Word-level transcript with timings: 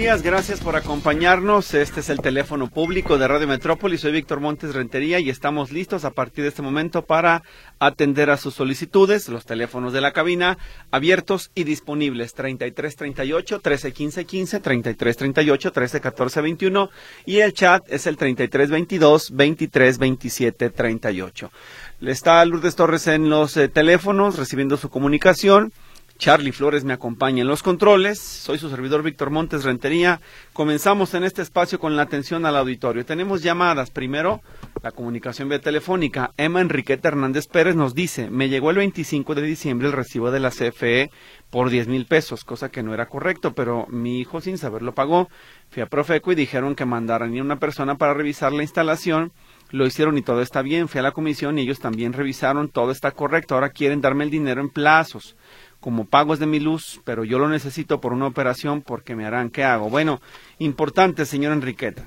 días, 0.00 0.22
gracias 0.22 0.60
por 0.60 0.76
acompañarnos. 0.76 1.74
Este 1.74 2.00
es 2.00 2.08
el 2.08 2.20
teléfono 2.20 2.70
público 2.70 3.18
de 3.18 3.28
Radio 3.28 3.46
Metrópoli. 3.46 3.98
Soy 3.98 4.12
Víctor 4.12 4.40
Montes 4.40 4.74
Rentería 4.74 5.20
y 5.20 5.28
estamos 5.28 5.72
listos 5.72 6.06
a 6.06 6.12
partir 6.12 6.42
de 6.42 6.48
este 6.48 6.62
momento 6.62 7.04
para 7.04 7.42
atender 7.80 8.30
a 8.30 8.38
sus 8.38 8.54
solicitudes. 8.54 9.28
Los 9.28 9.44
teléfonos 9.44 9.92
de 9.92 10.00
la 10.00 10.12
cabina 10.12 10.56
abiertos 10.90 11.50
y 11.54 11.64
disponibles 11.64 12.32
3338 12.32 13.56
1315 13.56 14.24
15, 14.24 14.60
3338 14.60 15.68
1314 15.68 16.40
21 16.40 16.90
y 17.26 17.40
el 17.40 17.52
chat 17.52 17.84
es 17.86 18.06
el 18.06 18.16
3322 18.16 19.28
2327 19.28 20.70
38. 20.70 21.52
Le 22.00 22.10
está 22.10 22.42
Lourdes 22.46 22.74
Torres 22.74 23.06
en 23.06 23.28
los 23.28 23.54
eh, 23.58 23.68
teléfonos 23.68 24.38
recibiendo 24.38 24.78
su 24.78 24.88
comunicación. 24.88 25.74
Charlie 26.20 26.52
Flores 26.52 26.84
me 26.84 26.92
acompaña 26.92 27.40
en 27.40 27.48
los 27.48 27.62
controles. 27.62 28.18
Soy 28.18 28.58
su 28.58 28.68
servidor 28.68 29.02
Víctor 29.02 29.30
Montes 29.30 29.64
Rentería. 29.64 30.20
Comenzamos 30.52 31.14
en 31.14 31.24
este 31.24 31.40
espacio 31.40 31.80
con 31.80 31.96
la 31.96 32.02
atención 32.02 32.44
al 32.44 32.58
auditorio. 32.58 33.06
Tenemos 33.06 33.42
llamadas. 33.42 33.90
Primero, 33.90 34.42
la 34.82 34.92
comunicación 34.92 35.48
vía 35.48 35.62
telefónica. 35.62 36.32
Emma 36.36 36.60
Enriqueta 36.60 37.08
Hernández 37.08 37.46
Pérez 37.46 37.74
nos 37.74 37.94
dice, 37.94 38.28
me 38.28 38.50
llegó 38.50 38.68
el 38.68 38.76
25 38.76 39.34
de 39.34 39.40
diciembre 39.40 39.88
el 39.88 39.94
recibo 39.94 40.30
de 40.30 40.40
la 40.40 40.50
CFE 40.50 41.10
por 41.48 41.70
10 41.70 41.88
mil 41.88 42.04
pesos, 42.04 42.44
cosa 42.44 42.68
que 42.68 42.82
no 42.82 42.92
era 42.92 43.06
correcto, 43.06 43.54
pero 43.54 43.86
mi 43.88 44.20
hijo 44.20 44.42
sin 44.42 44.58
saberlo 44.58 44.94
pagó. 44.94 45.30
Fui 45.70 45.82
a 45.82 45.86
Profeco 45.86 46.32
y 46.32 46.34
dijeron 46.34 46.74
que 46.74 46.84
mandaran 46.84 47.34
a 47.34 47.40
una 47.42 47.58
persona 47.58 47.96
para 47.96 48.12
revisar 48.12 48.52
la 48.52 48.62
instalación. 48.62 49.32
Lo 49.70 49.86
hicieron 49.86 50.18
y 50.18 50.22
todo 50.22 50.42
está 50.42 50.60
bien. 50.60 50.88
Fui 50.88 50.98
a 50.98 51.02
la 51.02 51.12
comisión 51.12 51.58
y 51.58 51.62
ellos 51.62 51.78
también 51.78 52.12
revisaron, 52.12 52.68
todo 52.68 52.90
está 52.90 53.12
correcto. 53.12 53.54
Ahora 53.54 53.70
quieren 53.70 54.02
darme 54.02 54.24
el 54.24 54.30
dinero 54.30 54.60
en 54.60 54.68
plazos 54.68 55.36
como 55.80 56.04
pagos 56.04 56.38
de 56.38 56.46
mi 56.46 56.60
luz, 56.60 57.00
pero 57.04 57.24
yo 57.24 57.38
lo 57.38 57.48
necesito 57.48 58.00
por 58.00 58.12
una 58.12 58.26
operación 58.26 58.82
porque 58.82 59.16
me 59.16 59.26
harán, 59.26 59.50
¿qué 59.50 59.64
hago? 59.64 59.90
Bueno, 59.90 60.20
importante, 60.58 61.26
señor 61.26 61.52
Enriqueta. 61.52 62.04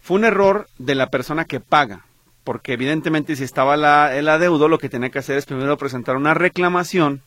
Fue 0.00 0.16
un 0.16 0.24
error 0.24 0.68
de 0.78 0.94
la 0.94 1.10
persona 1.10 1.44
que 1.44 1.60
paga, 1.60 2.06
porque 2.44 2.72
evidentemente 2.72 3.34
si 3.34 3.42
estaba 3.42 3.76
la, 3.76 4.16
el 4.16 4.28
adeudo, 4.28 4.68
lo 4.68 4.78
que 4.78 4.88
tenía 4.88 5.10
que 5.10 5.18
hacer 5.18 5.36
es 5.36 5.46
primero 5.46 5.76
presentar 5.76 6.16
una 6.16 6.34
reclamación 6.34 7.22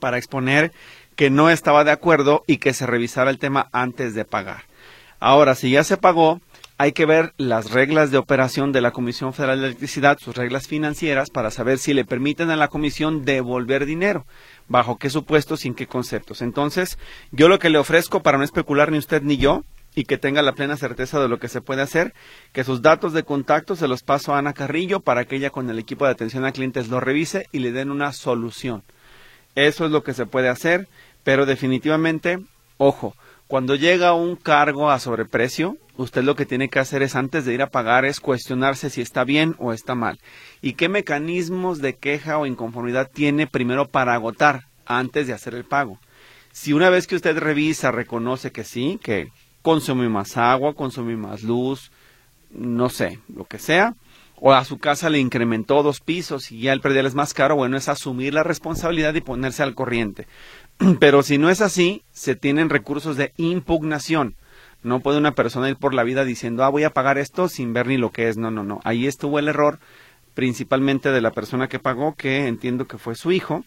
para 0.00 0.18
exponer 0.18 0.72
que 1.14 1.30
no 1.30 1.50
estaba 1.50 1.84
de 1.84 1.92
acuerdo 1.92 2.42
y 2.46 2.56
que 2.56 2.74
se 2.74 2.86
revisara 2.86 3.30
el 3.30 3.38
tema 3.38 3.68
antes 3.72 4.14
de 4.14 4.24
pagar. 4.24 4.64
Ahora, 5.20 5.54
si 5.54 5.70
ya 5.70 5.84
se 5.84 5.96
pagó, 5.96 6.40
hay 6.76 6.92
que 6.92 7.06
ver 7.06 7.32
las 7.36 7.70
reglas 7.70 8.10
de 8.10 8.18
operación 8.18 8.72
de 8.72 8.80
la 8.80 8.90
Comisión 8.90 9.32
Federal 9.32 9.60
de 9.60 9.66
Electricidad, 9.66 10.18
sus 10.18 10.36
reglas 10.36 10.66
financieras, 10.66 11.30
para 11.30 11.50
saber 11.50 11.78
si 11.78 11.94
le 11.94 12.04
permiten 12.04 12.50
a 12.50 12.56
la 12.56 12.68
Comisión 12.68 13.24
devolver 13.24 13.86
dinero 13.86 14.26
bajo 14.68 14.98
qué 14.98 15.08
supuestos 15.08 15.64
y 15.64 15.68
en 15.68 15.74
qué 15.74 15.86
conceptos. 15.86 16.42
Entonces, 16.42 16.98
yo 17.30 17.48
lo 17.48 17.58
que 17.58 17.70
le 17.70 17.78
ofrezco 17.78 18.22
para 18.22 18.38
no 18.38 18.44
especular 18.44 18.90
ni 18.90 18.98
usted 18.98 19.22
ni 19.22 19.36
yo 19.36 19.62
y 19.94 20.04
que 20.04 20.18
tenga 20.18 20.42
la 20.42 20.54
plena 20.54 20.76
certeza 20.76 21.20
de 21.20 21.28
lo 21.28 21.38
que 21.38 21.48
se 21.48 21.60
puede 21.60 21.82
hacer, 21.82 22.12
que 22.52 22.64
sus 22.64 22.82
datos 22.82 23.12
de 23.12 23.22
contacto 23.22 23.76
se 23.76 23.86
los 23.86 24.02
paso 24.02 24.34
a 24.34 24.38
Ana 24.38 24.52
Carrillo 24.52 24.98
para 24.98 25.24
que 25.24 25.36
ella 25.36 25.50
con 25.50 25.70
el 25.70 25.78
equipo 25.78 26.04
de 26.04 26.10
atención 26.10 26.44
a 26.44 26.50
clientes 26.50 26.88
lo 26.88 26.98
revise 26.98 27.46
y 27.52 27.60
le 27.60 27.70
den 27.70 27.92
una 27.92 28.12
solución. 28.12 28.82
Eso 29.54 29.84
es 29.84 29.92
lo 29.92 30.02
que 30.02 30.14
se 30.14 30.26
puede 30.26 30.48
hacer, 30.48 30.88
pero 31.22 31.46
definitivamente, 31.46 32.40
ojo, 32.76 33.14
cuando 33.46 33.76
llega 33.76 34.14
un 34.14 34.34
cargo 34.34 34.90
a 34.90 34.98
sobreprecio, 34.98 35.76
usted 35.96 36.22
lo 36.22 36.36
que 36.36 36.46
tiene 36.46 36.68
que 36.68 36.78
hacer 36.78 37.02
es 37.02 37.14
antes 37.14 37.44
de 37.44 37.54
ir 37.54 37.62
a 37.62 37.70
pagar 37.70 38.04
es 38.04 38.20
cuestionarse 38.20 38.90
si 38.90 39.00
está 39.00 39.24
bien 39.24 39.54
o 39.58 39.72
está 39.72 39.94
mal. 39.94 40.18
¿Y 40.60 40.74
qué 40.74 40.88
mecanismos 40.88 41.80
de 41.80 41.96
queja 41.96 42.38
o 42.38 42.46
inconformidad 42.46 43.10
tiene 43.12 43.46
primero 43.46 43.88
para 43.88 44.14
agotar 44.14 44.66
antes 44.86 45.26
de 45.26 45.32
hacer 45.32 45.54
el 45.54 45.64
pago? 45.64 45.98
Si 46.52 46.72
una 46.72 46.90
vez 46.90 47.06
que 47.06 47.16
usted 47.16 47.36
revisa 47.38 47.90
reconoce 47.90 48.52
que 48.52 48.64
sí, 48.64 48.98
que 49.02 49.32
consume 49.62 50.08
más 50.08 50.36
agua, 50.36 50.74
consume 50.74 51.16
más 51.16 51.42
luz, 51.42 51.90
no 52.50 52.88
sé, 52.88 53.18
lo 53.34 53.44
que 53.44 53.58
sea, 53.58 53.96
o 54.36 54.52
a 54.52 54.64
su 54.64 54.78
casa 54.78 55.10
le 55.10 55.18
incrementó 55.18 55.82
dos 55.82 56.00
pisos 56.00 56.52
y 56.52 56.60
ya 56.60 56.72
el 56.72 56.80
predial 56.80 57.06
es 57.06 57.14
más 57.14 57.34
caro, 57.34 57.56
bueno, 57.56 57.76
es 57.76 57.88
asumir 57.88 58.34
la 58.34 58.42
responsabilidad 58.42 59.14
y 59.14 59.20
ponerse 59.20 59.62
al 59.62 59.74
corriente. 59.74 60.26
Pero 61.00 61.22
si 61.22 61.38
no 61.38 61.50
es 61.50 61.60
así, 61.60 62.02
se 62.12 62.36
tienen 62.36 62.70
recursos 62.70 63.16
de 63.16 63.32
impugnación. 63.36 64.36
No 64.84 65.00
puede 65.00 65.18
una 65.18 65.34
persona 65.34 65.68
ir 65.68 65.76
por 65.76 65.94
la 65.94 66.04
vida 66.04 66.24
diciendo, 66.24 66.62
ah, 66.62 66.68
voy 66.68 66.84
a 66.84 66.90
pagar 66.90 67.18
esto 67.18 67.48
sin 67.48 67.72
ver 67.72 67.86
ni 67.86 67.96
lo 67.96 68.12
que 68.12 68.28
es. 68.28 68.36
No, 68.36 68.50
no, 68.50 68.62
no. 68.62 68.80
Ahí 68.84 69.06
estuvo 69.06 69.38
el 69.38 69.48
error, 69.48 69.78
principalmente 70.34 71.10
de 71.10 71.20
la 71.20 71.32
persona 71.32 71.68
que 71.68 71.78
pagó, 71.78 72.14
que 72.14 72.46
entiendo 72.46 72.84
que 72.84 72.98
fue 72.98 73.14
su 73.14 73.32
hijo. 73.32 73.64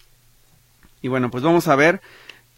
Y 1.01 1.07
bueno, 1.07 1.29
pues 1.31 1.43
vamos 1.43 1.67
a 1.67 1.75
ver 1.75 2.01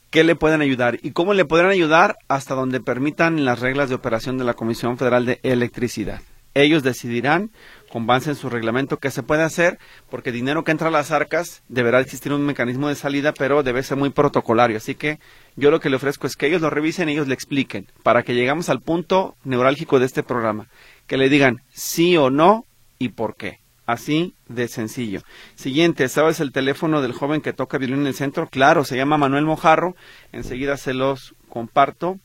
qué 0.09 0.23
le 0.23 0.35
pueden 0.35 0.61
ayudar 0.61 0.99
y 1.01 1.11
cómo 1.11 1.33
le 1.33 1.45
podrán 1.45 1.71
ayudar 1.71 2.17
hasta 2.27 2.53
donde 2.53 2.81
permitan 2.81 3.45
las 3.45 3.59
reglas 3.59 3.89
de 3.89 3.95
operación 3.95 4.37
de 4.37 4.43
la 4.43 4.53
Comisión 4.55 4.97
Federal 4.97 5.25
de 5.25 5.39
Electricidad. 5.43 6.21
Ellos 6.53 6.83
decidirán 6.83 7.51
con 7.89 8.05
base 8.05 8.29
en 8.29 8.35
su 8.35 8.49
reglamento 8.49 8.97
qué 8.97 9.11
se 9.11 9.23
puede 9.23 9.43
hacer, 9.43 9.79
porque 10.09 10.31
dinero 10.31 10.63
que 10.63 10.71
entra 10.71 10.87
a 10.87 10.91
las 10.91 11.11
arcas 11.11 11.63
deberá 11.67 11.99
existir 11.99 12.31
un 12.31 12.45
mecanismo 12.45 12.87
de 12.87 12.95
salida, 12.95 13.33
pero 13.33 13.63
debe 13.63 13.83
ser 13.83 13.97
muy 13.97 14.11
protocolario. 14.11 14.77
Así 14.77 14.95
que 14.95 15.19
yo 15.55 15.71
lo 15.71 15.79
que 15.79 15.89
le 15.89 15.97
ofrezco 15.97 16.27
es 16.27 16.35
que 16.35 16.47
ellos 16.47 16.61
lo 16.61 16.69
revisen 16.69 17.09
y 17.09 17.13
ellos 17.13 17.27
le 17.27 17.33
expliquen, 17.33 17.87
para 18.03 18.23
que 18.23 18.35
llegamos 18.35 18.69
al 18.69 18.81
punto 18.81 19.35
neurálgico 19.43 19.99
de 19.99 20.05
este 20.05 20.23
programa, 20.23 20.67
que 21.07 21.17
le 21.17 21.29
digan 21.29 21.61
sí 21.73 22.15
o 22.15 22.29
no 22.29 22.65
y 22.97 23.09
por 23.09 23.35
qué. 23.35 23.59
Así 23.85 24.35
de 24.47 24.67
sencillo. 24.67 25.21
Siguiente, 25.55 26.07
¿sabes 26.09 26.39
el 26.39 26.51
teléfono 26.51 27.01
del 27.01 27.11
joven 27.11 27.41
que 27.41 27.53
toca 27.53 27.79
violín 27.79 28.01
en 28.01 28.07
el 28.07 28.13
centro? 28.13 28.47
Claro, 28.47 28.85
se 28.85 28.95
llama 28.95 29.17
Manuel 29.17 29.45
Mojarro. 29.45 29.95
Enseguida 30.31 30.77
se 30.77 30.93
los 30.93 31.33
comparto. 31.49 32.19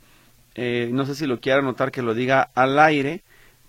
Eh, 0.57 0.91
no 0.93 1.07
sé 1.07 1.15
si 1.15 1.27
lo 1.27 1.41
quiera 1.41 1.61
anotar 1.61 1.91
que 1.91 2.03
lo 2.03 2.13
diga 2.13 2.51
al 2.55 2.79
aire 2.79 3.23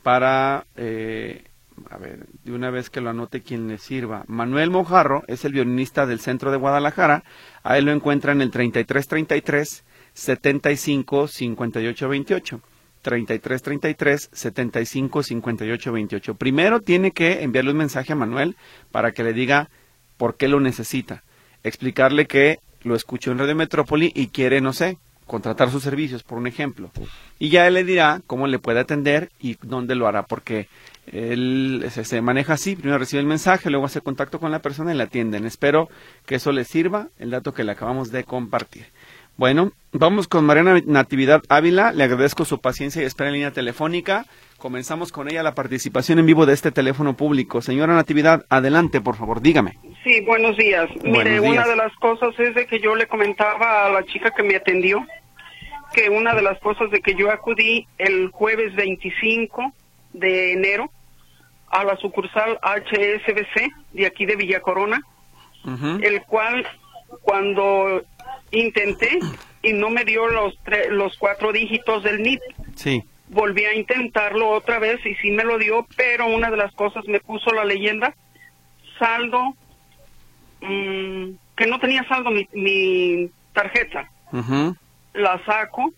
para 0.03 0.66
eh, 0.75 1.45
a 1.90 1.97
ver, 1.97 2.28
de 2.44 2.53
una 2.53 2.69
vez 2.69 2.90
que 2.90 3.02
lo 3.02 3.09
anote 3.09 3.41
quien 3.41 3.68
le 3.68 3.78
sirva. 3.78 4.24
Manuel 4.28 4.72
Mojarro 4.72 5.24
es 5.28 5.46
el 5.46 5.53
violinista 5.53 6.06
del 6.06 6.19
centro 6.19 6.52
de 6.52 6.58
Guadalajara. 6.58 7.24
A 7.63 7.78
él 7.78 7.86
lo 7.86 7.91
encuentra 7.91 8.31
en 8.31 8.41
el 8.41 8.52
3333 8.52 9.84
75 10.14 11.28
58 11.28 12.09
28. 12.09 12.62
33 13.02 13.62
33 13.62 14.30
75 14.31 15.24
58 15.24 15.91
28. 15.91 16.35
Primero 16.35 16.81
tiene 16.81 17.12
que 17.12 17.44
enviarle 17.44 17.72
un 17.72 17.78
mensaje 17.78 18.14
a 18.14 18.16
Manuel 18.16 18.56
para 18.91 19.12
que 19.12 19.24
le 19.24 19.34
diga 19.34 19.69
por 20.18 20.38
qué 20.38 20.47
lo 20.47 20.59
necesita. 20.59 21.24
Explicarle 21.64 22.25
que 22.25 22.59
lo 22.81 22.96
escuchó 22.96 23.31
en 23.31 23.40
Radio 23.40 23.56
Metrópoli 23.56 24.12
y 24.16 24.28
quiere, 24.28 24.62
no 24.62 24.74
sé, 24.74 24.97
contratar 25.25 25.69
sus 25.69 25.84
servicios, 25.84 26.24
por 26.24 26.38
un 26.38 26.47
ejemplo. 26.47 26.91
Y 27.40 27.50
ya 27.50 27.68
él 27.68 27.74
le 27.74 27.84
dirá 27.84 28.22
cómo 28.28 28.47
le 28.47 28.59
puede 28.59 28.80
atender 28.80 29.31
y 29.40 29.58
dónde 29.62 29.96
lo 29.96 30.08
hará, 30.08 30.24
porque 30.24 30.68
él 31.11 31.85
se, 31.89 32.21
maneja 32.21 32.53
así, 32.53 32.75
primero 32.75 32.97
recibe 32.97 33.21
el 33.21 33.27
mensaje, 33.27 33.69
luego 33.69 33.85
hace 33.85 34.01
contacto 34.01 34.39
con 34.39 34.51
la 34.51 34.59
persona 34.59 34.93
y 34.93 34.97
la 34.97 35.05
atienden. 35.05 35.45
Espero 35.45 35.89
que 36.25 36.35
eso 36.35 36.51
le 36.51 36.63
sirva, 36.63 37.07
el 37.19 37.31
dato 37.31 37.53
que 37.53 37.63
le 37.63 37.71
acabamos 37.71 38.11
de 38.11 38.23
compartir. 38.23 38.85
Bueno, 39.38 39.71
vamos 39.91 40.29
con 40.29 40.45
Mariana 40.45 40.81
Natividad 40.85 41.43
Ávila, 41.49 41.91
le 41.91 42.05
agradezco 42.05 42.45
su 42.45 42.61
paciencia 42.61 43.01
y 43.01 43.05
espera 43.05 43.29
en 43.29 43.33
línea 43.33 43.51
telefónica. 43.51 44.25
Comenzamos 44.57 45.11
con 45.11 45.29
ella 45.29 45.43
la 45.43 45.53
participación 45.53 46.19
en 46.19 46.25
vivo 46.25 46.45
de 46.45 46.53
este 46.53 46.71
teléfono 46.71 47.17
público. 47.17 47.61
Señora 47.61 47.93
Natividad, 47.93 48.46
adelante, 48.49 49.01
por 49.01 49.17
favor, 49.17 49.41
dígame. 49.41 49.78
Sí, 50.05 50.22
buenos 50.22 50.55
días. 50.55 50.90
Mire, 51.03 51.41
una 51.41 51.67
de 51.67 51.75
las 51.75 51.93
cosas 51.97 52.34
es 52.40 52.55
de 52.55 52.66
que 52.66 52.79
yo 52.79 52.96
le 52.96 53.08
comentaba 53.08 53.85
a 53.85 53.90
la 53.90 54.05
chica 54.05 54.31
que 54.31 54.43
me 54.43 54.55
atendió 54.55 55.05
que 55.93 56.09
una 56.09 56.34
de 56.34 56.41
las 56.41 56.58
cosas 56.59 56.90
de 56.91 57.01
que 57.01 57.16
yo 57.16 57.29
acudí 57.29 57.87
el 57.97 58.29
jueves 58.31 58.73
25 58.75 59.73
de 60.13 60.53
enero 60.53 60.90
a 61.75 61.83
la 61.83 61.97
sucursal 61.97 62.57
HSBC 62.61 63.73
de 63.91 64.05
aquí 64.05 64.25
de 64.25 64.37
Villa 64.37 64.61
Corona, 64.61 65.01
el 66.01 66.22
cual 66.23 66.66
cuando 67.22 68.01
intenté 68.51 69.19
y 69.61 69.73
no 69.73 69.89
me 69.89 70.05
dio 70.05 70.27
los 70.27 70.57
los 70.89 71.17
cuatro 71.17 71.51
dígitos 71.51 72.03
del 72.03 72.22
NIP. 72.22 72.41
Sí. 72.75 73.03
Volví 73.27 73.66
a 73.66 73.73
intentarlo 73.73 74.51
otra 74.51 74.79
vez 74.79 75.03
y 75.05 75.16
sí 75.16 75.31
me 75.31 75.43
lo 75.43 75.57
dio, 75.57 75.85
pero 75.97 76.27
una 76.27 76.49
de 76.49 76.57
las 76.57 76.73
cosas 76.75 77.05
me 77.07 77.19
puso 77.19 77.51
la 77.51 77.66
leyenda 77.66 78.16
saldo 78.99 79.55
mm, 80.61 81.31
que 81.57 81.67
no 81.67 81.79
tenía 81.79 82.07
saldo 82.07 82.31
mi, 82.31 83.29
tarjeta. 83.53 84.09
La 85.13 85.43
saco 85.45 85.93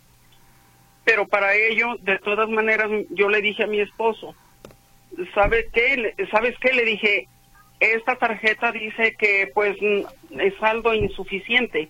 pero 1.08 1.26
para 1.26 1.56
ello, 1.56 1.96
de 2.02 2.20
todas 2.20 2.50
maneras, 2.50 2.90
yo 3.12 3.30
le 3.30 3.42
dije 3.42 3.64
a 3.64 3.68
mi 3.68 3.80
esposo, 3.80 4.36
¿sabe 5.34 5.68
qué? 5.74 6.14
¿Sabes 6.32 6.56
qué? 6.60 6.74
Le 6.74 6.86
dije, 6.86 7.28
esta 7.80 8.16
tarjeta 8.16 8.72
dice 8.72 9.16
que 9.18 9.50
pues 9.54 9.78
es 10.40 10.54
saldo 10.60 10.94
insuficiente. 10.94 11.90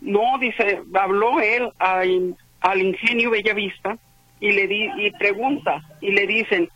No, 0.00 0.38
dice, 0.38 0.82
habló 0.94 1.40
él 1.40 1.70
al, 1.78 2.36
al 2.60 2.80
ingenio 2.80 3.30
Bellavista 3.30 3.98
y 4.40 4.52
le 4.52 4.66
di, 4.66 4.90
y 4.98 5.10
pregunta 5.12 5.82
y 6.00 6.10
le 6.12 6.26
dicen, 6.26 6.68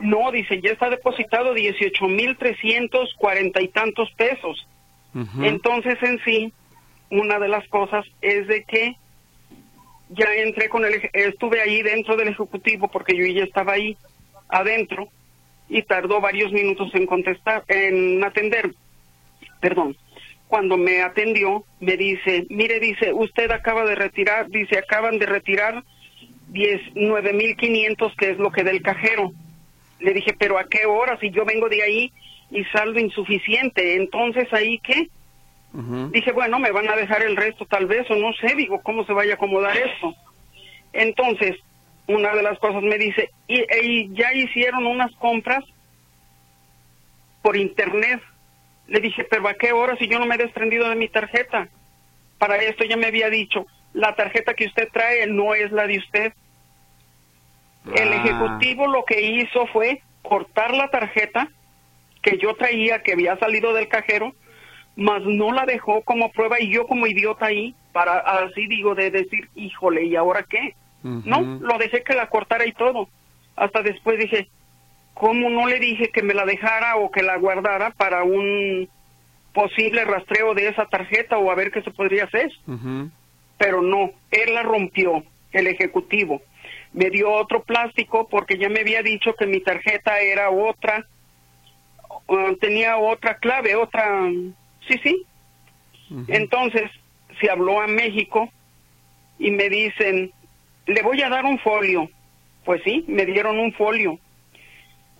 no, 0.00 0.30
dice, 0.32 0.60
ya 0.60 0.70
está 0.70 0.90
depositado 0.90 1.54
dieciocho 1.54 2.08
mil 2.08 2.36
trescientos 2.36 3.14
cuarenta 3.16 3.62
y 3.62 3.68
tantos 3.68 4.10
pesos. 4.16 4.66
Entonces 5.40 5.96
en 6.02 6.18
sí, 6.24 6.52
una 7.10 7.38
de 7.38 7.46
las 7.46 7.66
cosas 7.68 8.04
es 8.20 8.48
de 8.48 8.64
que 8.64 8.96
ya 10.08 10.26
entré 10.34 10.68
con 10.68 10.84
el, 10.84 11.08
estuve 11.12 11.60
ahí 11.60 11.82
dentro 11.82 12.16
del 12.16 12.28
ejecutivo 12.28 12.88
porque 12.88 13.16
yo 13.16 13.24
ya 13.26 13.44
estaba 13.44 13.74
ahí 13.74 13.96
adentro 14.48 15.08
y 15.68 15.82
tardó 15.82 16.20
varios 16.20 16.52
minutos 16.52 16.94
en 16.94 17.06
contestar, 17.06 17.64
en 17.68 18.22
atender. 18.22 18.74
Perdón. 19.60 19.96
Cuando 20.46 20.76
me 20.76 21.02
atendió, 21.02 21.64
me 21.80 21.96
dice, 21.96 22.46
mire, 22.50 22.78
dice, 22.78 23.12
usted 23.12 23.50
acaba 23.50 23.84
de 23.84 23.94
retirar, 23.94 24.48
dice, 24.50 24.78
acaban 24.78 25.18
de 25.18 25.26
retirar 25.26 25.82
nueve 26.94 27.32
mil 27.32 27.56
quinientos, 27.56 28.14
que 28.16 28.30
es 28.30 28.38
lo 28.38 28.52
que 28.52 28.62
del 28.62 28.82
cajero. 28.82 29.32
Le 29.98 30.12
dije, 30.12 30.34
pero 30.38 30.58
¿a 30.58 30.68
qué 30.68 30.86
hora? 30.86 31.18
Si 31.18 31.30
yo 31.30 31.44
vengo 31.44 31.68
de 31.68 31.82
ahí 31.82 32.12
y 32.50 32.62
saldo 32.66 33.00
insuficiente, 33.00 33.96
entonces 33.96 34.52
ahí 34.52 34.78
qué? 34.80 35.08
Dije, 36.12 36.30
bueno, 36.30 36.60
me 36.60 36.70
van 36.70 36.88
a 36.88 36.94
dejar 36.94 37.22
el 37.22 37.36
resto 37.36 37.66
tal 37.66 37.86
vez, 37.86 38.08
o 38.08 38.14
no 38.14 38.32
sé, 38.34 38.54
digo, 38.54 38.80
¿cómo 38.80 39.04
se 39.06 39.12
vaya 39.12 39.32
a 39.32 39.36
acomodar 39.36 39.76
esto? 39.76 40.14
Entonces, 40.92 41.56
una 42.06 42.34
de 42.34 42.42
las 42.42 42.58
cosas 42.58 42.82
me 42.82 42.98
dice, 42.98 43.30
y, 43.48 44.12
ya 44.14 44.32
hicieron 44.32 44.86
unas 44.86 45.12
compras 45.16 45.64
por 47.42 47.56
internet. 47.56 48.20
Le 48.86 49.00
dije, 49.00 49.24
pero 49.24 49.48
¿a 49.48 49.54
qué 49.54 49.72
hora 49.72 49.96
si 49.96 50.08
yo 50.08 50.18
no 50.18 50.26
me 50.26 50.34
he 50.34 50.38
desprendido 50.38 50.88
de 50.88 50.96
mi 50.96 51.08
tarjeta? 51.08 51.68
Para 52.38 52.56
esto 52.56 52.84
ya 52.84 52.96
me 52.96 53.06
había 53.06 53.30
dicho, 53.30 53.66
la 53.94 54.14
tarjeta 54.14 54.54
que 54.54 54.66
usted 54.66 54.88
trae 54.92 55.26
no 55.26 55.54
es 55.54 55.72
la 55.72 55.86
de 55.86 55.98
usted. 55.98 56.32
El 57.94 58.12
ah. 58.12 58.16
ejecutivo 58.16 58.86
lo 58.86 59.04
que 59.04 59.20
hizo 59.22 59.66
fue 59.68 60.02
cortar 60.22 60.74
la 60.74 60.88
tarjeta 60.88 61.48
que 62.22 62.38
yo 62.38 62.54
traía, 62.54 63.02
que 63.02 63.12
había 63.12 63.38
salido 63.38 63.72
del 63.72 63.88
cajero, 63.88 64.34
mas 64.96 65.22
no 65.24 65.52
la 65.52 65.66
dejó 65.66 66.02
como 66.02 66.30
prueba 66.32 66.60
y 66.60 66.70
yo 66.70 66.86
como 66.86 67.06
idiota 67.06 67.46
ahí, 67.46 67.74
para 67.92 68.18
así 68.18 68.66
digo, 68.66 68.94
de 68.94 69.10
decir, 69.10 69.48
híjole, 69.54 70.04
¿y 70.04 70.16
ahora 70.16 70.44
qué? 70.48 70.74
No, 71.04 71.58
lo 71.60 71.78
dejé 71.78 72.02
que 72.02 72.14
la 72.14 72.28
cortara 72.28 72.66
y 72.66 72.72
todo. 72.72 73.08
Hasta 73.56 73.82
después 73.82 74.18
dije, 74.18 74.48
¿cómo 75.12 75.50
no 75.50 75.66
le 75.66 75.78
dije 75.78 76.08
que 76.08 76.22
me 76.22 76.32
la 76.32 76.46
dejara 76.46 76.96
o 76.96 77.10
que 77.10 77.22
la 77.22 77.36
guardara 77.36 77.90
para 77.90 78.24
un 78.24 78.88
posible 79.52 80.04
rastreo 80.04 80.54
de 80.54 80.68
esa 80.68 80.86
tarjeta 80.86 81.38
o 81.38 81.50
a 81.50 81.54
ver 81.54 81.70
qué 81.70 81.82
se 81.82 81.90
podría 81.90 82.24
hacer? 82.24 82.50
Pero 83.58 83.82
no, 83.82 84.12
él 84.30 84.54
la 84.54 84.62
rompió, 84.62 85.22
el 85.52 85.66
ejecutivo. 85.66 86.40
Me 86.94 87.10
dio 87.10 87.30
otro 87.30 87.62
plástico 87.62 88.26
porque 88.28 88.56
ya 88.56 88.70
me 88.70 88.80
había 88.80 89.02
dicho 89.02 89.34
que 89.34 89.46
mi 89.46 89.60
tarjeta 89.60 90.20
era 90.20 90.50
otra, 90.50 91.06
tenía 92.60 92.96
otra 92.96 93.36
clave, 93.36 93.76
otra 93.76 94.26
Sí, 94.88 94.98
sí. 95.02 95.26
Entonces, 96.28 96.90
se 97.40 97.50
habló 97.50 97.80
a 97.80 97.86
México 97.86 98.48
y 99.38 99.50
me 99.50 99.68
dicen, 99.68 100.32
le 100.86 101.02
voy 101.02 101.20
a 101.22 101.28
dar 101.28 101.44
un 101.44 101.58
folio. 101.58 102.08
Pues 102.64 102.82
sí, 102.84 103.04
me 103.08 103.26
dieron 103.26 103.58
un 103.58 103.72
folio. 103.72 104.18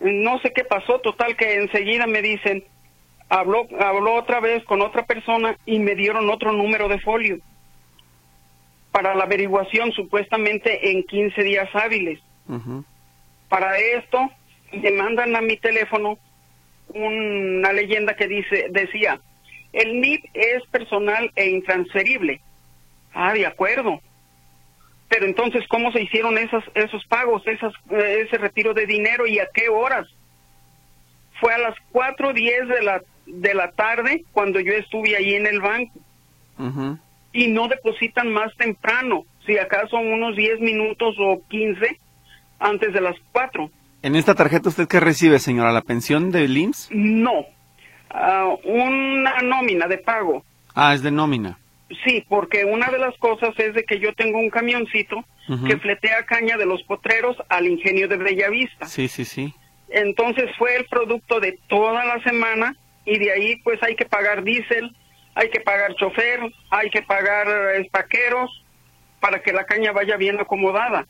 No 0.00 0.38
sé 0.40 0.52
qué 0.52 0.64
pasó, 0.64 1.00
total 1.00 1.36
que 1.36 1.54
enseguida 1.54 2.06
me 2.06 2.22
dicen, 2.22 2.64
habló, 3.28 3.66
habló 3.80 4.14
otra 4.14 4.40
vez 4.40 4.64
con 4.64 4.82
otra 4.82 5.04
persona 5.06 5.56
y 5.66 5.78
me 5.78 5.94
dieron 5.94 6.28
otro 6.30 6.52
número 6.52 6.88
de 6.88 6.98
folio 7.00 7.38
para 8.94 9.14
la 9.16 9.24
averiguación 9.24 9.90
supuestamente 9.90 10.92
en 10.92 11.02
15 11.02 11.42
días 11.42 11.68
hábiles. 11.74 12.20
Para 13.48 13.76
esto 13.76 14.30
me 14.72 14.90
mandan 14.92 15.34
a 15.34 15.40
mi 15.40 15.56
teléfono 15.56 16.16
una 16.88 17.72
leyenda 17.72 18.14
que 18.14 18.28
dice 18.28 18.68
decía 18.70 19.20
el 19.72 20.00
NIP 20.00 20.24
es 20.32 20.64
personal 20.70 21.28
e 21.34 21.50
intransferible. 21.50 22.40
Ah, 23.12 23.32
de 23.32 23.46
acuerdo. 23.46 24.00
Pero 25.08 25.26
entonces, 25.26 25.62
¿cómo 25.68 25.92
se 25.92 26.02
hicieron 26.02 26.38
esos, 26.38 26.64
esos 26.74 27.04
pagos, 27.06 27.46
esas, 27.46 27.72
eh, 27.90 28.24
ese 28.26 28.38
retiro 28.38 28.74
de 28.74 28.86
dinero 28.86 29.26
y 29.26 29.38
a 29.38 29.48
qué 29.52 29.68
horas? 29.68 30.08
Fue 31.40 31.52
a 31.52 31.58
las 31.58 31.74
4.10 31.92 32.66
de 32.66 32.82
la, 32.82 33.02
de 33.26 33.54
la 33.54 33.70
tarde 33.72 34.24
cuando 34.32 34.60
yo 34.60 34.72
estuve 34.72 35.16
ahí 35.16 35.34
en 35.34 35.46
el 35.46 35.60
banco. 35.60 36.00
Y 37.32 37.48
no 37.48 37.66
depositan 37.68 38.32
más 38.32 38.54
temprano, 38.56 39.24
si 39.44 39.58
acaso 39.58 39.96
unos 39.96 40.36
10 40.36 40.60
minutos 40.60 41.16
o 41.18 41.42
15 41.48 41.98
antes 42.60 42.92
de 42.92 43.00
las 43.00 43.16
4. 43.32 43.70
¿En 44.02 44.16
esta 44.16 44.34
tarjeta 44.34 44.68
usted 44.68 44.86
qué 44.86 45.00
recibe, 45.00 45.38
señora? 45.38 45.72
¿La 45.72 45.82
pensión 45.82 46.30
de 46.30 46.44
IMSS? 46.44 46.90
No, 46.92 47.40
uh, 47.40 48.58
una 48.64 49.40
nómina 49.42 49.88
de 49.88 49.98
pago. 49.98 50.44
Ah, 50.74 50.94
es 50.94 51.02
de 51.02 51.10
nómina. 51.10 51.58
Sí, 52.04 52.24
porque 52.28 52.64
una 52.64 52.90
de 52.90 52.98
las 52.98 53.16
cosas 53.18 53.50
es 53.58 53.74
de 53.74 53.84
que 53.84 53.98
yo 53.98 54.14
tengo 54.14 54.38
un 54.38 54.50
camioncito 54.50 55.24
que 55.66 55.76
fletea 55.76 56.24
caña 56.24 56.56
de 56.56 56.64
los 56.64 56.82
potreros 56.84 57.36
al 57.50 57.66
ingenio 57.66 58.08
de 58.08 58.16
Bellavista. 58.16 58.86
Sí, 58.86 59.08
sí, 59.08 59.24
sí. 59.24 59.54
Entonces 59.88 60.50
fue 60.56 60.76
el 60.76 60.86
producto 60.86 61.38
de 61.38 61.58
toda 61.68 62.04
la 62.04 62.22
semana 62.22 62.74
y 63.04 63.18
de 63.18 63.32
ahí 63.32 63.56
pues 63.56 63.82
hay 63.82 63.94
que 63.94 64.06
pagar 64.06 64.42
diésel, 64.42 64.96
hay 65.34 65.50
que 65.50 65.60
pagar 65.60 65.94
chofer, 65.96 66.40
hay 66.70 66.90
que 66.90 67.02
pagar 67.02 67.46
espaqueros 67.76 68.64
para 69.20 69.40
que 69.42 69.52
la 69.52 69.64
caña 69.64 69.92
vaya 69.92 70.16
bien 70.16 70.40
acomodada. 70.40 71.06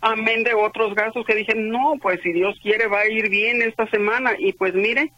Amén 0.00 0.44
de 0.44 0.52
otros 0.52 0.94
gastos 0.94 1.24
que 1.24 1.34
dije, 1.34 1.54
no, 1.54 1.94
pues 2.00 2.20
si 2.22 2.32
Dios 2.32 2.58
quiere 2.62 2.86
va 2.86 3.00
a 3.00 3.08
ir 3.08 3.30
bien 3.30 3.62
esta 3.62 3.88
semana 3.88 4.32
y 4.38 4.52
pues 4.52 4.74
mire, 4.74 5.10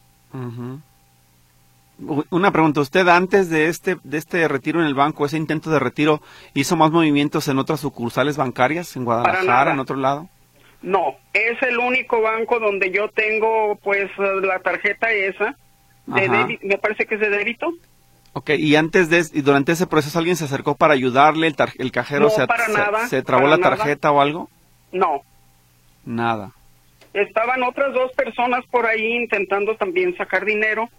una 1.99 2.51
pregunta, 2.51 2.81
¿usted 2.81 3.09
antes 3.09 3.49
de 3.49 3.69
este, 3.69 3.97
de 4.03 4.19
este 4.19 4.47
retiro 4.49 4.81
en 4.81 4.87
el 4.87 4.95
banco, 4.95 5.25
ese 5.25 5.37
intento 5.37 5.71
de 5.71 5.79
retiro, 5.79 6.21
hizo 6.55 6.77
más 6.77 6.91
movimientos 6.91 7.49
en 7.49 7.59
otras 7.59 7.81
sucursales 7.81 8.37
bancarias, 8.37 8.97
en 8.97 9.05
Guadalajara, 9.05 9.73
en 9.73 9.79
otro 9.79 9.97
lado? 9.97 10.29
No, 10.83 11.17
es 11.33 11.61
el 11.63 11.79
único 11.79 12.21
banco 12.21 12.61
donde 12.61 12.91
yo 12.91 13.09
tengo 13.09 13.77
pues 13.83 14.11
la 14.19 14.59
tarjeta 14.61 15.11
esa, 15.11 15.57
de 16.07 16.59
me 16.63 16.79
parece 16.79 17.07
que 17.07 17.15
es 17.15 17.21
de 17.21 17.31
débito. 17.31 17.73
Ok, 18.35 18.51
y 18.51 18.77
antes 18.77 19.09
de, 19.09 19.25
y 19.33 19.41
durante 19.41 19.73
ese 19.73 19.87
proceso 19.87 20.19
alguien 20.19 20.37
se 20.37 20.45
acercó 20.45 20.77
para 20.77 20.93
ayudarle, 20.93 21.47
el, 21.47 21.57
el 21.79 21.91
cajero 21.91 22.29
se, 22.29 22.47
se, 23.09 23.23
trabó 23.23 23.47
la 23.47 23.57
tarjeta 23.57 24.11
o 24.13 24.21
algo? 24.21 24.51
No. 24.93 25.23
Nada. 26.05 26.53
Estaban 27.15 27.63
otras 27.63 27.95
dos 27.95 28.13
personas 28.13 28.63
por 28.67 28.85
ahí 28.85 29.17
intentando 29.17 29.75
también 29.77 30.15
sacar 30.19 30.45
dinero 30.45 30.91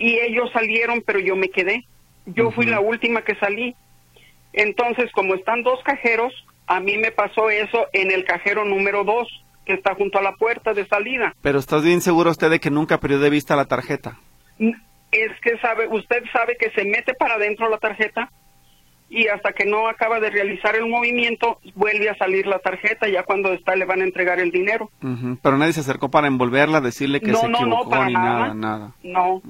y 0.00 0.18
ellos 0.18 0.50
salieron, 0.52 1.02
pero 1.06 1.20
yo 1.20 1.36
me 1.36 1.50
quedé. 1.50 1.84
Yo 2.24 2.50
fui 2.50 2.66
la 2.66 2.80
última 2.80 3.22
que 3.22 3.36
salí. 3.36 3.76
Entonces, 4.52 5.12
como 5.12 5.34
están 5.34 5.62
dos 5.62 5.78
cajeros, 5.84 6.32
a 6.66 6.80
mí 6.80 6.96
me 6.96 7.12
pasó 7.12 7.50
eso 7.50 7.86
en 7.92 8.10
el 8.10 8.24
cajero 8.24 8.64
número 8.64 9.04
dos, 9.04 9.28
que 9.66 9.74
está 9.74 9.94
junto 9.94 10.18
a 10.18 10.22
la 10.22 10.32
puerta 10.36 10.72
de 10.72 10.86
salida. 10.86 11.34
Pero 11.42 11.58
¿estás 11.58 11.84
bien 11.84 12.00
seguro 12.00 12.30
usted 12.30 12.50
de 12.50 12.60
que 12.60 12.70
nunca 12.70 12.98
perdió 12.98 13.18
de 13.20 13.30
vista 13.30 13.56
la 13.56 13.66
tarjeta? 13.66 14.18
Es 14.58 15.32
que 15.42 15.58
sabe, 15.58 15.86
usted 15.88 16.24
sabe 16.32 16.56
que 16.58 16.70
se 16.70 16.84
mete 16.84 17.12
para 17.14 17.34
adentro 17.34 17.68
la 17.68 17.78
tarjeta 17.78 18.30
y 19.10 19.26
hasta 19.26 19.52
que 19.52 19.66
no 19.66 19.88
acaba 19.88 20.20
de 20.20 20.30
realizar 20.30 20.76
el 20.76 20.88
movimiento 20.88 21.58
vuelve 21.74 22.08
a 22.08 22.14
salir 22.16 22.46
la 22.46 22.60
tarjeta 22.60 23.08
ya 23.08 23.24
cuando 23.24 23.52
está 23.52 23.74
le 23.74 23.84
van 23.84 24.00
a 24.00 24.04
entregar 24.04 24.38
el 24.38 24.52
dinero. 24.52 24.88
Pero 25.42 25.58
nadie 25.58 25.72
se 25.72 25.80
acercó 25.80 26.10
para 26.10 26.28
envolverla 26.28 26.80
decirle 26.80 27.20
que 27.20 27.34
se 27.34 27.46
equivocó 27.46 27.94
no, 27.96 28.04
ni 28.06 28.12
nada 28.14 28.54
nada, 28.54 28.92
no. 29.02 29.42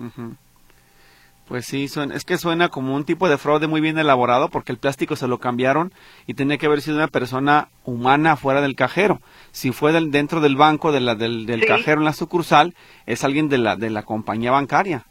Pues 1.46 1.66
sí 1.66 1.88
es 2.14 2.24
que 2.24 2.38
suena 2.38 2.68
como 2.68 2.94
un 2.94 3.04
tipo 3.04 3.28
de 3.28 3.36
fraude 3.36 3.66
muy 3.66 3.80
bien 3.80 3.98
elaborado 3.98 4.48
porque 4.48 4.72
el 4.72 4.78
plástico 4.78 5.14
se 5.16 5.28
lo 5.28 5.38
cambiaron 5.38 5.92
y 6.26 6.34
tenía 6.34 6.58
que 6.58 6.66
haber 6.66 6.80
sido 6.80 6.96
una 6.96 7.08
persona 7.08 7.68
humana 7.84 8.36
fuera 8.36 8.62
del 8.62 8.76
cajero. 8.76 9.20
Si 9.50 9.72
fue 9.72 9.92
del, 9.92 10.10
dentro 10.10 10.40
del 10.40 10.56
banco 10.56 10.90
de 10.92 11.00
la, 11.00 11.16
del, 11.16 11.64
cajero 11.66 11.98
en 11.98 12.04
la 12.04 12.12
sucursal 12.12 12.74
es 13.04 13.24
alguien 13.24 13.48
de 13.48 13.58
la 13.58 13.76
de 13.76 13.90
la 13.90 14.04
compañía 14.04 14.52
bancaria. 14.52 15.04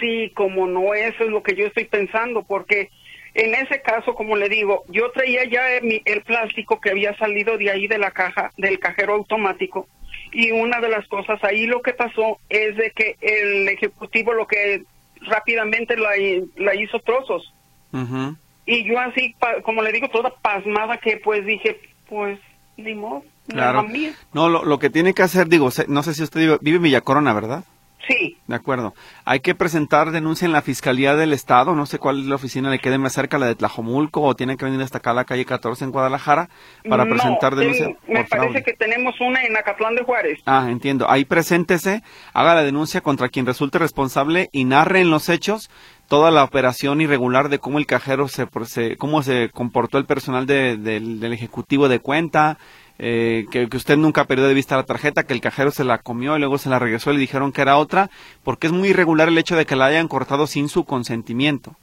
Sí 0.00 0.30
como 0.34 0.66
no 0.66 0.92
eso 0.94 1.24
es 1.24 1.30
lo 1.30 1.42
que 1.42 1.54
yo 1.54 1.66
estoy 1.66 1.84
pensando 1.84 2.42
porque 2.42 2.90
en 3.38 3.54
ese 3.54 3.80
caso, 3.82 4.16
como 4.16 4.34
le 4.34 4.48
digo, 4.48 4.82
yo 4.88 5.12
traía 5.12 5.44
ya 5.44 5.70
el, 5.70 6.22
plástico 6.22 6.80
que 6.80 6.90
había 6.90 7.16
salido 7.18 7.56
de 7.56 7.70
ahí 7.70 7.86
de 7.86 7.96
la 7.96 8.10
caja, 8.10 8.50
del 8.56 8.80
cajero 8.80 9.14
automático, 9.14 9.86
y 10.32 10.50
una 10.50 10.80
de 10.80 10.88
las 10.88 11.06
cosas 11.06 11.42
ahí 11.44 11.66
lo 11.66 11.80
que 11.80 11.94
pasó 11.94 12.38
es 12.48 12.76
de 12.76 12.90
que 12.90 13.14
el 13.20 13.68
ejecutivo 13.68 14.34
lo 14.34 14.48
que 14.48 14.82
rápidamente 15.20 15.96
la, 15.96 16.10
la 16.56 16.74
hizo 16.74 16.98
trozos. 16.98 17.54
Y 18.66 18.84
yo 18.84 18.98
así, 18.98 19.36
como 19.62 19.82
le 19.82 19.92
digo, 19.92 20.08
toda 20.08 20.30
pasmada 20.30 20.98
que 20.98 21.18
pues 21.18 21.46
dije, 21.46 21.80
pues 22.08 22.40
ni 22.76 22.96
modo. 22.96 23.22
Claro. 23.46 23.86
No, 24.32 24.48
lo, 24.48 24.64
lo, 24.64 24.80
que 24.80 24.90
tiene 24.90 25.14
que 25.14 25.22
hacer, 25.22 25.46
digo, 25.46 25.70
no 25.86 26.02
sé 26.02 26.12
si 26.12 26.24
usted 26.24 26.40
vive, 26.40 26.58
vive 26.60 26.76
en 26.78 26.82
Villa 26.82 27.00
Corona, 27.02 27.32
¿verdad? 27.32 27.62
Sí. 28.08 28.38
De 28.46 28.54
acuerdo. 28.54 28.94
Hay 29.24 29.40
que 29.40 29.54
presentar 29.54 30.10
denuncia 30.10 30.46
en 30.46 30.52
la 30.52 30.62
Fiscalía 30.62 31.14
del 31.14 31.32
Estado, 31.32 31.74
no 31.74 31.86
sé 31.86 31.98
cuál 31.98 32.20
es 32.20 32.26
la 32.26 32.36
oficina 32.36 32.70
le 32.70 32.78
quede 32.78 32.98
más 32.98 33.12
cerca, 33.12 33.38
la 33.38 33.46
de 33.46 33.54
Tlajomulco, 33.54 34.22
o 34.22 34.34
tiene 34.34 34.56
que 34.56 34.64
venir 34.64 34.80
hasta 34.80 34.98
acá 34.98 35.10
a 35.10 35.14
la 35.14 35.24
calle 35.24 35.44
14 35.44 35.84
en 35.84 35.92
Guadalajara 35.92 36.48
para 36.88 37.04
presentar 37.04 37.54
denuncia. 37.54 37.88
me 38.08 38.24
parece 38.24 38.62
que 38.62 38.72
tenemos 38.72 39.14
una 39.20 39.44
en 39.44 39.56
Acatlán 39.56 39.94
de 39.94 40.04
Juárez. 40.04 40.40
Ah, 40.46 40.66
entiendo. 40.70 41.08
Ahí 41.10 41.24
preséntese, 41.24 42.02
haga 42.32 42.54
la 42.54 42.64
denuncia 42.64 43.00
contra 43.00 43.28
quien 43.28 43.46
resulte 43.46 43.78
responsable 43.78 44.48
y 44.52 44.64
narre 44.64 45.00
en 45.00 45.10
los 45.10 45.28
hechos 45.28 45.70
toda 46.08 46.30
la 46.30 46.42
operación 46.42 47.00
irregular 47.00 47.50
de 47.50 47.58
cómo 47.58 47.78
el 47.78 47.86
cajero 47.86 48.28
se, 48.28 48.46
cómo 48.96 49.22
se 49.22 49.50
comportó 49.50 49.98
el 49.98 50.06
personal 50.06 50.46
del 50.46 51.32
ejecutivo 51.32 51.88
de 51.88 52.00
cuenta, 52.00 52.58
eh, 52.98 53.46
que, 53.50 53.68
usted 53.74 53.96
nunca 53.96 54.24
perdió 54.24 54.48
de 54.48 54.54
vista 54.54 54.76
la 54.76 54.82
tarjeta, 54.82 55.24
que 55.24 55.32
el 55.32 55.40
cajero 55.40 55.70
se 55.70 55.84
la 55.84 55.98
comió 55.98 56.36
y 56.36 56.40
luego 56.40 56.58
se 56.58 56.68
la 56.68 56.78
regresó 56.78 57.10
y 57.10 57.14
le 57.14 57.20
dijeron 57.20 57.52
que 57.52 57.62
era 57.62 57.76
otra, 57.76 58.10
porque 58.42 58.66
es 58.66 58.72
muy 58.72 58.88
irregular 58.88 59.28
el 59.28 59.38
hecho 59.38 59.56
de 59.56 59.66
que 59.66 59.76
la 59.76 59.86
hayan 59.86 60.08
cortado 60.08 60.46
sin 60.46 60.68
su 60.68 60.84
consentimiento. 60.84 61.76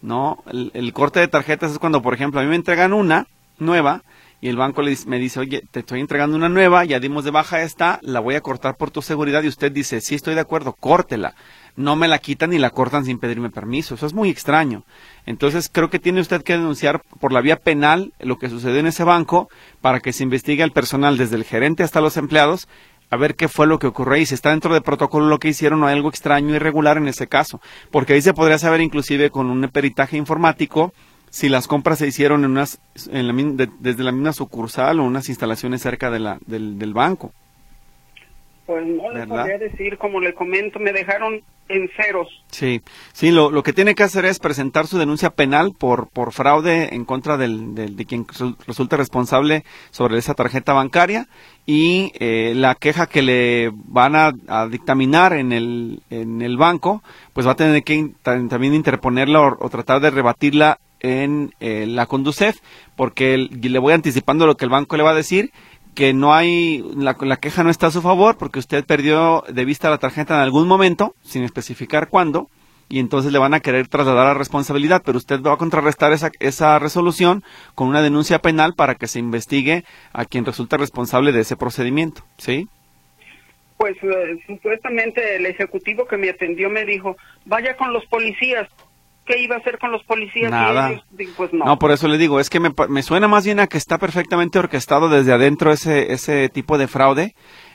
¿No? 0.00 0.42
El, 0.50 0.92
corte 0.92 1.20
de 1.20 1.28
tarjetas 1.28 1.70
es 1.70 1.78
cuando, 1.78 2.02
por 2.02 2.12
ejemplo, 2.12 2.40
a 2.40 2.42
mí 2.42 2.48
me 2.48 2.56
entregan 2.56 2.92
una 2.92 3.28
nueva 3.58 4.02
y 4.40 4.48
el 4.48 4.56
banco 4.56 4.82
le, 4.82 4.96
me 5.06 5.20
dice, 5.20 5.38
oye, 5.38 5.62
te 5.70 5.80
estoy 5.80 6.00
entregando 6.00 6.36
una 6.36 6.48
nueva, 6.48 6.84
ya 6.84 6.98
dimos 6.98 7.22
de 7.22 7.30
baja 7.30 7.62
esta, 7.62 8.00
la 8.02 8.18
voy 8.18 8.34
a 8.34 8.40
cortar 8.40 8.76
por 8.76 8.90
tu 8.90 9.00
seguridad 9.00 9.44
y 9.44 9.48
usted 9.48 9.70
dice, 9.70 10.00
sí, 10.00 10.16
estoy 10.16 10.34
de 10.34 10.40
acuerdo, 10.40 10.72
córtela 10.72 11.36
no 11.76 11.96
me 11.96 12.08
la 12.08 12.18
quitan 12.18 12.50
ni 12.50 12.58
la 12.58 12.70
cortan 12.70 13.04
sin 13.04 13.18
pedirme 13.18 13.50
permiso. 13.50 13.94
Eso 13.94 14.06
es 14.06 14.14
muy 14.14 14.28
extraño. 14.30 14.84
Entonces 15.26 15.70
creo 15.72 15.90
que 15.90 15.98
tiene 15.98 16.20
usted 16.20 16.42
que 16.42 16.54
denunciar 16.54 17.02
por 17.20 17.32
la 17.32 17.40
vía 17.40 17.56
penal 17.56 18.12
lo 18.20 18.38
que 18.38 18.48
sucedió 18.48 18.78
en 18.80 18.86
ese 18.86 19.04
banco 19.04 19.48
para 19.80 20.00
que 20.00 20.12
se 20.12 20.22
investigue 20.22 20.62
al 20.62 20.72
personal 20.72 21.16
desde 21.16 21.36
el 21.36 21.44
gerente 21.44 21.82
hasta 21.82 22.00
los 22.00 22.16
empleados 22.16 22.68
a 23.10 23.16
ver 23.16 23.34
qué 23.34 23.48
fue 23.48 23.66
lo 23.66 23.78
que 23.78 23.86
ocurrió 23.86 24.16
y 24.16 24.26
si 24.26 24.34
está 24.34 24.50
dentro 24.50 24.72
del 24.72 24.82
protocolo 24.82 25.26
lo 25.26 25.38
que 25.38 25.48
hicieron 25.48 25.82
o 25.82 25.86
hay 25.86 25.94
algo 25.94 26.08
extraño, 26.08 26.54
irregular 26.54 26.96
en 26.96 27.08
ese 27.08 27.26
caso. 27.26 27.60
Porque 27.90 28.14
ahí 28.14 28.22
se 28.22 28.32
podría 28.32 28.58
saber 28.58 28.80
inclusive 28.80 29.30
con 29.30 29.50
un 29.50 29.68
peritaje 29.68 30.16
informático 30.16 30.94
si 31.28 31.50
las 31.50 31.68
compras 31.68 31.98
se 31.98 32.06
hicieron 32.06 32.44
en 32.44 32.52
unas, 32.52 32.80
desde 32.94 34.02
la 34.02 34.12
misma 34.12 34.32
sucursal 34.32 34.98
o 34.98 35.04
unas 35.04 35.28
instalaciones 35.28 35.82
cerca 35.82 36.10
de 36.10 36.20
la, 36.20 36.38
del 36.46 36.94
banco. 36.94 37.32
Pues 38.66 38.86
no 38.86 39.10
le 39.10 39.26
podría 39.26 39.58
decir, 39.58 39.98
como 39.98 40.20
le 40.20 40.34
comento, 40.34 40.78
me 40.78 40.92
dejaron 40.92 41.42
en 41.68 41.88
ceros. 41.96 42.28
Sí, 42.50 42.82
sí, 43.12 43.30
lo, 43.30 43.50
lo 43.50 43.62
que 43.62 43.72
tiene 43.72 43.94
que 43.94 44.02
hacer 44.02 44.24
es 44.24 44.38
presentar 44.38 44.86
su 44.86 44.98
denuncia 44.98 45.30
penal 45.30 45.72
por, 45.76 46.08
por 46.08 46.32
fraude 46.32 46.94
en 46.94 47.04
contra 47.04 47.36
del, 47.36 47.74
de 47.74 48.04
quien 48.04 48.26
resulte 48.66 48.96
responsable 48.96 49.64
sobre 49.90 50.18
esa 50.18 50.34
tarjeta 50.34 50.72
bancaria 50.72 51.26
y 51.66 52.12
eh, 52.18 52.52
la 52.54 52.74
queja 52.74 53.06
que 53.06 53.22
le 53.22 53.70
van 53.72 54.16
a, 54.16 54.32
dictaminar 54.68 55.32
en 55.32 55.52
el, 55.52 56.02
en 56.10 56.42
el 56.42 56.56
banco, 56.56 57.02
pues 57.32 57.46
va 57.46 57.52
a 57.52 57.56
tener 57.56 57.82
que 57.84 58.10
también 58.22 58.74
interponerla 58.74 59.40
o, 59.40 59.70
tratar 59.70 60.00
de 60.00 60.10
rebatirla 60.10 60.78
en 61.00 61.52
eh, 61.60 61.86
la 61.88 62.06
Conducef, 62.06 62.58
porque 62.96 63.36
le 63.36 63.78
voy 63.78 63.92
anticipando 63.92 64.46
lo 64.46 64.56
que 64.56 64.64
el 64.64 64.70
banco 64.70 64.96
le 64.96 65.02
va 65.02 65.10
a 65.10 65.14
decir 65.14 65.50
que 65.94 66.14
no 66.14 66.34
hay, 66.34 66.84
la, 66.96 67.16
la, 67.20 67.36
queja 67.36 67.62
no 67.62 67.70
está 67.70 67.88
a 67.88 67.90
su 67.90 68.02
favor 68.02 68.38
porque 68.38 68.58
usted 68.58 68.84
perdió 68.84 69.44
de 69.48 69.64
vista 69.64 69.90
la 69.90 69.98
tarjeta 69.98 70.34
en 70.34 70.40
algún 70.40 70.66
momento, 70.66 71.14
sin 71.22 71.42
especificar 71.44 72.08
cuándo, 72.08 72.48
y 72.88 72.98
entonces 72.98 73.32
le 73.32 73.38
van 73.38 73.54
a 73.54 73.60
querer 73.60 73.88
trasladar 73.88 74.26
la 74.26 74.34
responsabilidad, 74.34 75.02
pero 75.02 75.16
usted 75.16 75.40
va 75.40 75.54
a 75.54 75.56
contrarrestar 75.56 76.12
esa, 76.12 76.30
esa 76.40 76.78
resolución 76.78 77.42
con 77.74 77.88
una 77.88 78.02
denuncia 78.02 78.40
penal 78.40 78.74
para 78.74 78.96
que 78.96 79.06
se 79.06 79.18
investigue 79.18 79.84
a 80.12 80.26
quien 80.26 80.44
resulta 80.44 80.76
responsable 80.76 81.32
de 81.32 81.40
ese 81.40 81.56
procedimiento, 81.56 82.22
¿sí? 82.36 82.68
Pues 83.78 83.96
eh, 84.02 84.38
supuestamente 84.46 85.36
el 85.36 85.46
ejecutivo 85.46 86.06
que 86.06 86.18
me 86.18 86.28
atendió 86.28 86.68
me 86.68 86.84
dijo, 86.84 87.16
vaya 87.46 87.76
con 87.76 87.94
los 87.94 88.04
policías, 88.06 88.68
qué 89.24 89.40
iba 89.40 89.56
a 89.56 89.58
hacer 89.58 89.78
con 89.78 89.92
los 89.92 90.02
policías 90.04 90.50
Nada. 90.50 91.02
pues 91.36 91.52
no. 91.52 91.78
por 91.78 91.92
eso 91.92 92.08
le 92.08 92.18
digo, 92.18 92.40
es 92.40 92.50
que 92.50 92.60
me, 92.60 92.70
me, 92.88 93.02
suena 93.02 93.28
más 93.28 93.44
bien 93.44 93.60
a 93.60 93.66
que 93.66 93.78
está 93.78 93.98
perfectamente 93.98 94.58
orquestado 94.58 95.08
desde 95.08 95.32
adentro 95.32 95.72
ese, 95.72 96.12
ese 96.12 96.48
tipo 96.48 96.78
de 96.78 96.88
fraude. 96.88 97.34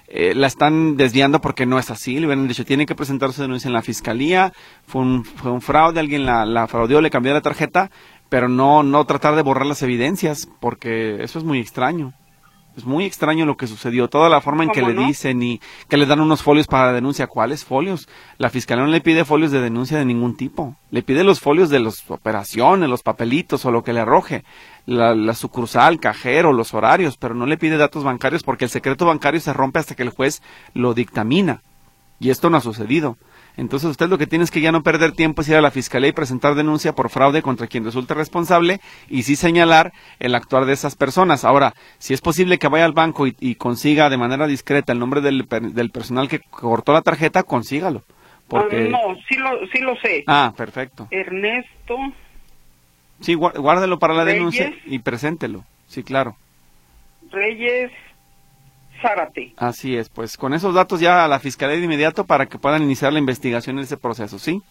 Eh, 0.10 0.34
la 0.34 0.48
están 0.48 0.96
desviando 0.96 1.42
porque 1.42 1.66
no 1.66 1.80
es 1.80 1.92
así. 1.92 2.20
Le 2.20 2.28
hubieran 2.28 2.48
dicho, 2.48 2.64
tiene 2.64 2.86
que 2.86 2.96
presentar 2.96 3.34
su 3.34 3.42
denuncia 3.42 3.68
en 3.68 3.74
la 3.74 3.82
fiscalía, 3.82 4.54
fue 4.86 5.02
un, 5.02 5.26
fue 5.26 5.52
un 5.52 5.62
fraude, 5.62 6.00
alguien 6.00 6.26
la, 6.26 6.46
la 6.46 6.68
fraudeó, 6.68 7.02
le 7.02 7.10
cambió 7.10 7.34
la 7.34 7.42
tarjeta, 7.42 7.92
pero 8.30 8.48
no, 8.48 8.84
no 8.84 9.06
tratar 9.06 9.36
de 9.36 9.42
borrar 9.42 9.66
las 9.66 9.84
evidencias, 9.84 10.48
porque 10.62 11.22
eso 11.24 11.40
es 11.40 11.46
muy 11.46 11.60
extraño. 11.60 12.14
Es 12.78 12.86
muy 12.86 13.06
extraño 13.06 13.48
lo 13.48 13.58
que 13.58 13.66
sucedió, 13.66 14.08
toda 14.08 14.30
la 14.30 14.40
forma 14.40 14.64
en 14.64 14.70
que 14.70 14.84
le 14.84 14.94
dicen 14.94 15.42
y 15.42 15.60
que 15.90 15.98
le 15.98 16.06
dan 16.06 16.22
unos 16.22 16.44
folios 16.44 16.68
para 16.68 16.86
la 16.86 16.94
denuncia. 16.94 17.26
¿Cuáles 17.26 17.66
folios? 17.66 18.08
La 18.38 18.52
fiscalía 18.52 18.86
no 18.86 18.92
le 18.92 19.02
pide 19.02 19.26
folios 19.26 19.52
de 19.52 19.62
denuncia 19.62 19.98
de 19.98 20.06
ningún 20.06 20.38
tipo. 20.38 20.76
Le 20.92 21.02
pide 21.02 21.24
los 21.24 21.40
folios 21.40 21.72
de 21.72 21.80
las 21.80 22.08
operaciones, 22.12 22.88
los 22.88 23.02
papelitos 23.02 23.66
o 23.66 23.72
lo 23.72 23.84
que 23.84 23.94
le 23.94 24.02
arroje. 24.02 24.44
La, 24.86 25.16
la, 25.16 25.34
sucursal, 25.34 26.00
cajero, 26.00 26.54
los 26.54 26.76
horarios, 26.76 27.18
pero 27.18 27.34
no 27.34 27.48
le 27.48 27.58
pide 27.58 27.78
datos 27.78 28.04
bancarios 28.04 28.44
porque 28.44 28.66
el 28.66 28.70
secreto 28.70 29.08
bancario 29.08 29.40
se 29.40 29.54
rompe 29.54 29.80
hasta 29.80 29.96
que 29.96 30.04
el 30.04 30.12
juez 30.12 30.44
lo 30.76 30.94
dictamina. 30.94 31.64
Y 32.20 32.30
esto 32.30 32.52
no 32.52 32.58
ha 32.58 32.62
sucedido. 32.62 33.18
Entonces 33.58 33.90
usted 33.90 34.08
lo 34.08 34.20
que 34.20 34.28
tiene 34.28 34.46
es 34.46 34.52
que 34.52 34.62
ya 34.62 34.72
no 34.72 34.84
perder 34.84 35.12
tiempo 35.14 35.42
es 35.42 35.50
ir 35.50 35.56
a 35.56 35.62
la 35.62 35.72
fiscalía 35.72 36.10
y 36.10 36.14
presentar 36.14 36.54
denuncia 36.54 36.94
por 36.94 37.10
fraude 37.10 37.42
contra 37.42 37.66
quien 37.68 37.84
resulte 37.84 38.14
responsable 38.14 38.80
y 39.10 39.24
sí 39.24 39.36
señalar 39.36 39.92
el 40.20 40.36
actuar 40.36 40.66
de 40.66 40.74
esas 40.74 40.96
personas. 40.96 41.44
Ahora, 41.44 41.74
si 41.98 42.14
es 42.14 42.22
posible 42.22 42.60
que 42.60 42.68
vaya 42.68 42.86
al 42.86 42.94
banco 42.94 43.26
y, 43.28 43.56
consiga 43.56 44.10
de 44.10 44.18
manera 44.18 44.46
discreta 44.46 44.94
el 44.94 45.00
nombre 45.00 45.22
del, 45.22 45.48
del, 45.48 45.90
personal 45.90 46.30
que 46.30 46.40
cortó 46.40 46.94
la 46.94 47.02
tarjeta, 47.02 47.44
consígalo. 47.44 48.04
Porque... 48.48 48.90
no, 48.90 49.00
sí 49.28 49.36
lo, 49.36 49.68
sí 49.74 49.80
lo 49.80 49.96
sé. 49.98 50.24
Ah, 50.28 50.54
perfecto. 50.56 51.08
Ernesto. 51.10 51.98
Sí, 53.20 53.34
guárdelo 53.34 53.98
para 53.98 54.14
la 54.14 54.24
denuncia 54.24 54.72
y 54.86 55.00
preséntelo. 55.00 55.66
Sí, 55.88 56.04
claro. 56.04 56.36
Reyes 57.32 57.92
Zárate. 59.02 59.54
Así 59.58 59.96
es, 59.96 60.10
pues 60.10 60.38
con 60.38 60.54
esos 60.54 60.74
datos 60.74 61.00
ya 61.00 61.26
a 61.26 61.28
la 61.28 61.40
fiscalía 61.40 61.78
de 61.78 61.84
inmediato 61.84 62.26
para 62.26 62.46
que 62.46 62.58
puedan 62.58 62.84
iniciar 62.84 63.14
la 63.14 63.20
investigación 63.20 63.78
en 63.78 63.84
ese 63.84 63.98
proceso, 63.98 64.40
¿sí? 64.40 64.62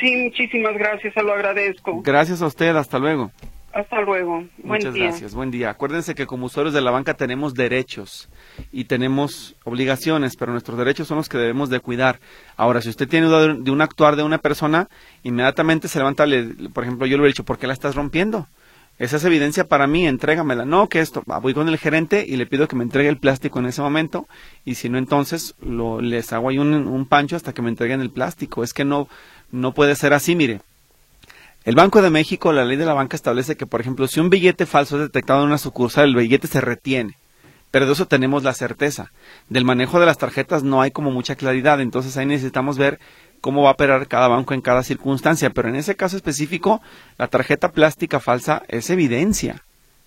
Sí, 0.00 0.16
muchísimas 0.16 0.74
gracias, 0.74 1.14
se 1.14 1.22
lo 1.22 1.32
agradezco. 1.32 2.02
Gracias 2.02 2.42
a 2.42 2.46
usted, 2.46 2.74
hasta 2.76 2.98
luego. 2.98 3.30
Hasta 3.72 4.02
luego. 4.02 4.44
Buen 4.58 4.80
Muchas 4.80 4.94
gracias, 4.94 5.34
buen 5.34 5.50
día. 5.50 5.70
Acuérdense 5.70 6.14
que 6.14 6.26
como 6.26 6.46
usuarios 6.46 6.74
de 6.74 6.82
la 6.82 6.90
banca 6.90 7.14
tenemos 7.14 7.54
derechos 7.54 8.28
y 8.70 8.84
tenemos 8.84 9.56
obligaciones, 9.64 10.36
pero 10.36 10.52
nuestros 10.52 10.76
derechos 10.76 11.08
son 11.08 11.16
los 11.16 11.28
que 11.28 11.38
debemos 11.38 11.70
de 11.70 11.80
cuidar. 11.80 12.20
Ahora, 12.56 12.82
si 12.82 12.90
usted 12.90 13.08
tiene 13.08 13.28
duda 13.28 13.54
de 13.54 13.70
un 13.70 13.80
actuar 13.80 14.16
de 14.16 14.24
una 14.24 14.38
persona, 14.38 14.88
inmediatamente 15.22 15.88
se 15.88 15.98
levanta, 15.98 16.26
por 16.74 16.84
ejemplo, 16.84 17.06
yo 17.06 17.16
le 17.16 17.24
he 17.24 17.28
dicho, 17.28 17.44
¿por 17.44 17.58
qué 17.58 17.66
la 17.66 17.72
estás 17.72 17.94
rompiendo? 17.94 18.46
Esa 19.02 19.16
es 19.16 19.24
evidencia 19.24 19.66
para 19.66 19.88
mí, 19.88 20.06
entrégamela. 20.06 20.64
No, 20.64 20.88
que 20.88 21.00
esto, 21.00 21.24
voy 21.26 21.54
con 21.54 21.68
el 21.68 21.76
gerente 21.76 22.24
y 22.24 22.36
le 22.36 22.46
pido 22.46 22.68
que 22.68 22.76
me 22.76 22.84
entregue 22.84 23.08
el 23.08 23.18
plástico 23.18 23.58
en 23.58 23.66
ese 23.66 23.82
momento 23.82 24.28
y 24.64 24.76
si 24.76 24.88
no, 24.88 24.96
entonces 24.96 25.56
lo, 25.60 26.00
les 26.00 26.32
hago 26.32 26.50
ahí 26.50 26.58
un, 26.58 26.72
un 26.72 27.06
pancho 27.06 27.34
hasta 27.34 27.52
que 27.52 27.62
me 27.62 27.70
entreguen 27.70 28.00
el 28.00 28.12
plástico. 28.12 28.62
Es 28.62 28.72
que 28.72 28.84
no, 28.84 29.08
no 29.50 29.74
puede 29.74 29.96
ser 29.96 30.12
así, 30.12 30.36
mire. 30.36 30.60
El 31.64 31.74
Banco 31.74 32.00
de 32.00 32.10
México, 32.10 32.52
la 32.52 32.64
ley 32.64 32.76
de 32.76 32.86
la 32.86 32.94
banca 32.94 33.16
establece 33.16 33.56
que, 33.56 33.66
por 33.66 33.80
ejemplo, 33.80 34.06
si 34.06 34.20
un 34.20 34.30
billete 34.30 34.66
falso 34.66 34.94
es 34.94 35.02
detectado 35.02 35.40
en 35.40 35.48
una 35.48 35.58
sucursal, 35.58 36.10
el 36.10 36.14
billete 36.14 36.46
se 36.46 36.60
retiene. 36.60 37.16
Pero 37.72 37.86
de 37.86 37.94
eso 37.94 38.06
tenemos 38.06 38.44
la 38.44 38.54
certeza. 38.54 39.10
Del 39.48 39.64
manejo 39.64 39.98
de 39.98 40.06
las 40.06 40.18
tarjetas 40.18 40.62
no 40.62 40.80
hay 40.80 40.92
como 40.92 41.10
mucha 41.10 41.34
claridad, 41.34 41.80
entonces 41.80 42.16
ahí 42.16 42.26
necesitamos 42.26 42.78
ver 42.78 43.00
cómo 43.42 43.62
va 43.62 43.70
a 43.70 43.72
operar 43.72 44.08
cada 44.08 44.28
banco 44.28 44.54
en 44.54 44.62
cada 44.62 44.82
circunstancia, 44.82 45.50
pero 45.50 45.68
en 45.68 45.74
ese 45.76 45.96
caso 45.96 46.16
específico, 46.16 46.80
la 47.18 47.28
tarjeta 47.28 47.72
plástica 47.72 48.20
falsa 48.20 48.62
es 48.68 48.88
evidencia 48.88 49.62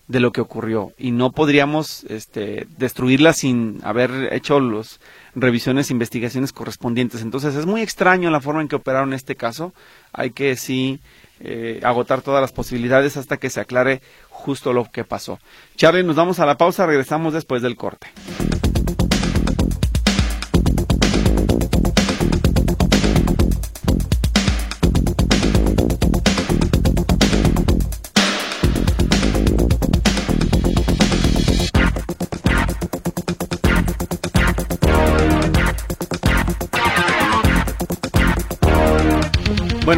de 0.08 0.20
lo 0.20 0.32
que 0.32 0.42
ocurrió 0.42 0.94
y 0.98 1.12
no 1.12 1.32
podríamos 1.32 2.06
este, 2.06 2.68
destruirla 2.78 3.34
sin 3.34 3.80
haber 3.84 4.34
hecho 4.34 4.60
las 4.60 5.00
revisiones 5.36 5.90
e 5.90 5.94
investigaciones 5.94 6.54
correspondientes. 6.54 7.22
Entonces 7.22 7.56
es 7.56 7.66
muy 7.66 7.82
extraño 7.82 8.30
la 8.30 8.42
forma 8.42 8.62
en 8.62 8.68
que 8.68 8.78
operaron 8.78 9.14
este 9.14 9.36
caso. 9.36 9.74
Hay 10.14 10.32
que 10.32 10.56
sí 10.56 11.00
eh, 11.42 11.82
agotar 11.84 12.22
todas 12.22 12.42
las 12.42 12.54
posibilidades 12.54 13.18
hasta 13.18 13.38
que 13.38 13.50
se 13.50 13.60
aclare 13.60 14.02
justo 14.30 14.74
lo 14.74 14.90
que 14.90 15.04
pasó. 15.04 15.40
Charlie, 15.76 16.04
nos 16.04 16.16
vamos 16.16 16.40
a 16.40 16.46
la 16.46 16.58
pausa, 16.58 16.86
regresamos 16.86 17.34
después 17.34 17.62
del 17.62 17.76
corte. 17.76 18.08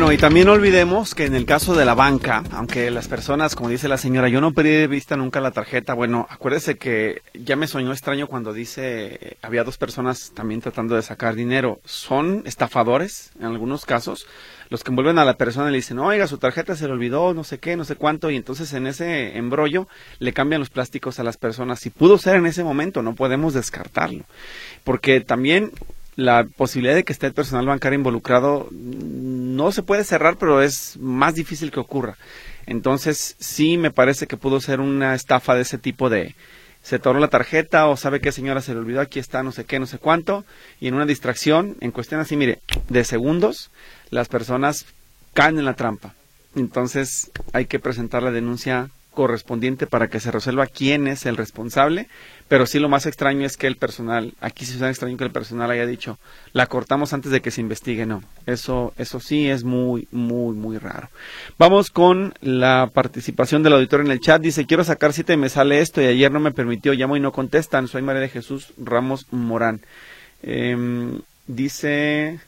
Y 0.10 0.18
también 0.18 0.48
olvidemos 0.48 1.14
que 1.14 1.26
en 1.26 1.36
el 1.36 1.46
caso 1.46 1.76
de 1.76 1.84
la 1.84 1.94
banca, 1.94 2.42
aunque 2.52 2.90
las 2.90 3.10
personas, 3.10 3.56
como 3.56 3.70
dice 3.70 3.90
la 3.90 3.98
señora, 3.98 4.30
yo 4.30 4.40
no 4.40 4.54
perdí 4.54 4.72
de 4.72 4.88
vista 4.88 5.18
nunca 5.18 5.42
la 5.42 5.52
tarjeta, 5.52 5.94
bueno, 5.94 6.26
acuérdese 6.30 6.78
que 6.78 7.22
ya 7.34 7.56
me 7.56 7.68
soñó 7.68 7.92
extraño 7.92 8.28
cuando 8.28 8.54
dice, 8.54 9.38
había 9.42 9.66
dos 9.66 9.78
personas 9.78 10.32
también 10.34 10.62
tratando 10.62 10.96
de 10.96 11.02
sacar 11.02 11.36
dinero. 11.36 11.82
Son 11.84 12.42
estafadores, 12.46 13.32
en 13.38 13.46
algunos 13.48 13.86
casos, 13.86 14.26
los 14.70 14.84
que 14.84 14.92
envuelven 14.92 15.20
a 15.20 15.26
la 15.26 15.36
persona 15.38 15.68
y 15.68 15.72
le 15.72 15.78
dicen, 15.78 16.00
oiga, 16.00 16.26
su 16.26 16.38
tarjeta 16.38 16.76
se 16.76 16.88
le 16.88 16.94
olvidó, 16.94 17.34
no 17.34 17.44
sé 17.44 17.60
qué, 17.60 17.76
no 17.76 17.84
sé 17.84 17.96
cuánto, 17.96 18.32
y 18.32 18.38
entonces 18.38 18.74
en 18.74 18.88
ese 18.88 19.38
embrollo 19.38 19.88
le 20.20 20.34
cambian 20.34 20.62
los 20.62 20.70
plásticos 20.70 21.20
a 21.20 21.24
las 21.24 21.38
personas. 21.38 21.80
Si 21.82 21.90
pudo 21.90 22.18
ser 22.18 22.38
en 22.38 22.46
ese 22.46 22.64
momento, 22.64 23.04
no 23.04 23.14
podemos 23.14 23.54
descartarlo. 23.54 24.24
Porque 24.84 25.20
también 25.22 25.72
la 26.18 26.46
posibilidad 26.46 26.96
de 26.96 27.04
que 27.04 27.14
esté 27.14 27.28
el 27.28 27.34
personal 27.34 27.68
bancario 27.68 27.98
involucrado 27.98 28.68
no 28.72 29.72
se 29.72 29.84
puede 29.84 30.04
cerrar, 30.04 30.36
pero 30.38 30.62
es 30.62 30.98
más 30.98 31.36
difícil 31.36 31.72
que 31.72 31.80
ocurra. 31.80 32.18
Entonces, 32.66 33.36
sí 33.40 33.78
me 33.78 33.92
parece 33.92 34.28
que 34.28 34.36
pudo 34.36 34.60
ser 34.60 34.82
una 34.82 35.16
estafa 35.16 35.56
de 35.56 35.62
ese 35.62 35.78
tipo 35.78 36.10
de 36.10 36.36
se 36.82 37.00
tornó 37.00 37.20
la 37.20 37.28
tarjeta 37.28 37.88
o 37.88 37.98
sabe 37.98 38.22
que 38.22 38.32
señora 38.32 38.62
se 38.62 38.74
le 38.74 38.80
olvidó, 38.80 39.02
aquí 39.02 39.20
está 39.20 39.44
no 39.44 39.52
sé 39.52 39.66
qué, 39.66 39.78
no 39.78 39.86
sé 39.86 40.00
cuánto, 40.00 40.46
y 40.80 40.88
en 40.88 40.94
una 40.94 41.06
distracción, 41.06 41.76
en 41.82 41.92
cuestión 41.92 42.22
así, 42.22 42.38
mire, 42.38 42.60
de 42.88 43.04
segundos, 43.04 43.72
las 44.10 44.30
personas 44.30 44.86
caen 45.34 45.60
en 45.60 45.66
la 45.66 45.74
trampa. 45.74 46.14
Entonces, 46.56 47.30
hay 47.52 47.66
que 47.66 47.80
presentar 47.80 48.24
la 48.24 48.32
denuncia 48.32 48.90
correspondiente 49.18 49.88
para 49.88 50.10
que 50.10 50.20
se 50.20 50.30
resuelva 50.30 50.68
quién 50.68 51.08
es 51.08 51.26
el 51.26 51.38
responsable, 51.38 52.08
pero 52.48 52.68
sí 52.68 52.78
lo 52.78 52.88
más 52.88 53.08
extraño 53.08 53.48
es 53.48 53.58
que 53.58 53.66
el 53.66 53.76
personal, 53.76 54.36
aquí 54.42 54.64
sí 54.64 54.76
es 54.76 54.82
extraño 54.84 55.18
que 55.18 55.24
el 55.24 55.32
personal 55.32 55.72
haya 55.72 55.88
dicho, 55.88 56.20
la 56.54 56.68
cortamos 56.68 57.14
antes 57.14 57.32
de 57.32 57.42
que 57.42 57.50
se 57.50 57.62
investigue, 57.62 58.06
no, 58.06 58.22
eso, 58.46 58.94
eso 58.96 59.20
sí 59.20 59.50
es 59.50 59.64
muy, 59.64 60.08
muy, 60.12 60.56
muy 60.56 60.78
raro. 60.78 61.10
Vamos 61.58 61.90
con 61.90 62.36
la 62.42 62.92
participación 62.94 63.64
del 63.64 63.74
auditor 63.74 64.02
en 64.02 64.12
el 64.12 64.20
chat, 64.20 64.40
dice, 64.40 64.68
quiero 64.68 64.84
sacar 64.84 65.14
cita 65.14 65.34
y 65.34 65.38
me 65.38 65.50
sale 65.50 65.82
esto 65.82 66.00
y 66.00 66.06
ayer 66.06 66.32
no 66.32 66.40
me 66.40 66.52
permitió, 66.52 66.94
llamo 66.94 67.18
y 67.18 67.20
no 67.20 67.32
contestan, 67.32 67.88
soy 67.88 68.04
María 68.04 68.22
de 68.22 68.30
Jesús 68.30 68.72
Ramos 68.78 69.26
Morán. 69.32 69.82
Em, 70.44 71.22
dice 71.48 72.40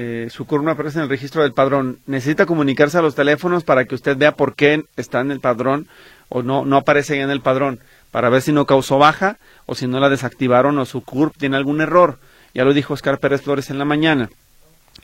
eh, 0.00 0.28
su 0.30 0.46
CURP 0.46 0.62
no 0.62 0.70
aparece 0.70 0.98
en 0.98 1.02
el 1.02 1.08
registro 1.08 1.42
del 1.42 1.52
padrón. 1.52 1.98
Necesita 2.06 2.46
comunicarse 2.46 2.98
a 2.98 3.02
los 3.02 3.16
teléfonos 3.16 3.64
para 3.64 3.84
que 3.84 3.96
usted 3.96 4.16
vea 4.16 4.30
por 4.30 4.54
qué 4.54 4.84
está 4.96 5.18
en 5.18 5.32
el 5.32 5.40
padrón 5.40 5.88
o 6.28 6.44
no, 6.44 6.64
no 6.64 6.76
aparece 6.76 7.20
en 7.20 7.30
el 7.30 7.40
padrón, 7.40 7.80
para 8.12 8.28
ver 8.28 8.40
si 8.40 8.52
no 8.52 8.64
causó 8.64 8.98
baja 8.98 9.38
o 9.66 9.74
si 9.74 9.88
no 9.88 9.98
la 9.98 10.08
desactivaron 10.08 10.78
o 10.78 10.84
su 10.84 11.00
CURP 11.00 11.36
tiene 11.36 11.56
algún 11.56 11.80
error. 11.80 12.20
Ya 12.54 12.64
lo 12.64 12.74
dijo 12.74 12.94
Oscar 12.94 13.18
Pérez 13.18 13.42
Flores 13.42 13.70
en 13.70 13.78
la 13.78 13.84
mañana. 13.84 14.30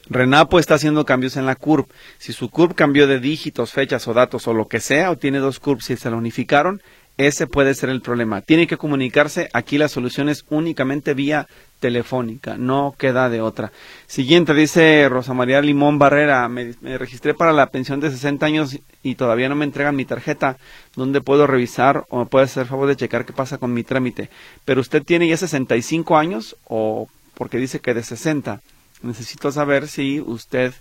Renapo 0.08 0.60
está 0.60 0.74
haciendo 0.74 1.04
cambios 1.04 1.36
en 1.36 1.46
la 1.46 1.56
CURP. 1.56 1.90
Si 2.18 2.32
su 2.32 2.48
CURP 2.48 2.76
cambió 2.76 3.08
de 3.08 3.18
dígitos, 3.18 3.72
fechas 3.72 4.06
o 4.06 4.14
datos 4.14 4.46
o 4.46 4.54
lo 4.54 4.68
que 4.68 4.78
sea, 4.78 5.10
o 5.10 5.18
tiene 5.18 5.40
dos 5.40 5.58
CURPs 5.58 5.90
y 5.90 5.96
se 5.96 6.08
la 6.08 6.16
unificaron, 6.16 6.80
ese 7.16 7.47
puede 7.47 7.75
ser 7.75 7.90
el 7.90 8.00
problema. 8.00 8.40
Tiene 8.40 8.66
que 8.66 8.76
comunicarse. 8.76 9.49
Aquí 9.52 9.78
la 9.78 9.88
solución 9.88 10.28
es 10.28 10.44
únicamente 10.50 11.14
vía 11.14 11.47
telefónica. 11.78 12.56
No 12.56 12.94
queda 12.99 13.28
de 13.28 13.40
otra. 13.40 13.71
Siguiente, 14.06 14.54
dice 14.54 15.09
Rosa 15.09 15.33
María 15.33 15.61
Limón 15.61 15.99
Barrera. 15.99 16.49
Me, 16.49 16.75
registré 16.99 17.35
para 17.35 17.52
la 17.52 17.68
pensión 17.68 18.00
de 18.00 18.11
60 18.11 18.47
años 18.47 18.78
y 19.02 19.14
todavía 19.14 19.49
no 19.49 19.54
me 19.54 19.64
entregan 19.64 19.94
mi 19.94 20.04
tarjeta. 20.04 20.56
¿Dónde 20.97 21.21
puedo 21.21 21.47
revisar 21.47 22.04
o 22.09 22.18
me 22.18 22.26
puede 22.26 22.47
hacer 22.47 22.66
favor 22.66 22.88
de 22.88 22.97
checar 22.97 23.25
qué 23.25 23.33
pasa 23.33 23.59
con 23.59 23.73
mi 23.73 23.85
trámite? 23.85 24.28
Pero 24.64 24.80
usted 24.80 25.02
tiene 25.04 25.28
ya 25.28 25.37
65 25.37 26.16
años 26.16 26.56
o 26.64 27.09
porque 27.35 27.59
dice 27.59 27.80
que 27.80 27.94
de 27.94 28.02
60. 28.02 28.61
Necesito 29.02 29.52
saber 29.52 29.87
si 29.87 30.21
usted 30.21 30.73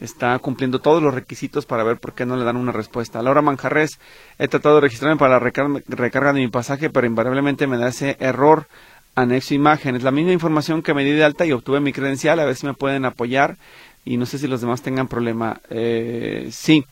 está 0.00 0.38
cumpliendo 0.38 0.80
todos 0.80 1.02
los 1.02 1.14
requisitos 1.14 1.66
para 1.66 1.84
ver 1.84 1.98
por 1.98 2.14
qué 2.14 2.26
no 2.26 2.36
le 2.36 2.44
dan 2.44 2.56
una 2.56 2.72
respuesta. 2.72 3.22
Laura 3.22 3.42
Manjarres, 3.42 3.98
he 4.38 4.48
tratado 4.48 4.76
de 4.76 4.80
registrarme 4.82 5.18
para 5.18 5.34
la 5.34 5.38
recarga, 5.40 6.32
de 6.32 6.40
mi 6.40 6.48
pasaje, 6.48 6.90
pero 6.90 7.06
invariablemente 7.06 7.66
me 7.66 7.78
da 7.78 7.88
ese 7.88 8.16
error 8.20 8.66
anexo 9.14 9.54
imágenes. 9.54 10.02
La 10.02 10.10
misma 10.10 10.32
información 10.32 10.82
que 10.82 10.94
me 10.94 11.04
di 11.04 11.10
de 11.10 11.24
alta 11.24 11.44
y 11.44 11.52
obtuve 11.52 11.80
mi 11.80 11.92
credencial, 11.92 12.38
a 12.38 12.44
ver 12.44 12.56
si 12.56 12.66
me 12.66 12.74
pueden 12.74 13.04
apoyar 13.04 13.56
y 14.04 14.16
no 14.16 14.26
sé 14.26 14.38
si 14.38 14.46
los 14.46 14.60
demás 14.60 14.82
tengan 14.82 15.08
problema. 15.08 15.60
Eh, 15.70 16.48
sí, 16.52 16.84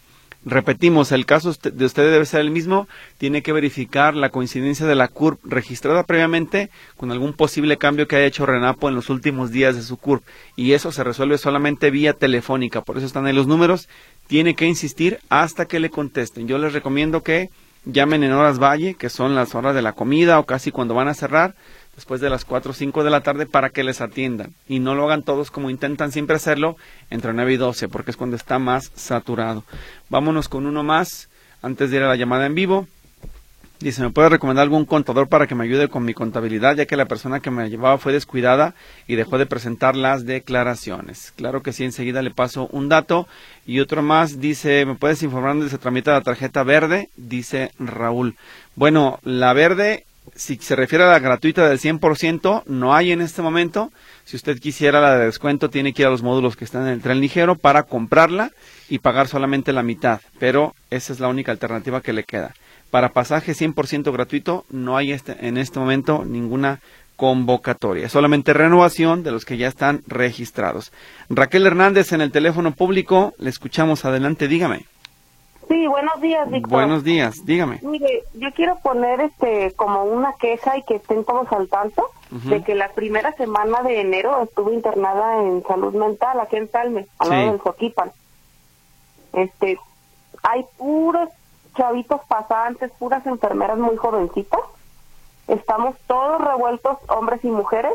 Repetimos, 0.49 1.11
el 1.11 1.27
caso 1.27 1.53
de 1.61 1.85
usted 1.85 2.11
debe 2.13 2.25
ser 2.25 2.41
el 2.41 2.53
mismo, 2.53 2.87
tiene 3.19 3.43
que 3.43 3.53
verificar 3.53 4.15
la 4.15 4.31
coincidencia 4.31 4.87
de 4.87 4.95
la 4.95 5.09
CURP 5.09 5.45
registrada 5.45 6.05
previamente 6.05 6.71
con 6.97 7.11
algún 7.11 7.33
posible 7.33 7.79
cambio 7.79 8.07
que 8.07 8.15
haya 8.15 8.27
hecho 8.27 8.47
Renapo 8.47 8.89
en 8.89 8.95
los 8.95 9.11
últimos 9.11 9.51
días 9.51 9.75
de 9.75 9.83
su 9.83 9.97
CURP 9.97 10.23
y 10.55 10.75
eso 10.75 10.93
se 10.93 11.03
resuelve 11.03 11.37
solamente 11.37 11.91
vía 11.91 12.13
telefónica, 12.13 12.81
por 12.81 12.97
eso 12.97 13.07
están 13.07 13.27
ahí 13.27 13.33
los 13.33 13.49
números, 13.49 13.89
tiene 14.29 14.55
que 14.55 14.67
insistir 14.67 15.19
hasta 15.31 15.67
que 15.67 15.81
le 15.81 15.91
contesten. 15.91 16.47
Yo 16.47 16.59
les 16.59 16.73
recomiendo 16.73 17.25
que 17.25 17.51
llamen 17.85 18.23
en 18.23 18.33
horas 18.33 18.61
valle, 18.61 18.95
que 18.95 19.09
son 19.09 19.35
las 19.35 19.57
horas 19.57 19.75
de 19.75 19.83
la 19.83 19.95
comida 19.95 20.39
o 20.39 20.47
casi 20.47 20.71
cuando 20.71 20.95
van 20.95 21.09
a 21.09 21.15
cerrar, 21.15 21.57
después 21.97 22.21
de 22.21 22.31
las 22.31 22.45
4 22.45 22.71
o 22.71 22.75
5 22.75 23.03
de 23.03 23.11
la 23.11 23.23
tarde 23.23 23.47
para 23.47 23.71
que 23.71 23.83
les 23.83 24.01
atiendan. 24.01 24.53
Y 24.69 24.79
no 24.79 24.95
lo 24.95 25.05
hagan 25.07 25.23
todos 25.23 25.51
como 25.51 25.71
intentan 25.71 26.13
siempre 26.13 26.37
hacerlo 26.37 26.77
entre 27.11 27.33
9 27.33 27.55
y 27.55 27.57
12, 27.57 27.89
porque 27.89 28.13
es 28.13 28.17
cuando 28.17 28.37
está 28.37 28.59
más 28.59 28.93
saturado. 28.95 29.65
Vámonos 30.09 30.49
con 30.49 30.67
uno 30.67 30.85
más 30.85 31.29
antes 31.63 31.91
de 31.91 31.97
ir 31.97 32.03
a 32.05 32.09
la 32.09 32.17
llamada 32.17 32.47
en 32.47 32.55
vivo. 32.55 32.87
Dice, 33.79 34.01
¿me 34.01 34.09
puede 34.09 34.31
recomendar 34.31 34.63
algún 34.63 34.87
contador 34.87 35.29
para 35.29 35.47
que 35.47 35.55
me 35.55 35.65
ayude 35.65 35.89
con 35.89 36.03
mi 36.03 36.15
contabilidad, 36.15 36.77
ya 36.77 36.87
que 36.87 36.97
la 36.97 37.05
persona 37.05 37.41
que 37.41 37.51
me 37.51 37.69
llevaba 37.69 37.99
fue 37.99 38.15
descuidada 38.15 38.75
y 39.07 39.17
dejó 39.17 39.37
de 39.37 39.45
presentar 39.45 39.97
las 39.97 40.25
declaraciones? 40.25 41.35
Claro 41.37 41.63
que 41.63 41.75
sí, 41.75 41.85
enseguida 41.85 42.23
le 42.23 42.31
paso 42.31 42.69
un 42.73 42.89
dato. 42.89 43.29
Y 43.67 43.81
otro 43.81 44.03
más 44.03 44.41
dice, 44.41 44.87
¿me 44.87 44.95
puedes 44.95 45.23
informar 45.23 45.53
dónde 45.53 45.69
se 45.69 45.77
tramita 45.77 46.13
la 46.13 46.23
tarjeta 46.23 46.63
verde? 46.63 47.11
Dice 47.17 47.71
Raúl. 47.79 48.37
Bueno, 48.77 49.19
la 49.25 49.53
verde 49.53 50.06
si 50.35 50.57
se 50.57 50.77
refiere 50.77 51.05
a 51.05 51.09
la 51.09 51.19
gratuita 51.19 51.69
del 51.69 51.79
100%, 51.79 52.65
no 52.67 52.95
hay 52.95 53.13
en 53.13 53.21
este 53.21 53.43
momento. 53.43 53.93
Si 54.25 54.37
usted 54.37 54.59
quisiera 54.59 55.01
la 55.01 55.17
de 55.17 55.27
descuento, 55.27 55.71
tiene 55.71 55.93
que 55.93 56.03
ir 56.03 56.09
a 56.09 56.11
los 56.11 56.23
módulos 56.23 56.57
que 56.57 56.65
están 56.65 56.83
en 56.83 56.95
el 56.95 57.03
tren 57.03 57.21
ligero 57.21 57.57
para 57.57 57.85
comprarla 57.85 58.51
y 58.89 58.99
pagar 58.99 59.29
solamente 59.29 59.73
la 59.73 59.83
mitad. 59.83 60.21
Pero 60.39 60.75
esa 60.91 61.13
es 61.13 61.21
la 61.21 61.29
única 61.29 61.53
alternativa 61.53 62.01
que 62.01 62.13
le 62.13 62.25
queda. 62.25 62.55
Para 62.91 63.13
pasaje 63.13 63.53
100% 63.53 64.13
gratuito, 64.13 64.65
no 64.71 64.97
hay 64.97 65.13
este, 65.13 65.47
en 65.47 65.59
este 65.59 65.79
momento 65.79 66.25
ninguna 66.25 66.81
convocatoria. 67.17 68.09
Solamente 68.09 68.53
renovación 68.53 69.23
de 69.23 69.33
los 69.33 69.45
que 69.45 69.57
ya 69.57 69.69
están 69.69 70.03
registrados. 70.07 70.93
Raquel 71.29 71.67
Hernández 71.67 72.13
en 72.13 72.21
el 72.21 72.31
teléfono 72.31 72.73
público. 72.73 73.35
Le 73.39 73.51
escuchamos 73.51 74.05
adelante. 74.05 74.49
Dígame. 74.49 74.87
Sí, 75.69 75.87
buenos 75.89 76.21
días, 76.21 76.49
Víctor. 76.49 76.71
Buenos 76.71 77.03
días, 77.03 77.45
dígame. 77.45 77.81
Mire, 77.83 78.23
yo 78.35 78.53
quiero 78.55 78.77
poner 78.77 79.21
este 79.21 79.73
como 79.73 80.05
una 80.05 80.35
queja 80.35 80.79
y 80.79 80.83
que 80.83 80.97
estén 80.97 81.25
todos 81.25 81.51
al 81.53 81.69
tanto 81.69 82.09
de 82.31 82.63
que 82.63 82.75
la 82.75 82.89
primera 82.91 83.33
semana 83.33 83.83
de 83.83 84.01
enero 84.01 84.43
estuve 84.43 84.75
internada 84.75 85.43
en 85.43 85.65
salud 85.65 85.95
mental 85.95 86.41
aquí 86.41 86.57
en 86.57 86.71
Salme, 86.71 87.07
al 87.19 87.31
lado 87.31 87.51
del 87.53 87.59
Joquipan. 87.61 88.13
Este, 89.33 89.79
hay 90.43 90.65
puros 90.77 91.29
chavitos 91.77 92.21
pasantes, 92.27 92.91
puras 92.99 93.27
enfermeras 93.27 93.79
muy 93.79 93.97
jovencitas. 93.97 94.61
Estamos 95.49 95.97
todos 96.07 96.41
revueltos, 96.41 96.99
hombres 97.09 97.45
y 97.45 97.49
mujeres. 97.49 97.93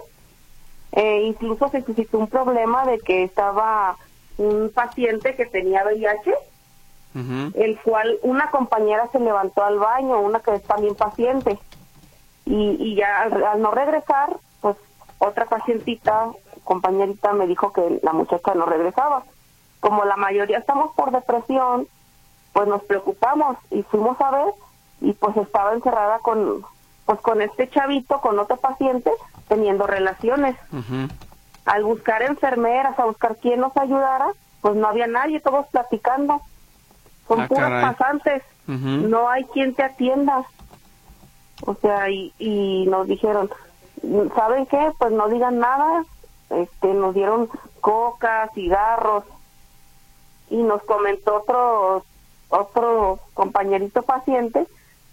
Eh, 0.94 1.24
incluso 1.24 1.70
se 1.70 1.82
suscitó 1.84 2.20
un 2.20 2.28
problema 2.28 2.86
de 2.86 3.00
que 3.00 3.24
estaba 3.24 3.98
un 4.38 4.72
paciente 4.74 5.36
que 5.36 5.46
tenía 5.46 5.84
VIH 5.84 6.34
el 7.14 7.80
cual 7.84 8.18
una 8.24 8.50
compañera 8.52 9.10
se 9.12 9.20
levantó 9.20 9.64
al 9.64 9.80
baño, 9.80 10.20
una 10.20 10.40
que 10.40 10.56
es 10.56 10.64
también 10.64 10.96
paciente, 10.96 11.60
y, 12.46 12.78
y 12.80 12.96
ya 12.96 13.24
al, 13.24 13.62
no 13.62 13.72
regresar, 13.72 14.38
pues 14.62 14.78
otra 15.20 15.46
pacientita, 15.46 16.30
compañerita, 16.64 17.34
me 17.34 17.48
dijo 17.48 17.74
que 17.74 18.00
la 18.02 18.14
muchacha 18.14 18.54
no 18.54 18.66
regresaba. 18.66 19.24
Como 19.80 20.06
la 20.06 20.16
mayoría 20.16 20.60
estamos 20.60 20.94
por 20.96 21.12
depresión, 21.12 21.88
pues 22.54 22.68
nos 22.68 22.84
preocupamos 22.84 23.58
y 23.70 23.84
fuimos 23.84 24.20
a 24.22 24.32
ver 24.32 24.54
y 25.02 25.14
pues 25.14 25.36
estaba 25.38 25.74
encerrada 25.74 26.20
con 26.20 26.64
pues 27.06 27.20
con 27.20 27.42
este 27.42 27.68
chavito, 27.70 28.22
con 28.22 28.40
otro 28.40 28.58
paciente, 28.58 29.12
teniendo 29.48 29.88
relaciones. 29.88 30.56
Al 31.66 31.84
buscar 31.84 32.22
enfermeras, 32.22 32.98
a 32.98 33.06
buscar 33.06 33.36
quién 33.38 33.60
nos 33.60 33.76
ayudara, 33.76 34.28
pues 34.62 34.76
no 34.76 34.88
había 34.88 35.08
nadie, 35.08 35.40
todos 35.40 35.66
platicando 35.68 36.42
son 37.32 37.42
ah, 37.42 37.48
puros 37.48 37.72
pasantes, 37.82 38.44
no 38.68 39.30
hay 39.30 39.44
quien 39.46 39.74
te 39.74 39.84
atienda. 39.84 40.44
O 41.66 41.76
sea, 41.76 42.10
y, 42.10 42.34
y 42.40 42.86
nos 42.88 43.08
dijeron, 43.08 43.50
¿saben 44.36 44.66
qué? 44.66 44.92
Pues 44.98 45.12
no 45.12 45.28
digan 45.30 45.60
nada, 45.60 46.04
este, 46.50 46.94
nos 46.94 47.14
dieron 47.14 47.50
coca, 47.80 48.50
cigarros, 48.54 49.24
y 50.50 50.58
nos 50.58 50.84
comentó 50.84 51.38
otro, 51.38 52.04
otro 52.50 53.20
compañerito 53.34 54.02
paciente, 54.02 54.68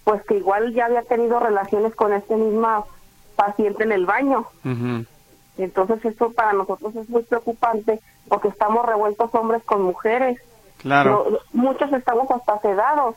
pues 0.04 0.22
que 0.24 0.36
igual 0.36 0.74
ya 0.74 0.86
había 0.86 1.02
tenido 1.02 1.38
relaciones 1.38 1.94
con 1.94 2.12
este 2.12 2.34
mismo 2.34 2.86
paciente 3.36 3.84
en 3.84 3.92
el 3.92 4.04
baño. 4.04 4.46
Entonces 5.56 6.04
eso 6.04 6.32
para 6.32 6.52
nosotros 6.52 6.94
es 6.96 7.08
muy 7.08 7.22
preocupante 7.22 8.00
porque 8.28 8.48
estamos 8.48 8.84
revueltos 8.84 9.32
hombres 9.34 9.62
con 9.64 9.82
mujeres. 9.82 10.40
Claro. 10.78 11.40
muchos 11.52 11.92
estamos 11.92 12.30
hasta 12.30 12.60
sedados. 12.60 13.16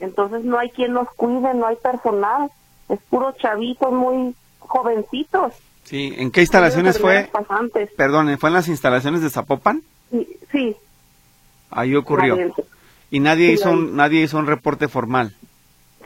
Entonces 0.00 0.44
no 0.44 0.58
hay 0.58 0.70
quien 0.70 0.92
nos 0.92 1.08
cuide, 1.14 1.54
no 1.54 1.66
hay 1.66 1.76
personal. 1.76 2.50
Es 2.88 3.00
puro 3.08 3.32
chavitos 3.32 3.92
muy 3.92 4.34
jovencitos. 4.58 5.54
Sí, 5.84 6.14
¿en 6.16 6.30
qué 6.30 6.40
instalaciones 6.40 6.98
fue? 6.98 7.30
Perdón, 7.96 8.36
¿fue 8.38 8.50
en 8.50 8.54
las 8.54 8.68
instalaciones 8.68 9.22
de 9.22 9.30
Zapopan? 9.30 9.82
Sí. 10.10 10.38
sí. 10.52 10.76
Ahí 11.70 11.94
ocurrió. 11.96 12.36
Y 13.10 13.20
nadie 13.20 13.52
hizo 13.52 13.70
un, 13.70 13.96
nadie 13.96 14.22
hizo 14.22 14.38
un 14.38 14.46
reporte 14.46 14.88
formal. 14.88 15.34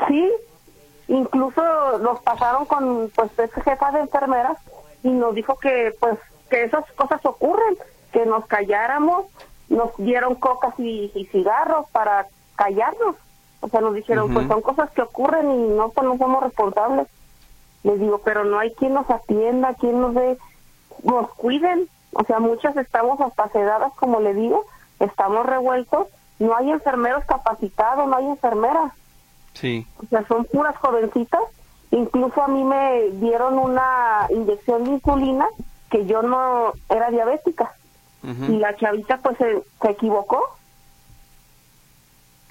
Sí, 0.06 0.28
incluso 1.08 1.62
nos 1.98 2.20
pasaron 2.20 2.66
con 2.66 3.10
pues 3.14 3.30
jefa 3.64 3.92
de 3.92 4.00
enfermeras 4.00 4.58
y 5.02 5.08
nos 5.08 5.34
dijo 5.34 5.58
que 5.58 5.94
pues 6.00 6.18
que 6.50 6.64
esas 6.64 6.84
cosas 6.92 7.24
ocurren, 7.24 7.76
que 8.12 8.24
nos 8.24 8.46
calláramos, 8.46 9.26
nos 9.68 9.96
dieron 9.96 10.34
cocas 10.34 10.74
y, 10.78 11.28
cigarros 11.30 11.88
para 11.90 12.26
callarnos. 12.56 13.16
O 13.60 13.68
sea, 13.68 13.80
nos 13.80 13.94
dijeron, 13.94 14.32
pues 14.32 14.46
son 14.46 14.62
cosas 14.62 14.90
que 14.90 15.02
ocurren 15.02 15.50
y 15.50 15.68
no, 15.68 15.88
pues 15.90 16.06
no 16.06 16.16
somos 16.16 16.42
responsables. 16.42 17.08
Les 17.82 17.98
digo, 17.98 18.20
pero 18.24 18.44
no 18.44 18.58
hay 18.58 18.72
quien 18.74 18.94
nos 18.94 19.08
atienda, 19.10 19.74
quien 19.74 20.00
nos 20.00 20.14
dé, 20.14 20.38
nos 21.02 21.30
cuiden. 21.34 21.88
O 22.12 22.24
sea, 22.24 22.38
muchas 22.38 22.76
estamos 22.76 23.20
hasta 23.20 23.48
sedadas, 23.48 23.92
como 23.94 24.20
le 24.20 24.34
digo, 24.34 24.64
estamos 25.00 25.44
revueltos. 25.44 26.06
No 26.38 26.56
hay 26.56 26.70
enfermeros 26.70 27.24
capacitados, 27.24 28.08
no 28.08 28.16
hay 28.16 28.26
enfermeras. 28.26 28.92
Sí. 29.54 29.86
O 30.02 30.06
sea, 30.06 30.24
son 30.26 30.44
puras 30.44 30.76
jovencitas. 30.76 31.42
Incluso 31.90 32.42
a 32.42 32.48
mí 32.48 32.62
me 32.62 33.10
dieron 33.12 33.58
una 33.58 34.26
inyección 34.30 34.84
de 34.84 34.90
insulina 34.90 35.46
que 35.90 36.06
yo 36.06 36.22
no 36.22 36.72
era 36.88 37.10
diabética. 37.10 37.74
Y 38.48 38.58
la 38.58 38.76
chavita 38.76 39.18
pues 39.18 39.38
se, 39.38 39.62
equivocó. 39.88 40.42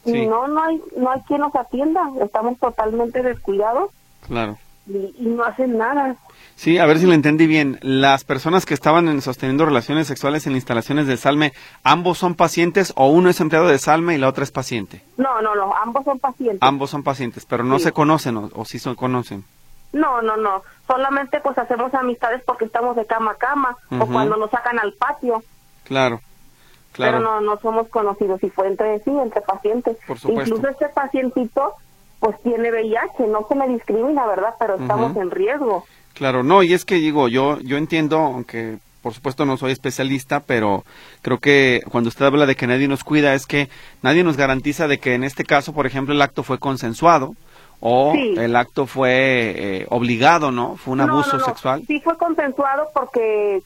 Y 0.05 0.25
no, 0.25 0.47
no 0.47 0.63
hay, 0.63 0.81
no 0.95 1.11
hay 1.11 1.21
quien 1.21 1.41
nos 1.41 1.55
atienda. 1.55 2.09
Estamos 2.21 2.57
totalmente 2.57 3.21
descuidados. 3.21 3.91
Claro. 4.25 4.57
Y, 4.87 5.13
no 5.19 5.43
hacen 5.43 5.77
nada. 5.77 6.15
Sí, 6.55 6.77
a 6.77 6.85
ver 6.85 6.97
si 6.97 7.05
lo 7.05 7.13
entendí 7.13 7.45
bien. 7.45 7.77
Las 7.81 8.23
personas 8.23 8.65
que 8.65 8.73
estaban 8.73 9.21
sosteniendo 9.21 9.65
relaciones 9.65 10.07
sexuales 10.07 10.47
en 10.47 10.53
instalaciones 10.53 11.05
de 11.05 11.17
Salme, 11.17 11.53
¿ambos 11.83 12.17
son 12.17 12.35
pacientes 12.35 12.93
o 12.95 13.07
uno 13.09 13.29
es 13.29 13.39
empleado 13.41 13.67
de 13.67 13.77
Salme 13.77 14.15
y 14.15 14.17
la 14.17 14.29
otra 14.29 14.43
es 14.43 14.51
paciente? 14.51 15.03
No, 15.17 15.41
no, 15.41 15.53
no, 15.55 15.75
ambos 15.75 16.05
son 16.05 16.19
pacientes. 16.19 16.59
Ambos 16.61 16.89
son 16.89 17.03
pacientes, 17.03 17.45
pero 17.45 17.63
no 17.63 17.77
se 17.79 17.91
conocen 17.91 18.37
o, 18.37 18.49
o 18.53 18.65
sí 18.65 18.79
se 18.79 18.95
conocen. 18.95 19.43
No, 19.93 20.21
no, 20.21 20.37
no. 20.37 20.63
Solamente 20.85 21.39
pues 21.41 21.57
hacemos 21.57 21.93
amistades 21.93 22.41
porque 22.45 22.65
estamos 22.65 22.95
de 22.95 23.05
cama 23.05 23.31
a 23.31 23.35
cama 23.35 23.77
o 23.99 24.05
cuando 24.05 24.37
nos 24.37 24.49
sacan 24.51 24.79
al 24.79 24.93
patio. 24.93 25.43
Claro. 25.87 26.21
Claro. 26.91 27.17
Pero 27.19 27.19
no, 27.19 27.41
no 27.41 27.59
somos 27.59 27.87
conocidos 27.89 28.43
y 28.43 28.49
fue 28.49 28.67
entre 28.67 28.99
sí, 28.99 29.11
entre 29.11 29.41
pacientes. 29.41 29.97
Por 30.07 30.17
supuesto. 30.17 30.55
Incluso 30.55 30.69
este 30.69 30.89
pacientito 30.89 31.75
pues 32.19 32.41
tiene 32.41 32.71
VIH, 32.71 33.27
no 33.27 33.45
se 33.47 33.55
me 33.55 33.67
discrimina, 33.67 34.25
¿verdad? 34.25 34.55
Pero 34.59 34.75
estamos 34.75 35.15
en 35.15 35.29
riesgo. 35.29 35.85
Claro, 36.13 36.41
no, 36.43 36.63
y 36.63 36.73
es 36.73 36.83
que 36.83 36.95
digo, 36.95 37.27
yo 37.27 37.59
yo 37.59 37.77
entiendo, 37.77 38.17
aunque 38.17 38.79
por 39.03 39.13
supuesto 39.13 39.45
no 39.45 39.55
soy 39.55 39.71
especialista, 39.71 40.39
pero 40.39 40.83
creo 41.21 41.37
que 41.37 41.81
cuando 41.91 42.07
usted 42.09 42.25
habla 42.25 42.45
de 42.45 42.55
que 42.55 42.67
nadie 42.67 42.87
nos 42.87 43.03
cuida 43.03 43.35
es 43.35 43.45
que 43.45 43.69
nadie 44.01 44.23
nos 44.23 44.35
garantiza 44.35 44.87
de 44.87 44.97
que 44.97 45.13
en 45.13 45.23
este 45.23 45.43
caso, 45.43 45.73
por 45.73 45.85
ejemplo, 45.85 46.13
el 46.13 46.21
acto 46.21 46.43
fue 46.43 46.57
consensuado 46.57 47.35
o 47.79 48.13
el 48.15 48.55
acto 48.55 48.87
fue 48.87 49.53
eh, 49.81 49.85
obligado, 49.89 50.51
¿no? 50.51 50.75
Fue 50.75 50.93
un 50.93 51.01
abuso 51.01 51.39
sexual. 51.39 51.83
Sí 51.87 51.99
fue 51.99 52.17
consensuado 52.17 52.89
porque 52.93 53.61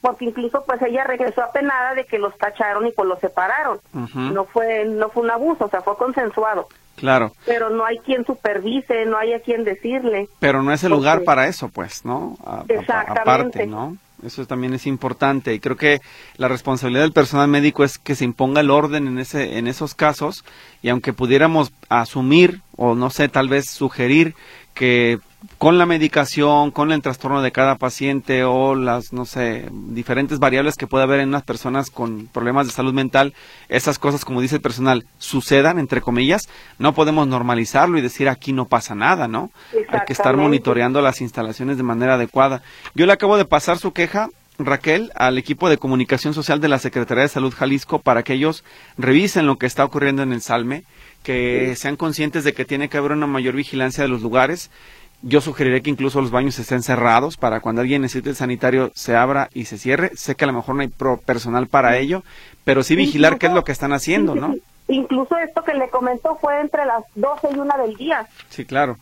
porque 0.00 0.26
incluso 0.26 0.64
pues 0.64 0.80
ella 0.82 1.04
regresó 1.04 1.42
apenada 1.42 1.94
de 1.94 2.04
que 2.04 2.18
los 2.18 2.36
tacharon 2.38 2.86
y 2.86 2.92
pues 2.92 3.08
los 3.08 3.18
separaron. 3.18 3.78
No 4.14 4.44
fue 4.44 4.84
no 4.84 5.08
fue 5.10 5.22
un 5.22 5.30
abuso, 5.30 5.64
o 5.64 5.68
sea, 5.68 5.80
fue 5.82 5.96
consensuado. 5.96 6.68
Claro. 6.96 7.32
Pero 7.44 7.70
no 7.70 7.84
hay 7.84 7.98
quien 7.98 8.24
supervise, 8.24 9.04
no 9.06 9.18
hay 9.18 9.32
a 9.32 9.40
quien 9.40 9.64
decirle. 9.64 10.28
Pero 10.38 10.62
no 10.62 10.72
es 10.72 10.84
el 10.84 10.90
lugar 10.90 11.24
para 11.24 11.48
eso, 11.48 11.68
pues, 11.68 12.04
¿no? 12.04 12.36
Exactamente. 12.68 13.20
aparte, 13.20 13.66
¿no? 13.66 13.96
Eso 14.24 14.46
también 14.46 14.72
es 14.72 14.86
importante 14.86 15.52
y 15.52 15.60
creo 15.60 15.76
que 15.76 16.00
la 16.36 16.48
responsabilidad 16.48 17.02
del 17.02 17.12
personal 17.12 17.48
médico 17.48 17.84
es 17.84 17.98
que 17.98 18.14
se 18.14 18.24
imponga 18.24 18.60
el 18.60 18.70
orden 18.70 19.06
en 19.06 19.18
ese 19.18 19.58
en 19.58 19.66
esos 19.66 19.94
casos 19.94 20.44
y 20.82 20.88
aunque 20.88 21.12
pudiéramos 21.12 21.72
asumir 21.90 22.60
o 22.76 22.94
no 22.94 23.10
sé, 23.10 23.28
tal 23.28 23.48
vez 23.48 23.68
sugerir 23.68 24.34
que 24.72 25.18
con 25.58 25.78
la 25.78 25.86
medicación, 25.86 26.70
con 26.70 26.92
el 26.92 27.02
trastorno 27.02 27.42
de 27.42 27.52
cada 27.52 27.76
paciente 27.76 28.44
o 28.44 28.74
las, 28.74 29.12
no 29.12 29.24
sé, 29.24 29.68
diferentes 29.72 30.38
variables 30.38 30.76
que 30.76 30.86
puede 30.86 31.04
haber 31.04 31.20
en 31.20 31.28
unas 31.28 31.42
personas 31.42 31.90
con 31.90 32.26
problemas 32.26 32.66
de 32.66 32.72
salud 32.72 32.94
mental, 32.94 33.34
esas 33.68 33.98
cosas, 33.98 34.24
como 34.24 34.40
dice 34.40 34.56
el 34.56 34.62
personal, 34.62 35.04
sucedan, 35.18 35.78
entre 35.78 36.00
comillas, 36.00 36.48
no 36.78 36.94
podemos 36.94 37.26
normalizarlo 37.26 37.98
y 37.98 38.02
decir 38.02 38.28
aquí 38.28 38.52
no 38.52 38.66
pasa 38.66 38.94
nada, 38.94 39.28
¿no? 39.28 39.50
Hay 39.88 40.00
que 40.06 40.12
estar 40.12 40.36
monitoreando 40.36 41.00
las 41.00 41.20
instalaciones 41.20 41.76
de 41.76 41.82
manera 41.82 42.14
adecuada. 42.14 42.62
Yo 42.94 43.06
le 43.06 43.12
acabo 43.12 43.36
de 43.36 43.44
pasar 43.44 43.78
su 43.78 43.92
queja 43.92 44.28
Raquel, 44.58 45.10
al 45.16 45.36
equipo 45.36 45.68
de 45.68 45.78
comunicación 45.78 46.32
social 46.32 46.60
de 46.60 46.68
la 46.68 46.78
Secretaría 46.78 47.22
de 47.22 47.28
Salud 47.28 47.52
Jalisco 47.52 47.98
para 47.98 48.22
que 48.22 48.34
ellos 48.34 48.62
revisen 48.96 49.46
lo 49.46 49.58
que 49.58 49.66
está 49.66 49.84
ocurriendo 49.84 50.22
en 50.22 50.32
el 50.32 50.42
Salme, 50.42 50.84
que 51.24 51.74
sean 51.76 51.96
conscientes 51.96 52.44
de 52.44 52.52
que 52.52 52.64
tiene 52.64 52.88
que 52.88 52.98
haber 52.98 53.12
una 53.12 53.26
mayor 53.26 53.56
vigilancia 53.56 54.04
de 54.04 54.08
los 54.08 54.22
lugares 54.22 54.70
yo 55.26 55.40
sugeriré 55.40 55.80
que 55.82 55.88
incluso 55.88 56.20
los 56.20 56.30
baños 56.30 56.58
estén 56.58 56.82
cerrados 56.82 57.38
para 57.38 57.60
cuando 57.60 57.80
alguien 57.80 58.02
necesite 58.02 58.28
el 58.28 58.36
sanitario 58.36 58.92
se 58.94 59.16
abra 59.16 59.48
y 59.54 59.64
se 59.64 59.78
cierre. 59.78 60.10
Sé 60.14 60.34
que 60.34 60.44
a 60.44 60.46
lo 60.46 60.52
mejor 60.52 60.74
no 60.74 60.82
hay 60.82 60.92
personal 61.24 61.66
para 61.66 61.96
ello, 61.96 62.22
pero 62.64 62.82
sí 62.82 62.94
vigilar 62.94 63.38
qué 63.38 63.46
es 63.46 63.52
lo 63.52 63.64
que 63.64 63.72
están 63.72 63.94
haciendo, 63.94 64.34
¿no? 64.34 64.54
Incluso 64.86 65.38
esto 65.38 65.64
que 65.64 65.72
le 65.72 65.88
comentó 65.88 66.36
fue 66.36 66.60
entre 66.60 66.84
las 66.84 67.04
12 67.14 67.48
y 67.54 67.58
1 67.58 67.74
del 67.86 67.96
día. 67.96 68.26
Sí, 68.50 68.66
claro. 68.66 68.98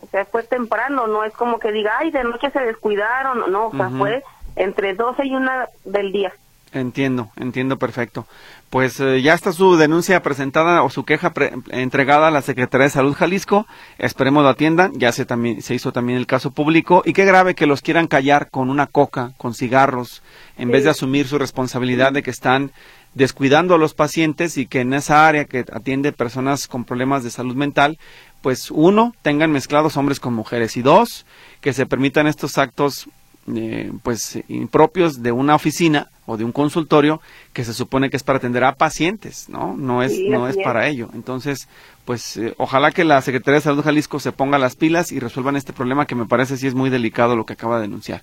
O 0.00 0.06
sea, 0.06 0.24
fue 0.24 0.44
temprano, 0.44 1.08
no 1.08 1.24
es 1.24 1.32
como 1.32 1.58
que 1.58 1.72
diga, 1.72 1.94
ay, 1.98 2.12
de 2.12 2.22
noche 2.22 2.50
se 2.50 2.60
descuidaron, 2.60 3.50
no, 3.50 3.66
o 3.66 3.76
sea, 3.76 3.90
fue 3.90 4.22
entre 4.54 4.94
12 4.94 5.26
y 5.26 5.34
1 5.34 5.50
del 5.84 6.12
día. 6.12 6.32
Entiendo, 6.72 7.30
entiendo 7.36 7.78
perfecto. 7.78 8.26
Pues 8.70 9.00
eh, 9.00 9.20
ya 9.22 9.34
está 9.34 9.52
su 9.52 9.76
denuncia 9.76 10.22
presentada 10.22 10.84
o 10.84 10.90
su 10.90 11.04
queja 11.04 11.32
entregada 11.70 12.28
a 12.28 12.30
la 12.30 12.42
Secretaría 12.42 12.84
de 12.84 12.90
Salud 12.90 13.14
Jalisco. 13.14 13.66
Esperemos 13.98 14.44
lo 14.44 14.50
atiendan. 14.50 14.92
Ya 14.94 15.10
se, 15.10 15.24
también, 15.24 15.62
se 15.62 15.74
hizo 15.74 15.90
también 15.90 16.18
el 16.18 16.28
caso 16.28 16.52
público. 16.52 17.02
Y 17.04 17.12
qué 17.12 17.24
grave 17.24 17.56
que 17.56 17.66
los 17.66 17.82
quieran 17.82 18.06
callar 18.06 18.50
con 18.50 18.70
una 18.70 18.86
coca, 18.86 19.32
con 19.36 19.54
cigarros, 19.54 20.22
en 20.56 20.70
vez 20.70 20.84
de 20.84 20.90
asumir 20.90 21.26
su 21.26 21.38
responsabilidad 21.38 22.12
de 22.12 22.22
que 22.22 22.30
están 22.30 22.70
descuidando 23.14 23.74
a 23.74 23.78
los 23.78 23.94
pacientes 23.94 24.56
y 24.56 24.66
que 24.66 24.80
en 24.80 24.94
esa 24.94 25.26
área 25.26 25.46
que 25.46 25.64
atiende 25.72 26.12
personas 26.12 26.68
con 26.68 26.84
problemas 26.84 27.24
de 27.24 27.30
salud 27.30 27.56
mental, 27.56 27.98
pues 28.40 28.70
uno, 28.70 29.12
tengan 29.22 29.50
mezclados 29.50 29.96
hombres 29.96 30.20
con 30.20 30.34
mujeres 30.34 30.76
y 30.76 30.82
dos, 30.82 31.26
que 31.60 31.72
se 31.72 31.86
permitan 31.86 32.28
estos 32.28 32.56
actos 32.56 33.08
eh, 33.54 33.90
pues 34.02 34.38
impropios 34.48 35.22
de 35.22 35.32
una 35.32 35.54
oficina 35.54 36.08
o 36.26 36.36
de 36.36 36.44
un 36.44 36.52
consultorio 36.52 37.20
que 37.52 37.64
se 37.64 37.74
supone 37.74 38.10
que 38.10 38.16
es 38.16 38.22
para 38.22 38.38
atender 38.38 38.64
a 38.64 38.74
pacientes, 38.74 39.48
¿no? 39.48 39.76
No 39.76 40.02
es 40.02 40.18
no 40.18 40.46
es, 40.48 40.56
para 40.58 40.86
ello. 40.86 41.08
Entonces, 41.14 41.68
pues 42.04 42.36
eh, 42.36 42.54
ojalá 42.58 42.92
que 42.92 43.04
la 43.04 43.20
Secretaría 43.22 43.56
de 43.56 43.62
Salud 43.62 43.78
de 43.78 43.84
Jalisco 43.84 44.20
se 44.20 44.32
ponga 44.32 44.58
las 44.58 44.76
pilas 44.76 45.10
y 45.12 45.18
resuelvan 45.18 45.56
este 45.56 45.72
problema 45.72 46.06
que 46.06 46.14
me 46.14 46.26
parece 46.26 46.56
sí 46.56 46.66
es 46.66 46.74
muy 46.74 46.90
delicado 46.90 47.36
lo 47.36 47.46
que 47.46 47.54
acaba 47.54 47.76
de 47.76 47.82
denunciar. 47.82 48.22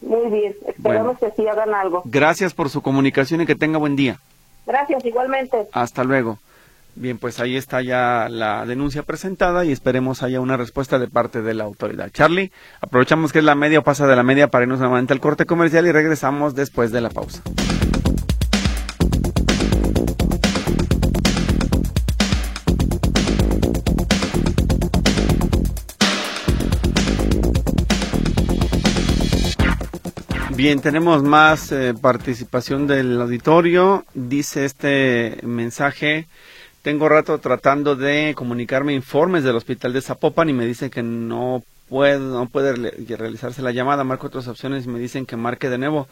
Muy 0.00 0.30
bien, 0.30 0.54
esperamos 0.66 1.18
que 1.18 1.30
sí 1.36 1.46
hagan 1.46 1.74
algo. 1.74 2.02
Gracias 2.04 2.54
por 2.54 2.68
su 2.70 2.82
comunicación 2.82 3.40
y 3.40 3.46
que 3.46 3.54
tenga 3.54 3.78
buen 3.78 3.96
día. 3.96 4.18
Gracias, 4.66 5.04
igualmente. 5.04 5.68
Hasta 5.72 6.04
luego. 6.04 6.38
Bien, 6.94 7.16
pues 7.16 7.40
ahí 7.40 7.56
está 7.56 7.80
ya 7.80 8.28
la 8.28 8.66
denuncia 8.66 9.02
presentada 9.02 9.64
y 9.64 9.72
esperemos 9.72 10.22
haya 10.22 10.40
una 10.40 10.58
respuesta 10.58 10.98
de 10.98 11.08
parte 11.08 11.40
de 11.40 11.54
la 11.54 11.64
autoridad. 11.64 12.10
Charlie, 12.10 12.52
aprovechamos 12.80 13.32
que 13.32 13.38
es 13.38 13.44
la 13.44 13.54
media 13.54 13.78
o 13.78 13.82
pasa 13.82 14.06
de 14.06 14.14
la 14.14 14.22
media 14.22 14.48
para 14.48 14.64
irnos 14.64 14.78
nuevamente 14.78 15.14
al 15.14 15.20
corte 15.20 15.46
comercial 15.46 15.86
y 15.86 15.92
regresamos 15.92 16.54
después 16.54 16.92
de 16.92 17.00
la 17.00 17.08
pausa. 17.08 17.42
Bien, 30.54 30.80
tenemos 30.80 31.24
más 31.24 31.72
eh, 31.72 31.94
participación 32.00 32.86
del 32.86 33.20
auditorio. 33.20 34.04
Dice 34.14 34.66
este 34.66 35.38
mensaje 35.42 36.28
tengo 36.82 37.08
rato 37.08 37.38
tratando 37.38 37.94
de 37.96 38.34
comunicarme 38.36 38.92
informes 38.92 39.44
del 39.44 39.56
hospital 39.56 39.92
de 39.92 40.02
Zapopan 40.02 40.48
y 40.48 40.52
me 40.52 40.66
dicen 40.66 40.90
que 40.90 41.02
no 41.02 41.62
puede, 41.88 42.18
no 42.18 42.46
puede 42.46 42.74
realizarse 43.16 43.62
la 43.62 43.70
llamada. 43.70 44.02
Marco 44.02 44.26
otras 44.26 44.48
opciones 44.48 44.84
y 44.84 44.88
me 44.88 44.98
dicen 44.98 45.24
que 45.24 45.36
marque 45.36 45.70
de 45.70 45.78
nuevo. 45.78 46.08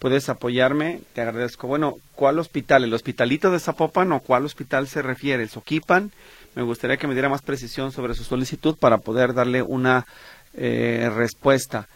¿Puedes 0.00 0.28
apoyarme? 0.28 1.00
Te 1.12 1.20
agradezco. 1.20 1.66
Bueno, 1.66 1.96
¿cuál 2.14 2.38
hospital? 2.38 2.84
¿El 2.84 2.94
hospitalito 2.94 3.50
de 3.50 3.58
Zapopan 3.58 4.12
o 4.12 4.20
cuál 4.20 4.44
hospital 4.44 4.86
se 4.88 5.02
refiere? 5.02 5.42
¿El 5.42 5.48
Soquipan? 5.48 6.12
Me 6.54 6.62
gustaría 6.62 6.96
que 6.96 7.06
me 7.06 7.14
diera 7.14 7.28
más 7.28 7.42
precisión 7.42 7.92
sobre 7.92 8.14
su 8.14 8.24
solicitud 8.24 8.76
para 8.76 8.98
poder 8.98 9.34
darle 9.34 9.62
una 9.62 10.06
eh, 10.54 11.10
respuesta. 11.14 11.88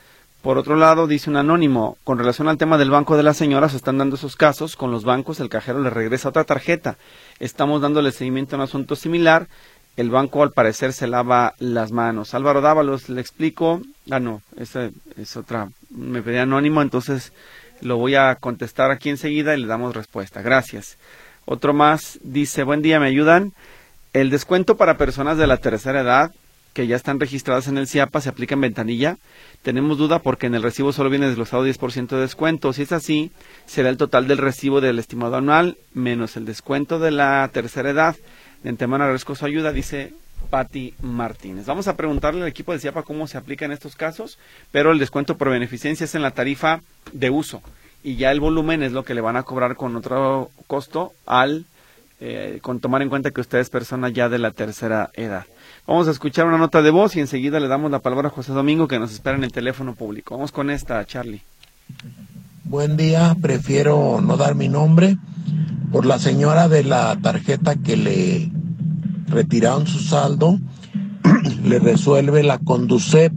Por 0.43 0.59
otro 0.59 0.75
lado, 0.75 1.07
dice 1.07 1.31
un 1.31 1.37
anónimo, 1.37 1.97
con 2.03 2.19
relación 2.19 2.49
al 2.49 2.59
tema 2.59 2.77
del 2.77 2.91
banco 2.91 3.17
de 3.17 3.23
la 3.23 3.33
señora, 3.33 3.69
se 3.69 3.77
están 3.77 3.99
dando 3.99 4.17
esos 4.17 4.35
casos, 4.35 4.75
con 4.75 4.91
los 4.91 5.05
bancos 5.05 5.39
el 5.39 5.49
cajero 5.49 5.81
le 5.81 5.89
regresa 5.89 6.31
otra 6.31 6.43
tarjeta. 6.43 6.97
Estamos 7.39 7.81
dándole 7.81 8.11
seguimiento 8.11 8.57
a 8.57 8.59
un 8.59 8.63
asunto 8.63 8.97
similar, 8.97 9.47
el 9.97 10.11
banco 10.11 10.43
al 10.43 10.51
parecer 10.51 10.93
se 10.93 11.07
lava 11.07 11.55
las 11.61 11.93
manos. 11.93 12.35
Álvaro 12.35 12.61
Dávalos, 12.61 13.09
le 13.09 13.21
explico, 13.21 13.83
ah 14.11 14.19
no, 14.19 14.43
esa 14.57 14.91
es 15.17 15.37
otra, 15.37 15.69
me 15.91 16.23
pedí 16.23 16.39
anónimo, 16.39 16.83
entonces 16.83 17.33
lo 17.81 17.99
voy 17.99 18.17
a 18.17 18.35
contestar 18.35 18.91
aquí 18.91 19.11
enseguida 19.11 19.55
y 19.55 19.61
le 19.61 19.69
damos 19.69 19.95
respuesta. 19.95 20.43
Gracias. 20.43 20.99
Otro 21.45 21.73
más 21.73 22.19
dice, 22.25 22.65
buen 22.65 22.83
día, 22.83 22.99
¿me 22.99 23.07
ayudan? 23.07 23.53
El 24.13 24.31
descuento 24.31 24.77
para 24.77 24.97
personas 24.97 25.39
de 25.39 25.47
la 25.47 25.59
tercera 25.59 26.01
edad 26.01 26.33
que 26.73 26.87
ya 26.87 26.97
están 26.97 27.21
registradas 27.21 27.69
en 27.69 27.79
el 27.79 27.87
CIAPA 27.87 28.21
se 28.21 28.29
aplica 28.29 28.55
en 28.55 28.63
ventanilla. 28.63 29.19
Tenemos 29.63 29.99
duda 29.99 30.21
porque 30.21 30.47
en 30.47 30.55
el 30.55 30.63
recibo 30.63 30.93
solo 30.93 31.11
viene 31.11 31.27
desglosado 31.27 31.67
10% 31.67 32.09
de 32.09 32.21
descuento. 32.21 32.73
Si 32.73 32.83
es 32.83 32.93
así, 32.93 33.31
será 33.67 33.89
el 33.89 33.97
total 33.97 34.27
del 34.27 34.39
recibo 34.39 34.81
del 34.81 34.99
estimado 34.99 35.37
anual 35.37 35.77
menos 35.95 36.37
el 36.37 36.45
descuento 36.45 36.99
de 36.99 37.11
la 37.11 37.49
tercera 37.53 37.91
edad. 37.91 38.17
De 38.63 38.71
antemano 38.71 39.05
agradezco 39.05 39.35
su 39.35 39.45
ayuda, 39.45 39.73
dice 39.73 40.15
Patti 40.51 40.95
Martínez. 41.03 41.67
Vamos 41.67 41.89
a 41.89 41.97
preguntarle 41.97 42.43
al 42.43 42.49
equipo 42.49 42.73
de 42.73 42.79
CIAPA 42.79 43.03
cómo 43.03 43.27
se 43.27 43.39
aplica 43.39 43.65
en 43.65 43.73
estos 43.73 43.97
casos, 43.97 44.39
pero 44.71 44.93
el 44.93 44.99
descuento 44.99 45.37
por 45.37 45.51
beneficencia 45.51 46.05
es 46.05 46.15
en 46.15 46.23
la 46.23 46.31
tarifa 46.31 46.81
de 47.13 47.31
uso 47.31 47.63
y 48.03 48.17
ya 48.17 48.33
el 48.33 48.41
volumen 48.41 48.83
es 48.83 48.93
lo 48.93 49.05
que 49.05 49.15
le 49.15 49.21
van 49.21 49.37
a 49.37 49.45
cobrar 49.45 49.77
con 49.77 49.95
otro 49.97 50.51
costo 50.67 51.13
al 51.27 51.67
eh, 52.21 52.61
con 52.63 52.81
tomar 52.81 53.03
en 53.03 53.09
cuenta 53.09 53.33
que 53.33 53.41
usted 53.41 53.59
es 53.59 53.69
persona 53.69 54.09
ya 54.09 54.29
de 54.29 54.39
la 54.39 54.53
tercera 54.53 55.11
edad. 55.15 55.45
Vamos 55.85 56.07
a 56.07 56.13
escuchar 56.13 56.47
una 56.47 56.59
nota 56.59 56.81
de 56.81 56.91
voz 56.91 57.17
y 57.17 57.21
enseguida 57.21 57.59
le 57.59 57.67
damos 57.67 57.91
la 57.91 57.99
palabra 57.99 58.29
a 58.29 58.31
José 58.31 58.53
Domingo 58.53 58.87
que 58.87 59.01
nos 59.01 59.13
espera 59.13 59.37
en 59.37 59.43
el 59.43 59.51
teléfono 59.51 59.97
público. 59.97 60.37
Vamos 60.37 60.53
con 60.53 60.71
esta, 60.71 61.05
Charlie. 61.05 61.43
Buen 62.63 62.97
día, 62.97 63.37
prefiero 63.43 64.21
no 64.21 64.37
dar 64.37 64.55
mi 64.55 64.69
nombre 64.69 65.19
por 65.91 66.07
la 66.07 66.21
señora 66.21 66.69
de 66.69 66.85
la 66.85 67.19
tarjeta 67.21 67.75
que 67.75 67.97
le 67.97 68.53
retiraron 69.27 69.89
su 69.89 69.99
saldo, 69.99 70.61
le 71.65 71.81
resuelve 71.81 72.45
la 72.45 72.59
Conducep 72.59 73.33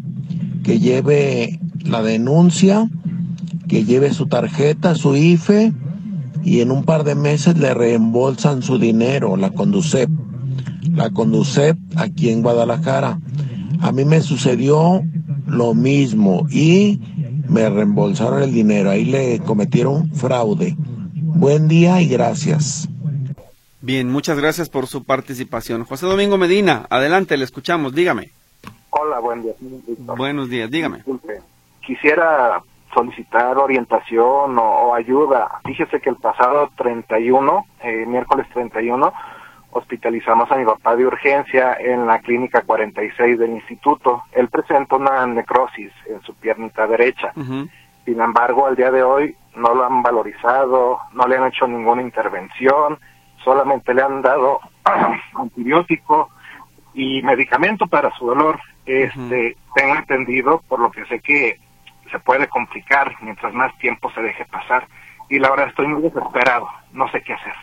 que 0.64 0.80
lleve 0.80 1.60
la 1.84 2.04
denuncia, 2.04 2.88
que 3.68 3.86
lleve 3.86 4.14
su 4.14 4.28
tarjeta, 4.28 4.94
su 4.94 5.16
IFE 5.16 5.74
y 6.44 6.62
en 6.62 6.70
un 6.70 6.84
par 6.84 7.06
de 7.06 7.16
meses 7.16 7.58
le 7.58 7.74
reembolsan 7.74 8.62
su 8.62 8.78
dinero, 8.78 9.36
la 9.36 9.50
Conducep. 9.50 10.12
La 10.94 11.10
Conducep 11.10 11.78
aquí 11.96 12.30
en 12.30 12.42
Guadalajara. 12.42 13.20
A 13.82 13.92
mí 13.92 14.06
me 14.06 14.22
sucedió 14.22 15.02
lo 15.48 15.74
mismo 15.74 16.48
y 16.50 17.00
me 17.50 17.70
reembolsaron 17.70 18.44
el 18.44 18.54
dinero. 18.54 18.90
Ahí 18.90 19.06
le 19.06 19.40
cometieron 19.40 20.12
fraude. 20.12 20.76
Buen 20.78 21.68
día 21.68 22.02
y 22.02 22.08
gracias. 22.08 22.88
Bien, 23.82 24.10
muchas 24.10 24.40
gracias 24.40 24.70
por 24.70 24.88
su 24.88 25.04
participación. 25.04 25.84
José 25.84 26.08
Domingo 26.08 26.38
Medina, 26.38 26.88
adelante, 26.90 27.38
le 27.38 27.44
escuchamos, 27.44 27.94
dígame. 27.94 28.32
Hola, 28.90 29.20
buen 29.20 29.44
día. 29.44 29.54
Buenos 30.00 30.50
días, 30.50 30.72
dígame. 30.72 31.04
Quisiera 31.86 32.64
solicitar 32.96 33.58
orientación 33.58 34.58
o, 34.58 34.96
ayuda. 34.96 35.60
Fíjese 35.66 36.00
que 36.00 36.10
el 36.10 36.16
pasado 36.16 36.72
31, 36.78 37.66
eh, 37.84 38.06
miércoles 38.08 38.48
31, 38.54 39.14
hospitalizamos 39.76 40.50
a 40.50 40.56
mi 40.56 40.64
papá 40.64 40.96
de 40.96 41.06
urgencia 41.06 41.76
en 41.78 42.08
la 42.08 42.20
clínica 42.20 42.62
46 42.62 43.38
del 43.38 43.52
instituto. 43.52 44.24
Él 44.32 44.48
presenta 44.48 44.96
una 44.96 45.28
necrosis 45.28 45.92
en 46.08 46.22
su 46.22 46.34
piernita 46.34 46.88
derecha. 46.88 47.34
Sin 47.36 48.22
embargo, 48.22 48.68
al 48.68 48.78
día 48.78 48.90
de 48.90 49.04
hoy 49.04 49.36
no 49.56 49.76
lo 49.76 49.84
han 49.84 50.02
valorizado, 50.02 51.00
no 51.12 51.28
le 51.28 51.36
han 51.36 51.48
hecho 51.48 51.68
ninguna 51.68 52.02
intervención, 52.02 52.98
solamente 53.44 53.94
le 53.94 54.02
han 54.02 54.22
dado 54.22 54.62
antibiótico 55.36 56.30
y 56.94 57.22
medicamento 57.24 57.86
para 57.86 58.12
su 58.12 58.28
dolor. 58.28 58.58
Este, 58.86 59.58
tengo 59.76 59.96
entendido, 59.96 60.62
por 60.70 60.80
lo 60.80 60.90
que 60.90 61.06
sé 61.08 61.20
que 61.20 61.60
se 62.12 62.20
puede 62.20 62.48
complicar 62.48 63.14
mientras 63.22 63.54
más 63.54 63.78
tiempo 63.80 64.10
se 64.12 64.22
deje 64.22 64.46
pasar. 64.46 64.88
Y 65.30 65.38
la 65.38 65.50
verdad 65.50 65.68
estoy 65.68 65.88
muy 65.88 66.02
desesperado, 66.02 66.70
no 66.94 67.10
sé 67.12 67.22
qué 67.24 67.34
hacer. 67.34 67.56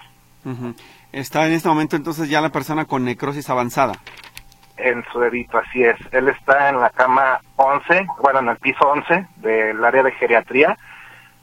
Está 1.12 1.46
en 1.46 1.52
este 1.52 1.68
momento 1.68 1.96
entonces 1.96 2.28
ya 2.28 2.40
la 2.40 2.48
persona 2.48 2.86
con 2.86 3.04
necrosis 3.04 3.48
avanzada. 3.50 3.94
En 4.78 5.04
su 5.12 5.20
dedito, 5.20 5.58
así 5.58 5.84
es. 5.84 5.96
Él 6.10 6.28
está 6.28 6.70
en 6.70 6.80
la 6.80 6.90
cama 6.90 7.40
11, 7.56 8.06
bueno, 8.22 8.40
en 8.40 8.48
el 8.48 8.56
piso 8.56 8.80
11 8.88 9.26
del 9.36 9.84
área 9.84 10.02
de 10.02 10.12
geriatría 10.12 10.76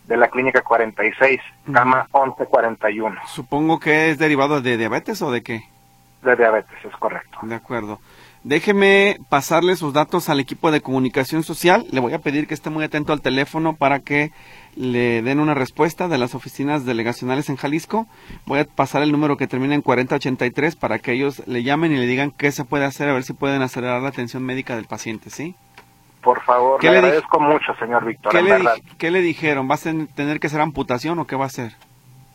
de 0.07 0.17
la 0.17 0.27
clínica 0.27 0.61
46, 0.61 1.39
cama 1.71 2.07
1141. 2.11 3.15
Supongo 3.27 3.79
que 3.79 4.09
es 4.09 4.17
derivado 4.17 4.59
de 4.59 4.75
diabetes 4.75 5.21
o 5.21 5.31
de 5.31 5.43
qué? 5.43 5.63
De 6.23 6.35
diabetes, 6.35 6.75
es 6.83 6.95
correcto. 6.97 7.37
De 7.43 7.55
acuerdo. 7.55 7.99
Déjeme 8.43 9.17
pasarle 9.29 9.75
sus 9.75 9.93
datos 9.93 10.29
al 10.29 10.39
equipo 10.39 10.71
de 10.71 10.81
comunicación 10.81 11.43
social. 11.43 11.85
Le 11.91 11.99
voy 11.99 12.13
a 12.13 12.19
pedir 12.19 12.47
que 12.47 12.53
esté 12.55 12.69
muy 12.69 12.83
atento 12.83 13.13
al 13.13 13.21
teléfono 13.21 13.75
para 13.75 13.99
que 13.99 14.31
le 14.79 15.21
den 15.21 15.41
una 15.41 15.53
respuesta 15.53 16.07
de 16.07 16.17
las 16.17 16.35
oficinas 16.35 16.85
delegacionales 16.85 17.49
en 17.49 17.57
Jalisco. 17.57 18.07
Voy 18.45 18.59
a 18.59 18.63
pasar 18.65 19.03
el 19.03 19.11
número 19.11 19.35
que 19.35 19.45
termina 19.45 19.75
en 19.75 19.81
4083 19.81 20.77
para 20.77 20.99
que 20.99 21.11
ellos 21.11 21.45
le 21.47 21.63
llamen 21.63 21.91
y 21.91 21.97
le 21.97 22.07
digan 22.07 22.31
qué 22.31 22.53
se 22.53 22.63
puede 22.63 22.85
hacer, 22.85 23.09
a 23.09 23.13
ver 23.13 23.23
si 23.23 23.33
pueden 23.33 23.61
acelerar 23.61 24.01
la 24.01 24.07
atención 24.07 24.41
médica 24.41 24.77
del 24.77 24.85
paciente, 24.85 25.29
¿sí? 25.29 25.53
Por 26.23 26.41
favor, 26.43 26.81
le 26.81 26.89
agradezco 26.89 27.41
mucho, 27.41 27.75
señor 27.75 28.05
Víctor. 28.05 28.31
¿Qué, 28.31 28.41
le, 28.41 28.59
¿Qué 28.97 29.11
le 29.11 29.19
dijeron? 29.19 29.69
¿Va 29.69 29.75
a 29.75 30.05
tener 30.15 30.39
que 30.39 30.47
hacer 30.47 30.61
amputación 30.61 31.19
o 31.19 31.27
qué 31.27 31.35
va 31.35 31.43
a 31.43 31.47
hacer? 31.47 31.73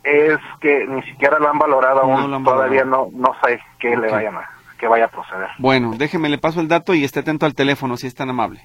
Es 0.02 0.38
que 0.61 0.87
ni 0.87 1.02
siquiera 1.04 1.38
lo 1.38 1.48
han 1.48 1.59
valorado 1.59 2.02
aún, 2.02 2.44
todavía 2.44 2.85
no, 2.85 3.09
no 3.12 3.35
sé 3.42 3.59
qué 3.78 3.96
le 3.96 4.11
vayan 4.11 4.37
a 4.37 4.50
que 4.78 4.87
vaya 4.87 5.07
a 5.07 5.09
proceder. 5.09 5.48
Bueno, 5.59 5.94
déjeme, 5.96 6.28
le 6.28 6.37
paso 6.37 6.61
el 6.61 6.68
dato 6.68 6.92
y 6.92 7.04
esté 7.04 7.20
atento 7.20 7.46
al 7.46 7.54
teléfono 7.54 7.96
si 7.96 8.07
es 8.07 8.14
tan 8.14 8.28
amable. 8.28 8.61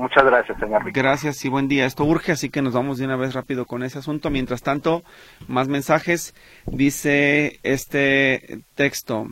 Muchas 0.00 0.24
gracias, 0.24 0.58
señor. 0.58 0.90
Gracias 0.92 1.44
y 1.44 1.50
buen 1.50 1.68
día. 1.68 1.84
Esto 1.84 2.04
urge, 2.04 2.32
así 2.32 2.48
que 2.48 2.62
nos 2.62 2.72
vamos 2.72 2.96
de 2.96 3.04
una 3.04 3.16
vez 3.16 3.34
rápido 3.34 3.66
con 3.66 3.82
ese 3.82 3.98
asunto. 3.98 4.30
Mientras 4.30 4.62
tanto, 4.62 5.02
más 5.46 5.68
mensajes. 5.68 6.34
Dice 6.64 7.60
este 7.62 8.62
texto. 8.76 9.26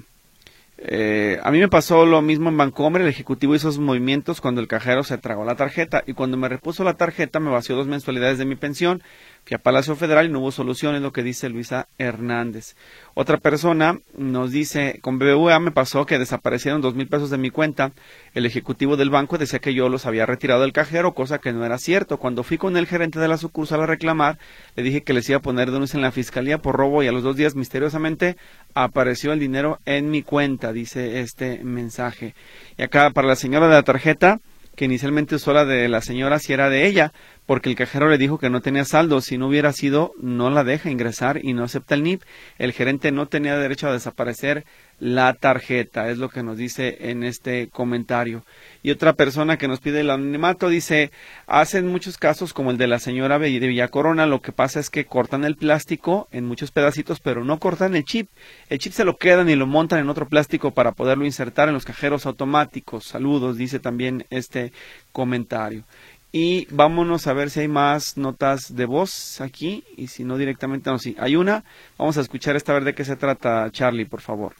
Eh, 0.76 1.40
a 1.42 1.50
mí 1.50 1.58
me 1.58 1.68
pasó 1.68 2.04
lo 2.04 2.20
mismo 2.22 2.50
en 2.50 2.56
Bancomer, 2.56 3.02
el 3.02 3.08
ejecutivo 3.08 3.56
hizo 3.56 3.68
esos 3.68 3.80
movimientos 3.80 4.40
cuando 4.40 4.60
el 4.60 4.68
cajero 4.68 5.02
se 5.02 5.18
tragó 5.18 5.44
la 5.44 5.56
tarjeta 5.56 6.04
y 6.06 6.12
cuando 6.12 6.36
me 6.36 6.48
repuso 6.48 6.84
la 6.84 6.94
tarjeta 6.94 7.40
me 7.40 7.50
vació 7.50 7.74
dos 7.74 7.88
mensualidades 7.88 8.38
de 8.38 8.44
mi 8.44 8.54
pensión 8.54 9.02
que 9.44 9.54
a 9.54 9.58
Palacio 9.58 9.96
Federal 9.96 10.26
y 10.26 10.28
no 10.28 10.40
hubo 10.40 10.52
solución, 10.52 10.94
es 10.94 11.02
lo 11.02 11.12
que 11.12 11.22
dice 11.22 11.48
Luisa 11.48 11.88
Hernández. 11.98 12.76
Otra 13.14 13.38
persona 13.38 13.98
nos 14.16 14.50
dice, 14.50 14.98
con 15.00 15.18
BBVA 15.18 15.58
me 15.58 15.70
pasó 15.70 16.06
que 16.06 16.18
desaparecieron 16.18 16.80
dos 16.80 16.94
mil 16.94 17.08
pesos 17.08 17.30
de 17.30 17.38
mi 17.38 17.50
cuenta. 17.50 17.92
El 18.34 18.46
ejecutivo 18.46 18.96
del 18.96 19.10
banco 19.10 19.38
decía 19.38 19.58
que 19.58 19.74
yo 19.74 19.88
los 19.88 20.06
había 20.06 20.26
retirado 20.26 20.60
del 20.60 20.72
cajero, 20.72 21.14
cosa 21.14 21.38
que 21.38 21.52
no 21.52 21.64
era 21.64 21.78
cierto. 21.78 22.18
Cuando 22.18 22.42
fui 22.42 22.58
con 22.58 22.76
el 22.76 22.86
gerente 22.86 23.18
de 23.18 23.28
la 23.28 23.38
sucursal 23.38 23.80
a 23.80 23.86
reclamar, 23.86 24.38
le 24.76 24.82
dije 24.82 25.02
que 25.02 25.12
les 25.12 25.28
iba 25.28 25.38
a 25.38 25.42
poner 25.42 25.70
denuncia 25.70 25.96
en 25.96 26.02
la 26.02 26.12
fiscalía 26.12 26.58
por 26.58 26.76
robo 26.76 27.02
y 27.02 27.08
a 27.08 27.12
los 27.12 27.22
dos 27.22 27.36
días 27.36 27.54
misteriosamente 27.54 28.36
apareció 28.74 29.32
el 29.32 29.40
dinero 29.40 29.78
en 29.86 30.10
mi 30.10 30.22
cuenta, 30.22 30.72
dice 30.72 31.20
este 31.20 31.64
mensaje. 31.64 32.34
Y 32.76 32.82
acá 32.82 33.10
para 33.10 33.28
la 33.28 33.36
señora 33.36 33.68
de 33.68 33.74
la 33.74 33.82
tarjeta, 33.82 34.40
que 34.76 34.84
inicialmente 34.84 35.34
usó 35.34 35.52
la 35.52 35.64
de 35.64 35.88
la 35.88 36.00
señora 36.00 36.38
si 36.38 36.52
era 36.52 36.70
de 36.70 36.86
ella, 36.86 37.12
porque 37.48 37.70
el 37.70 37.76
cajero 37.76 38.10
le 38.10 38.18
dijo 38.18 38.36
que 38.36 38.50
no 38.50 38.60
tenía 38.60 38.84
saldo. 38.84 39.22
Si 39.22 39.38
no 39.38 39.48
hubiera 39.48 39.72
sido, 39.72 40.12
no 40.20 40.50
la 40.50 40.64
deja 40.64 40.90
ingresar 40.90 41.42
y 41.42 41.54
no 41.54 41.64
acepta 41.64 41.94
el 41.94 42.02
NIP. 42.02 42.20
El 42.58 42.74
gerente 42.74 43.10
no 43.10 43.24
tenía 43.24 43.56
derecho 43.56 43.88
a 43.88 43.92
desaparecer 43.94 44.66
la 45.00 45.32
tarjeta, 45.32 46.10
es 46.10 46.18
lo 46.18 46.28
que 46.28 46.42
nos 46.42 46.58
dice 46.58 47.10
en 47.10 47.22
este 47.22 47.68
comentario. 47.68 48.44
Y 48.82 48.90
otra 48.90 49.14
persona 49.14 49.56
que 49.56 49.68
nos 49.68 49.80
pide 49.80 50.00
el 50.00 50.10
anonimato 50.10 50.68
dice, 50.68 51.10
hacen 51.46 51.86
muchos 51.86 52.18
casos 52.18 52.52
como 52.52 52.70
el 52.70 52.78
de 52.78 52.88
la 52.88 52.98
señora 52.98 53.38
de 53.38 53.58
Villa 53.60 53.88
Corona, 53.88 54.26
lo 54.26 54.42
que 54.42 54.52
pasa 54.52 54.80
es 54.80 54.90
que 54.90 55.06
cortan 55.06 55.44
el 55.44 55.56
plástico 55.56 56.28
en 56.32 56.44
muchos 56.44 56.70
pedacitos, 56.70 57.20
pero 57.20 57.44
no 57.44 57.58
cortan 57.58 57.96
el 57.96 58.04
chip. 58.04 58.28
El 58.68 58.78
chip 58.78 58.92
se 58.92 59.04
lo 59.04 59.16
quedan 59.16 59.48
y 59.48 59.56
lo 59.56 59.66
montan 59.66 60.00
en 60.00 60.10
otro 60.10 60.28
plástico 60.28 60.72
para 60.72 60.92
poderlo 60.92 61.24
insertar 61.24 61.68
en 61.68 61.74
los 61.74 61.86
cajeros 61.86 62.26
automáticos. 62.26 63.04
Saludos, 63.04 63.56
dice 63.56 63.78
también 63.78 64.26
este 64.30 64.72
comentario. 65.12 65.84
Y 66.30 66.66
vámonos 66.66 67.26
a 67.26 67.32
ver 67.32 67.48
si 67.48 67.60
hay 67.60 67.68
más 67.68 68.18
notas 68.18 68.74
de 68.76 68.84
voz 68.84 69.40
aquí. 69.40 69.84
Y 69.96 70.08
si 70.08 70.24
no 70.24 70.36
directamente, 70.36 70.90
no, 70.90 70.98
sí, 70.98 71.16
hay 71.18 71.36
una. 71.36 71.64
Vamos 71.96 72.18
a 72.18 72.20
escuchar 72.20 72.54
esta, 72.56 72.72
a 72.72 72.74
ver 72.74 72.84
de 72.84 72.94
qué 72.94 73.04
se 73.04 73.16
trata, 73.16 73.70
Charlie, 73.70 74.04
por 74.04 74.20
favor. 74.20 74.52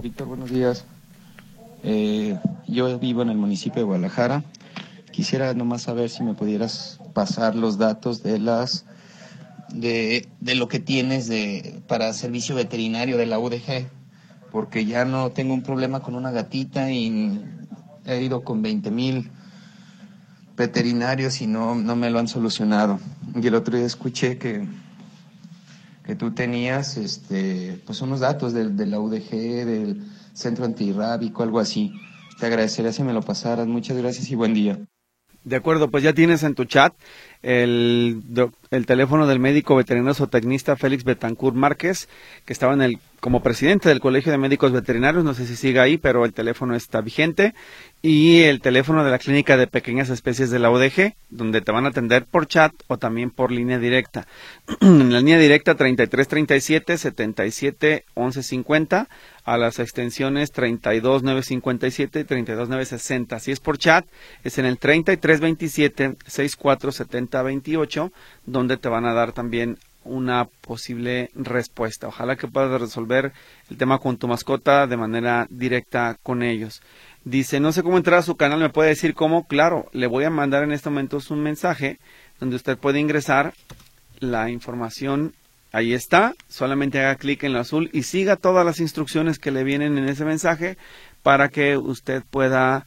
Víctor, 0.00 0.28
buenos 0.28 0.50
días. 0.50 0.84
Eh, 1.82 2.38
yo 2.68 2.98
vivo 2.98 3.22
en 3.22 3.30
el 3.30 3.38
municipio 3.38 3.80
de 3.80 3.86
Guadalajara. 3.86 4.44
Quisiera 5.10 5.52
nomás 5.54 5.82
saber 5.82 6.10
si 6.10 6.22
me 6.22 6.34
pudieras 6.34 7.00
pasar 7.12 7.56
los 7.56 7.78
datos 7.78 8.22
de 8.22 8.38
las 8.38 8.86
de, 9.72 10.28
de 10.40 10.54
lo 10.54 10.68
que 10.68 10.78
tienes 10.78 11.26
de 11.28 11.82
para 11.88 12.12
servicio 12.12 12.54
veterinario 12.54 13.16
de 13.16 13.26
la 13.26 13.40
UDG, 13.40 13.88
porque 14.52 14.84
ya 14.84 15.04
no 15.04 15.30
tengo 15.30 15.54
un 15.54 15.62
problema 15.62 16.00
con 16.00 16.14
una 16.14 16.30
gatita 16.30 16.92
y 16.92 17.40
he 18.04 18.22
ido 18.22 18.42
con 18.42 18.62
20 18.62 18.90
mil 18.92 19.30
veterinarios 20.60 21.40
y 21.40 21.46
no, 21.46 21.74
no 21.74 21.96
me 21.96 22.10
lo 22.10 22.18
han 22.18 22.28
solucionado. 22.28 23.00
Y 23.34 23.46
el 23.46 23.54
otro 23.54 23.76
día 23.76 23.86
escuché 23.86 24.36
que, 24.36 24.66
que 26.04 26.14
tú 26.14 26.32
tenías 26.32 26.98
este, 26.98 27.80
pues 27.86 28.02
unos 28.02 28.20
datos 28.20 28.52
de, 28.52 28.68
de 28.68 28.86
la 28.86 29.00
UDG, 29.00 29.30
del 29.64 30.02
centro 30.34 30.66
antirrábico, 30.66 31.42
algo 31.42 31.60
así. 31.60 31.94
Te 32.38 32.46
agradecería 32.46 32.92
si 32.92 33.02
me 33.02 33.14
lo 33.14 33.22
pasaras. 33.22 33.66
Muchas 33.66 33.96
gracias 33.96 34.30
y 34.30 34.34
buen 34.34 34.52
día. 34.52 34.78
De 35.44 35.56
acuerdo, 35.56 35.90
pues 35.90 36.04
ya 36.04 36.12
tienes 36.12 36.42
en 36.42 36.54
tu 36.54 36.66
chat 36.66 36.92
el, 37.40 38.22
el 38.70 38.84
teléfono 38.84 39.26
del 39.26 39.38
médico 39.38 39.74
veterinario 39.74 40.12
zootecnista 40.12 40.76
Félix 40.76 41.04
Betancourt 41.04 41.56
Márquez, 41.56 42.10
que 42.44 42.52
estaba 42.52 42.74
en 42.74 42.82
el, 42.82 42.98
como 43.20 43.42
presidente 43.42 43.88
del 43.88 44.00
Colegio 44.00 44.32
de 44.32 44.38
Médicos 44.38 44.72
Veterinarios, 44.72 45.24
no 45.24 45.34
sé 45.34 45.46
si 45.46 45.54
sigue 45.54 45.78
ahí, 45.78 45.98
pero 45.98 46.24
el 46.24 46.32
teléfono 46.32 46.74
está 46.74 47.00
vigente, 47.00 47.54
y 48.02 48.42
el 48.42 48.60
teléfono 48.62 49.04
de 49.04 49.10
la 49.10 49.18
Clínica 49.18 49.58
de 49.58 49.66
Pequeñas 49.66 50.08
Especies 50.08 50.50
de 50.50 50.58
la 50.58 50.70
ODG, 50.70 51.14
donde 51.28 51.60
te 51.60 51.70
van 51.70 51.84
a 51.84 51.90
atender 51.90 52.24
por 52.24 52.46
chat 52.46 52.72
o 52.86 52.96
también 52.96 53.30
por 53.30 53.52
línea 53.52 53.78
directa. 53.78 54.26
en 54.80 55.10
la 55.12 55.18
línea 55.18 55.38
directa 55.38 55.74
3337 55.74 56.96
77 56.96 58.04
1150 58.16 59.08
a 59.44 59.58
las 59.58 59.78
extensiones 59.78 60.52
32957 60.52 62.20
y 62.20 62.24
32960. 62.24 63.38
Si 63.38 63.52
es 63.52 63.60
por 63.60 63.76
chat, 63.76 64.06
es 64.44 64.58
en 64.58 64.64
el 64.64 64.78
3327 64.78 66.16
647028, 66.26 68.12
donde 68.46 68.78
te 68.78 68.88
van 68.88 69.04
a 69.04 69.12
dar 69.12 69.32
también 69.32 69.76
una 70.04 70.46
posible 70.46 71.30
respuesta. 71.34 72.08
Ojalá 72.08 72.36
que 72.36 72.48
puedas 72.48 72.80
resolver 72.80 73.32
el 73.70 73.76
tema 73.76 73.98
con 73.98 74.16
tu 74.16 74.28
mascota 74.28 74.86
de 74.86 74.96
manera 74.96 75.46
directa 75.50 76.16
con 76.22 76.42
ellos. 76.42 76.82
Dice, 77.24 77.60
no 77.60 77.72
sé 77.72 77.82
cómo 77.82 77.98
entrar 77.98 78.20
a 78.20 78.22
su 78.22 78.36
canal, 78.36 78.60
¿me 78.60 78.70
puede 78.70 78.90
decir 78.90 79.14
cómo? 79.14 79.46
Claro, 79.46 79.88
le 79.92 80.06
voy 80.06 80.24
a 80.24 80.30
mandar 80.30 80.62
en 80.62 80.72
este 80.72 80.88
momento 80.88 81.18
un 81.28 81.42
mensaje 81.42 81.98
donde 82.38 82.56
usted 82.56 82.78
puede 82.78 82.98
ingresar 82.98 83.52
la 84.20 84.50
información 84.50 85.34
Ahí 85.72 85.94
está, 85.94 86.34
solamente 86.48 86.98
haga 86.98 87.14
clic 87.14 87.44
en 87.44 87.52
lo 87.52 87.60
azul 87.60 87.90
y 87.92 88.02
siga 88.02 88.34
todas 88.34 88.66
las 88.66 88.80
instrucciones 88.80 89.38
que 89.38 89.52
le 89.52 89.62
vienen 89.62 89.98
en 89.98 90.08
ese 90.08 90.24
mensaje 90.24 90.76
para 91.22 91.48
que 91.48 91.76
usted 91.76 92.24
pueda 92.28 92.86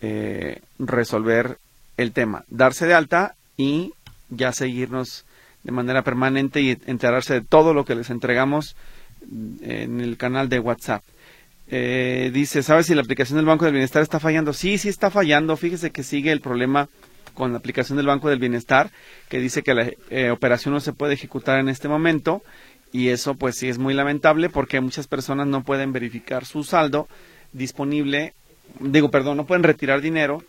eh, 0.00 0.60
resolver 0.78 1.58
el 1.96 2.12
tema, 2.12 2.44
darse 2.48 2.86
de 2.86 2.94
alta 2.94 3.34
y 3.56 3.94
ya 4.28 4.52
seguirnos 4.52 5.24
de 5.62 5.72
manera 5.72 6.02
permanente 6.02 6.60
y 6.60 6.78
enterarse 6.86 7.34
de 7.34 7.40
todo 7.42 7.74
lo 7.74 7.84
que 7.84 7.94
les 7.94 8.10
entregamos 8.10 8.76
en 9.62 10.00
el 10.00 10.16
canal 10.16 10.48
de 10.48 10.60
WhatsApp. 10.60 11.02
Eh, 11.68 12.30
dice, 12.32 12.62
¿sabes 12.62 12.86
si 12.86 12.94
la 12.94 13.02
aplicación 13.02 13.36
del 13.36 13.46
Banco 13.46 13.64
del 13.64 13.74
Bienestar 13.74 14.02
está 14.02 14.18
fallando? 14.18 14.52
Sí, 14.52 14.78
sí 14.78 14.88
está 14.88 15.10
fallando. 15.10 15.56
Fíjese 15.56 15.90
que 15.90 16.02
sigue 16.02 16.32
el 16.32 16.40
problema 16.40 16.88
con 17.34 17.52
la 17.52 17.58
aplicación 17.58 17.96
del 17.96 18.06
Banco 18.06 18.28
del 18.28 18.40
Bienestar, 18.40 18.90
que 19.28 19.38
dice 19.38 19.62
que 19.62 19.74
la 19.74 19.90
eh, 20.10 20.30
operación 20.30 20.74
no 20.74 20.80
se 20.80 20.92
puede 20.92 21.14
ejecutar 21.14 21.60
en 21.60 21.68
este 21.68 21.88
momento 21.88 22.42
y 22.92 23.08
eso 23.08 23.34
pues 23.34 23.56
sí 23.56 23.68
es 23.68 23.78
muy 23.78 23.94
lamentable 23.94 24.50
porque 24.50 24.80
muchas 24.80 25.06
personas 25.06 25.46
no 25.46 25.62
pueden 25.62 25.92
verificar 25.92 26.44
su 26.44 26.64
saldo 26.64 27.08
disponible, 27.52 28.34
digo, 28.80 29.10
perdón, 29.10 29.36
no 29.36 29.46
pueden 29.46 29.62
retirar 29.62 30.00
dinero 30.00 30.42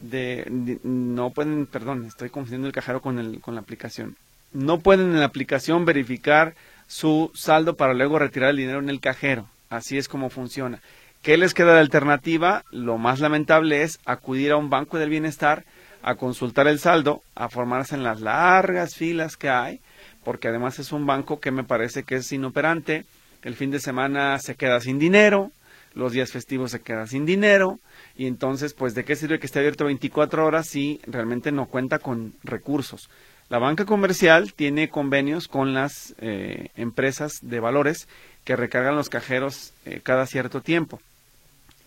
de, 0.00 0.78
no 0.82 1.30
pueden, 1.30 1.66
perdón, 1.66 2.04
estoy 2.04 2.30
confundiendo 2.30 2.66
el 2.66 2.72
cajero 2.72 3.00
con 3.00 3.18
el 3.18 3.40
con 3.40 3.54
la 3.54 3.60
aplicación. 3.60 4.16
No 4.52 4.80
pueden 4.80 5.10
en 5.10 5.20
la 5.20 5.26
aplicación 5.26 5.84
verificar 5.84 6.54
su 6.86 7.30
saldo 7.34 7.76
para 7.76 7.94
luego 7.94 8.18
retirar 8.18 8.50
el 8.50 8.56
dinero 8.56 8.78
en 8.78 8.88
el 8.88 9.00
cajero. 9.00 9.46
Así 9.68 9.98
es 9.98 10.08
como 10.08 10.30
funciona. 10.30 10.80
¿Qué 11.22 11.36
les 11.36 11.52
queda 11.52 11.74
de 11.74 11.80
alternativa? 11.80 12.64
Lo 12.70 12.96
más 12.96 13.20
lamentable 13.20 13.82
es 13.82 13.98
acudir 14.06 14.52
a 14.52 14.56
un 14.56 14.70
banco 14.70 14.98
del 14.98 15.10
bienestar 15.10 15.64
a 16.02 16.14
consultar 16.14 16.68
el 16.68 16.78
saldo, 16.78 17.22
a 17.34 17.48
formarse 17.48 17.94
en 17.94 18.04
las 18.04 18.20
largas 18.20 18.94
filas 18.94 19.36
que 19.36 19.48
hay, 19.48 19.80
porque 20.24 20.48
además 20.48 20.78
es 20.78 20.92
un 20.92 21.06
banco 21.06 21.40
que 21.40 21.50
me 21.50 21.64
parece 21.64 22.04
que 22.04 22.16
es 22.16 22.32
inoperante. 22.32 23.04
El 23.42 23.56
fin 23.56 23.70
de 23.70 23.80
semana 23.80 24.38
se 24.38 24.54
queda 24.54 24.80
sin 24.80 24.98
dinero, 24.98 25.50
los 25.94 26.12
días 26.12 26.30
festivos 26.30 26.70
se 26.70 26.80
queda 26.80 27.06
sin 27.06 27.26
dinero, 27.26 27.78
y 28.16 28.26
entonces, 28.26 28.74
pues, 28.74 28.94
¿de 28.94 29.04
qué 29.04 29.16
sirve 29.16 29.38
que 29.38 29.46
esté 29.46 29.58
abierto 29.58 29.84
24 29.84 30.46
horas 30.46 30.68
si 30.68 31.00
realmente 31.06 31.52
no 31.52 31.66
cuenta 31.66 31.98
con 31.98 32.34
recursos? 32.42 33.10
La 33.50 33.58
banca 33.58 33.86
comercial 33.86 34.52
tiene 34.52 34.90
convenios 34.90 35.48
con 35.48 35.72
las 35.72 36.14
eh, 36.18 36.68
empresas 36.76 37.38
de 37.42 37.60
valores 37.60 38.08
que 38.44 38.56
recargan 38.56 38.96
los 38.96 39.08
cajeros 39.08 39.72
eh, 39.86 40.00
cada 40.02 40.26
cierto 40.26 40.60
tiempo 40.60 41.00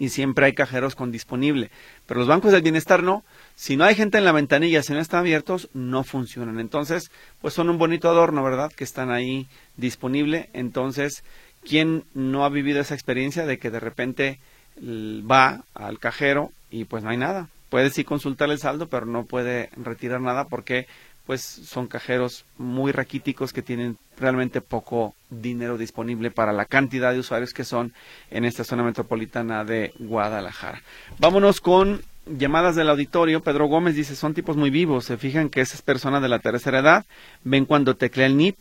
y 0.02 0.10
siempre 0.10 0.48
hay 0.48 0.54
cajeros 0.54 0.96
con 0.96 1.12
disponible. 1.12 1.70
Pero 2.08 2.22
los 2.22 2.28
bancos 2.28 2.52
del 2.52 2.64
bienestar 2.64 3.04
no. 3.04 3.24
Si 3.56 3.78
no 3.78 3.84
hay 3.84 3.94
gente 3.94 4.18
en 4.18 4.26
la 4.26 4.32
ventanilla, 4.32 4.82
si 4.82 4.94
no 4.94 5.00
están 5.00 5.20
abiertos, 5.20 5.70
no 5.76 6.04
funcionan. 6.04 6.60
Entonces, 6.60 7.12
pues 7.40 7.54
son 7.54 7.70
un 7.70 7.78
bonito 7.78 8.10
adorno, 8.10 8.44
¿verdad? 8.44 8.72
Que 8.76 8.84
están 8.84 9.12
ahí 9.12 9.46
disponible. 9.78 10.50
Entonces, 10.54 11.24
¿quién 11.64 12.04
no 12.16 12.46
ha 12.46 12.50
vivido 12.50 12.82
esa 12.82 12.96
experiencia 12.96 13.46
de 13.46 13.60
que 13.60 13.70
de 13.70 13.80
repente 13.80 14.40
va 14.80 15.66
al 15.76 16.00
cajero 16.00 16.52
y 16.72 16.86
pues 16.86 17.04
no 17.04 17.12
hay 17.12 17.18
nada? 17.18 17.48
Puede 17.70 17.92
sí 17.92 18.04
consultar 18.04 18.50
el 18.50 18.58
saldo, 18.58 18.88
pero 18.88 19.06
no 19.06 19.26
puede 19.26 19.70
retirar 19.78 20.20
nada 20.20 20.46
porque 20.46 20.88
pues 21.32 21.44
son 21.44 21.88
cajeros 21.88 22.44
muy 22.58 22.92
raquíticos 22.92 23.54
que 23.54 23.62
tienen 23.62 23.98
realmente 24.20 24.60
poco 24.60 25.16
dinero 25.30 25.78
disponible 25.78 26.30
para 26.30 26.52
la 26.52 26.66
cantidad 26.66 27.14
de 27.14 27.20
usuarios 27.20 27.54
que 27.54 27.64
son 27.64 27.94
en 28.32 28.44
esta 28.44 28.66
zona 28.66 28.84
metropolitana 28.84 29.64
de 29.64 29.94
Guadalajara. 29.98 30.82
Vámonos 31.20 31.62
con 31.62 32.02
llamadas 32.26 32.76
del 32.76 32.90
auditorio. 32.90 33.42
Pedro 33.42 33.68
Gómez 33.68 33.96
dice, 33.96 34.18
son 34.18 34.34
tipos 34.34 34.58
muy 34.58 34.72
vivos, 34.72 35.06
se 35.06 35.16
fijan 35.16 35.48
que 35.48 35.62
esa 35.62 35.76
es 35.76 35.82
persona 35.82 36.20
de 36.20 36.28
la 36.28 36.40
tercera 36.40 36.80
edad, 36.80 37.06
ven 37.46 37.64
cuando 37.64 37.96
teclea 37.96 38.28
el 38.28 38.36
NIP, 38.36 38.58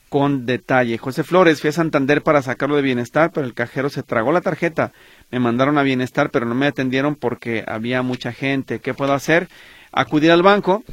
con 0.08 0.46
detalle. 0.46 0.96
José 0.96 1.24
Flores, 1.24 1.60
fui 1.60 1.70
a 1.70 1.72
Santander 1.72 2.22
para 2.22 2.40
sacarlo 2.40 2.76
de 2.76 2.82
bienestar, 2.82 3.32
pero 3.32 3.46
el 3.46 3.52
cajero 3.52 3.90
se 3.90 4.02
tragó 4.04 4.30
la 4.30 4.42
tarjeta. 4.42 4.92
Me 5.30 5.40
mandaron 5.40 5.76
a 5.76 5.82
bienestar, 5.82 6.30
pero 6.30 6.46
no 6.46 6.54
me 6.54 6.66
atendieron 6.66 7.16
porque 7.16 7.64
había 7.66 8.02
mucha 8.02 8.32
gente. 8.32 8.78
¿Qué 8.78 8.94
puedo 8.94 9.12
hacer? 9.12 9.48
Acudir 9.90 10.30
al 10.30 10.42
banco, 10.42 10.84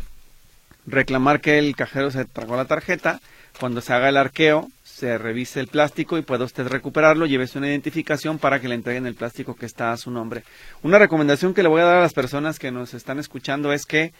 reclamar 0.88 1.40
que 1.40 1.60
el 1.60 1.76
cajero 1.76 2.10
se 2.10 2.26
tragó 2.26 2.56
la 2.56 2.66
tarjeta. 2.66 3.20
Cuando 3.60 3.82
se 3.82 3.94
haga 3.94 4.10
el 4.10 4.18
arqueo, 4.18 4.70
se 4.84 5.18
revise 5.18 5.60
el 5.60 5.68
plástico 5.68 6.18
y 6.18 6.22
pueda 6.22 6.46
usted 6.46 6.68
recuperarlo, 6.68 7.26
llévese 7.26 7.58
una 7.58 7.68
identificación 7.68 8.40
para 8.40 8.60
que 8.60 8.68
le 8.68 8.76
entreguen 8.76 9.06
el 9.06 9.16
plástico 9.16 9.56
que 9.56 9.66
está 9.66 9.92
a 9.92 9.98
su 9.98 10.10
nombre. 10.10 10.44
Una 10.84 11.00
recomendación 11.00 11.54
que 11.54 11.64
le 11.64 11.70
voy 11.70 11.82
a 11.82 11.86
dar 11.86 11.98
a 11.98 12.02
las 12.02 12.14
personas 12.14 12.60
que 12.60 12.72
nos 12.72 12.94
están 12.94 13.20
escuchando 13.20 13.74
es 13.74 13.86
que 13.86 14.14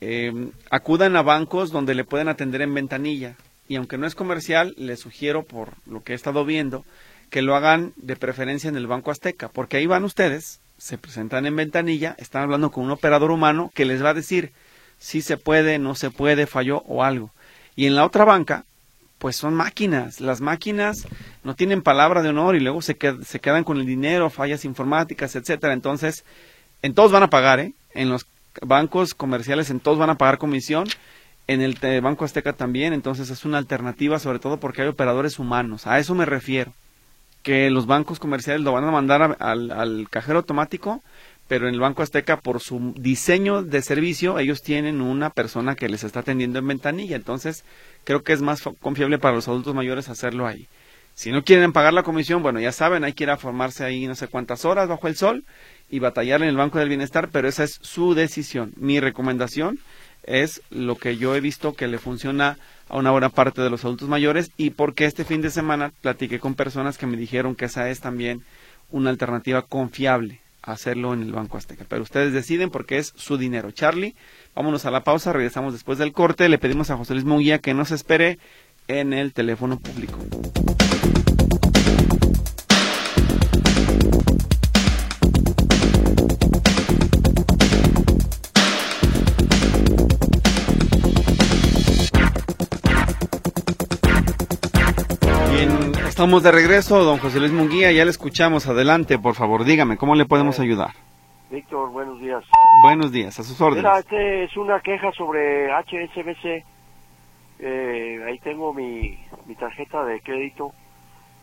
eh, 0.00 0.50
acudan 0.70 1.16
a 1.16 1.22
bancos 1.22 1.70
donde 1.70 1.94
le 1.94 2.04
pueden 2.04 2.28
atender 2.28 2.62
en 2.62 2.74
ventanilla. 2.74 3.36
Y 3.68 3.76
aunque 3.76 3.98
no 3.98 4.06
es 4.06 4.14
comercial, 4.14 4.74
les 4.76 5.00
sugiero, 5.00 5.42
por 5.42 5.72
lo 5.86 6.02
que 6.02 6.12
he 6.12 6.16
estado 6.16 6.44
viendo, 6.44 6.84
que 7.30 7.42
lo 7.42 7.56
hagan 7.56 7.92
de 7.96 8.16
preferencia 8.16 8.68
en 8.68 8.76
el 8.76 8.86
Banco 8.86 9.10
Azteca, 9.10 9.48
porque 9.48 9.78
ahí 9.78 9.86
van 9.86 10.04
ustedes, 10.04 10.60
se 10.78 10.98
presentan 10.98 11.46
en 11.46 11.56
ventanilla, 11.56 12.14
están 12.18 12.42
hablando 12.42 12.70
con 12.70 12.84
un 12.84 12.90
operador 12.90 13.30
humano 13.30 13.72
que 13.74 13.84
les 13.84 14.04
va 14.04 14.10
a 14.10 14.14
decir 14.14 14.52
si 14.98 15.22
se 15.22 15.36
puede, 15.36 15.78
no 15.78 15.94
se 15.94 16.10
puede, 16.10 16.46
falló 16.46 16.82
o 16.86 17.02
algo. 17.02 17.30
Y 17.74 17.86
en 17.86 17.96
la 17.96 18.04
otra 18.04 18.24
banca, 18.24 18.64
pues 19.18 19.36
son 19.36 19.54
máquinas. 19.54 20.20
Las 20.20 20.40
máquinas 20.40 21.06
no 21.42 21.54
tienen 21.54 21.82
palabra 21.82 22.22
de 22.22 22.30
honor 22.30 22.56
y 22.56 22.60
luego 22.60 22.82
se, 22.82 22.96
se 23.24 23.40
quedan 23.40 23.64
con 23.64 23.78
el 23.78 23.86
dinero, 23.86 24.30
fallas 24.30 24.64
informáticas, 24.64 25.36
etcétera. 25.36 25.72
Entonces, 25.72 26.24
en 26.82 26.94
todos 26.94 27.12
van 27.12 27.22
a 27.22 27.30
pagar, 27.30 27.60
¿eh? 27.60 27.72
En 27.94 28.08
los 28.08 28.26
bancos 28.62 29.14
comerciales 29.14 29.70
en 29.70 29.80
todos 29.80 29.98
van 29.98 30.10
a 30.10 30.18
pagar 30.18 30.38
comisión, 30.38 30.86
en 31.48 31.60
el 31.60 31.76
Banco 32.00 32.24
Azteca 32.24 32.52
también, 32.52 32.92
entonces 32.92 33.30
es 33.30 33.44
una 33.44 33.58
alternativa 33.58 34.18
sobre 34.18 34.38
todo 34.38 34.58
porque 34.58 34.82
hay 34.82 34.88
operadores 34.88 35.38
humanos, 35.38 35.86
a 35.86 35.98
eso 35.98 36.14
me 36.14 36.24
refiero, 36.24 36.72
que 37.42 37.70
los 37.70 37.86
bancos 37.86 38.18
comerciales 38.18 38.62
lo 38.62 38.72
van 38.72 38.84
a 38.84 38.90
mandar 38.90 39.36
al, 39.38 39.70
al 39.70 40.08
cajero 40.10 40.38
automático, 40.38 41.02
pero 41.48 41.68
en 41.68 41.74
el 41.74 41.80
Banco 41.80 42.02
Azteca, 42.02 42.38
por 42.38 42.60
su 42.60 42.92
diseño 42.96 43.62
de 43.62 43.82
servicio, 43.82 44.38
ellos 44.38 44.62
tienen 44.62 45.00
una 45.00 45.30
persona 45.30 45.76
que 45.76 45.88
les 45.88 46.02
está 46.02 46.20
atendiendo 46.20 46.58
en 46.58 46.66
ventanilla. 46.66 47.14
Entonces, 47.14 47.64
creo 48.04 48.22
que 48.24 48.32
es 48.32 48.42
más 48.42 48.62
confiable 48.80 49.18
para 49.18 49.36
los 49.36 49.46
adultos 49.46 49.74
mayores 49.74 50.08
hacerlo 50.08 50.46
ahí. 50.46 50.66
Si 51.14 51.30
no 51.30 51.44
quieren 51.44 51.72
pagar 51.72 51.94
la 51.94 52.02
comisión, 52.02 52.42
bueno, 52.42 52.60
ya 52.60 52.72
saben, 52.72 53.04
hay 53.04 53.12
que 53.12 53.24
ir 53.24 53.30
a 53.30 53.38
formarse 53.38 53.84
ahí 53.84 54.06
no 54.06 54.14
sé 54.14 54.28
cuántas 54.28 54.64
horas 54.64 54.88
bajo 54.88 55.08
el 55.08 55.16
sol 55.16 55.44
y 55.90 55.98
batallar 55.98 56.42
en 56.42 56.48
el 56.48 56.56
Banco 56.56 56.78
del 56.78 56.88
Bienestar, 56.88 57.28
pero 57.30 57.48
esa 57.48 57.64
es 57.64 57.78
su 57.82 58.14
decisión. 58.14 58.72
Mi 58.76 59.00
recomendación 59.00 59.78
es 60.24 60.62
lo 60.70 60.96
que 60.96 61.16
yo 61.16 61.34
he 61.34 61.40
visto 61.40 61.74
que 61.74 61.86
le 61.86 61.98
funciona 61.98 62.58
a 62.88 62.96
una 62.96 63.10
buena 63.10 63.28
parte 63.28 63.62
de 63.62 63.70
los 63.70 63.84
adultos 63.84 64.08
mayores 64.08 64.50
y 64.56 64.70
porque 64.70 65.04
este 65.04 65.24
fin 65.24 65.42
de 65.42 65.50
semana 65.50 65.92
platiqué 66.00 66.38
con 66.38 66.54
personas 66.54 66.98
que 66.98 67.06
me 67.06 67.16
dijeron 67.16 67.54
que 67.54 67.66
esa 67.66 67.88
es 67.90 68.00
también 68.00 68.42
una 68.90 69.10
alternativa 69.10 69.62
confiable 69.62 70.40
hacerlo 70.62 71.14
en 71.14 71.22
el 71.22 71.32
Banco 71.32 71.56
Azteca. 71.56 71.84
Pero 71.88 72.02
ustedes 72.02 72.32
deciden 72.32 72.70
porque 72.70 72.98
es 72.98 73.12
su 73.16 73.38
dinero. 73.38 73.70
Charlie, 73.70 74.16
vámonos 74.54 74.84
a 74.84 74.90
la 74.90 75.04
pausa, 75.04 75.32
regresamos 75.32 75.72
después 75.72 75.98
del 75.98 76.12
corte. 76.12 76.48
Le 76.48 76.58
pedimos 76.58 76.90
a 76.90 76.96
José 76.96 77.14
Luis 77.14 77.24
Munguía 77.24 77.60
que 77.60 77.74
nos 77.74 77.92
espere 77.92 78.38
en 78.88 79.12
el 79.12 79.32
teléfono 79.32 79.78
público. 79.78 80.18
Estamos 96.16 96.42
de 96.42 96.50
regreso, 96.50 97.04
don 97.04 97.18
José 97.18 97.40
Luis 97.40 97.52
Munguía, 97.52 97.92
ya 97.92 98.02
le 98.02 98.10
escuchamos. 98.10 98.66
Adelante, 98.66 99.18
por 99.18 99.34
favor, 99.34 99.64
dígame, 99.64 99.98
¿cómo 99.98 100.14
le 100.14 100.24
podemos 100.24 100.58
eh, 100.58 100.62
ayudar? 100.62 100.92
Víctor, 101.50 101.90
buenos 101.90 102.18
días. 102.18 102.42
Buenos 102.82 103.12
días, 103.12 103.38
a 103.38 103.42
sus 103.42 103.60
órdenes. 103.60 103.84
Mira, 103.84 103.98
este 103.98 104.44
es 104.44 104.56
una 104.56 104.80
queja 104.80 105.12
sobre 105.12 105.70
HSBC. 105.70 106.64
Eh, 107.58 108.24
ahí 108.26 108.38
tengo 108.38 108.72
mi, 108.72 109.18
mi 109.44 109.54
tarjeta 109.56 110.06
de 110.06 110.22
crédito. 110.22 110.72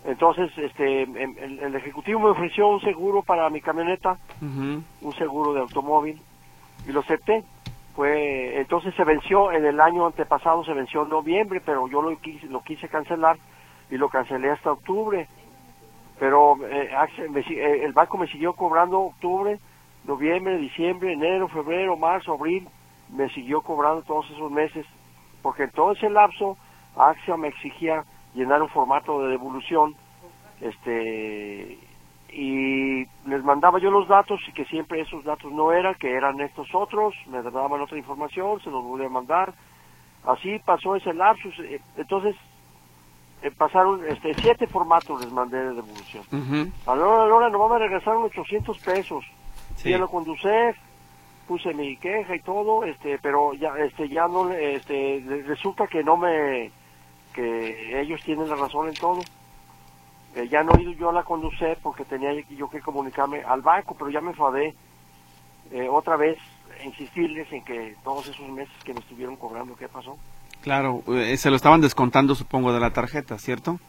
Entonces, 0.06 0.50
este, 0.58 1.04
em, 1.04 1.36
el, 1.38 1.76
ejecutivo 1.76 2.22
me 2.22 2.30
ofreció 2.30 2.68
un 2.68 2.82
seguro 2.82 3.22
para 3.22 3.48
mi 3.52 3.62
camioneta, 3.62 4.18
un 4.42 5.14
seguro 5.20 5.54
de 5.54 5.60
automóvil, 5.60 6.20
y 6.88 6.92
lo 6.92 7.02
acepté. 7.02 7.44
Fue, 7.96 8.60
entonces 8.60 8.96
se 8.96 9.04
venció 9.04 9.52
en 9.52 9.66
el 9.66 9.80
año 9.80 10.08
antepasado, 10.08 10.66
se 10.66 10.74
venció 10.74 11.04
en 11.04 11.10
noviembre, 11.10 11.62
pero 11.64 11.88
yo 11.88 12.02
lo 12.02 12.20
quise, 12.20 12.48
lo 12.48 12.64
quise 12.64 12.88
cancelar 12.90 13.38
y 13.90 13.98
lo 13.98 14.10
cancelé 14.10 14.52
hasta 14.52 14.72
octubre. 14.72 15.28
Pero 16.20 16.58
eh, 16.66 16.90
eh, 16.92 17.82
el 17.84 17.94
banco 17.94 18.18
me 18.18 18.28
siguió 18.28 18.54
cobrando 18.54 19.00
octubre, 19.00 19.60
noviembre, 20.06 20.58
diciembre, 20.58 21.14
enero, 21.14 21.48
febrero, 21.48 21.98
marzo, 21.98 22.34
abril, 22.34 22.68
me 23.10 23.30
siguió 23.30 23.62
cobrando 23.62 24.04
todos 24.04 24.30
esos 24.32 24.52
meses, 24.52 24.86
porque 25.42 25.64
en 25.64 25.72
todo 25.72 25.92
ese 25.94 26.10
lapso 26.10 26.58
AXA 26.96 27.38
me 27.38 27.50
exigía 27.50 28.04
llenar 28.34 28.62
un 28.62 28.70
formato 28.70 29.22
de 29.22 29.32
devolución, 29.32 29.96
este, 30.62 31.78
y 32.32 33.06
les 33.28 33.44
mandaba 33.44 33.80
yo 33.80 33.92
los 33.92 34.08
datos 34.08 34.40
y 34.48 34.54
que 34.54 34.66
siempre 34.66 35.02
esos 35.02 35.24
datos 35.24 35.52
no 35.52 35.72
eran, 35.72 35.96
que 35.96 36.12
eran 36.12 36.40
estos 36.42 36.74
otros, 36.74 37.14
me 37.28 37.42
daban 37.42 37.82
otra 37.82 37.98
información, 37.98 38.60
se 38.62 38.72
los 38.72 38.84
volví 38.84 39.06
a 39.06 39.10
mandar, 39.10 39.54
así 40.26 40.60
pasó 40.66 40.96
ese 40.96 41.14
lapsus, 41.14 41.58
eh, 41.60 41.80
entonces 41.98 42.36
eh, 43.44 43.52
pasaron 43.52 44.08
este, 44.08 44.34
siete 44.42 44.68
formatos 44.68 45.20
les 45.22 45.32
mandé 45.32 45.58
de 45.58 45.76
devolución. 45.76 46.24
A 46.86 46.96
la 46.96 47.06
hora, 47.06 47.24
a 47.24 47.28
la 47.28 47.36
hora 47.36 47.50
nomás 47.50 47.72
me 47.72 47.80
regresaron 47.80 48.24
800 48.24 48.80
pesos. 48.80 49.26
Sí. 49.76 49.90
Ya 49.90 49.98
lo 49.98 50.08
conducé, 50.08 50.76
puse 51.46 51.74
mi 51.74 51.98
queja 51.98 52.36
y 52.36 52.40
todo, 52.40 52.86
este, 52.86 53.20
pero 53.20 53.54
ya, 53.54 53.74
este, 53.80 54.08
ya 54.08 54.28
no, 54.30 54.50
este, 54.50 55.24
resulta 55.46 55.88
que 55.88 56.04
no 56.04 56.16
me, 56.16 56.72
que 57.34 58.00
ellos 58.00 58.22
tienen 58.24 58.50
la 58.50 58.56
razón 58.56 58.88
en 58.88 58.96
todo. 58.96 59.20
Eh, 60.36 60.48
ya 60.48 60.64
no 60.64 60.72
he 60.78 60.82
ido 60.82 60.92
yo 60.94 61.10
a 61.10 61.14
la 61.14 61.24
conducir 61.24 61.78
porque 61.84 62.06
tenía 62.06 62.34
yo 62.50 62.70
que 62.70 62.80
comunicarme 62.80 63.44
al 63.44 63.62
banco, 63.62 63.94
pero 64.00 64.10
ya 64.10 64.22
me 64.22 64.30
enfadé 64.30 64.74
eh, 65.72 65.90
otra 65.90 66.16
vez, 66.16 66.38
insistirles 66.86 67.52
en 67.52 67.64
que 67.66 67.96
todos 68.06 68.26
esos 68.28 68.48
meses 68.48 68.74
que 68.86 68.94
me 68.94 69.02
estuvieron 69.02 69.36
cobrando, 69.36 69.76
¿qué 69.76 69.90
pasó? 69.90 70.18
Claro, 70.64 71.04
eh, 71.08 71.36
se 71.36 71.50
lo 71.50 71.58
estaban 71.58 71.82
descontando, 71.82 72.36
supongo, 72.36 72.72
de 72.72 72.80
la 72.80 72.92
tarjeta, 72.92 73.38
¿cierto? 73.38 73.80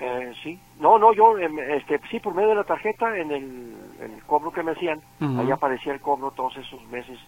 Eh, 0.00 0.32
sí. 0.42 0.58
No, 0.80 0.98
no, 0.98 1.12
yo, 1.12 1.38
em, 1.38 1.58
este, 1.58 2.00
sí, 2.10 2.18
por 2.18 2.34
medio 2.34 2.48
de 2.48 2.54
la 2.54 2.64
tarjeta, 2.64 3.14
en 3.18 3.30
el, 3.30 4.22
cobro 4.26 4.50
que 4.50 4.62
me 4.62 4.72
hacían, 4.72 5.00
ahí 5.20 5.50
aparecía 5.50 5.92
el 5.92 6.00
cobro 6.00 6.30
todos 6.30 6.56
esos 6.56 6.82
meses. 6.86 7.18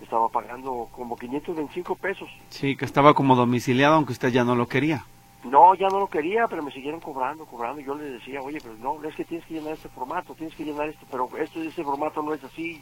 Estaba 0.00 0.28
pagando 0.28 0.88
como 0.92 1.16
525 1.16 1.96
pesos. 1.96 2.28
Sí, 2.50 2.76
que 2.76 2.84
estaba 2.84 3.14
como 3.14 3.34
domiciliado, 3.34 3.96
aunque 3.96 4.12
usted 4.12 4.28
ya 4.28 4.44
no 4.44 4.54
lo 4.54 4.68
quería. 4.68 5.04
No, 5.42 5.74
ya 5.74 5.88
no 5.88 5.98
lo 5.98 6.06
quería, 6.06 6.46
pero 6.46 6.62
me 6.62 6.70
siguieron 6.70 7.00
cobrando, 7.00 7.46
cobrando. 7.46 7.80
Yo 7.80 7.96
le 7.96 8.04
decía, 8.04 8.40
oye, 8.42 8.58
pero 8.62 8.74
no, 8.76 9.02
es 9.08 9.14
que 9.16 9.24
tienes 9.24 9.44
que 9.46 9.54
llenar 9.54 9.72
este 9.72 9.88
formato, 9.88 10.34
tienes 10.34 10.54
que 10.54 10.64
llenar 10.64 10.88
esto, 10.88 11.04
pero 11.10 11.28
esto, 11.36 11.60
ese 11.60 11.82
formato 11.82 12.22
no 12.22 12.32
es 12.32 12.44
así, 12.44 12.80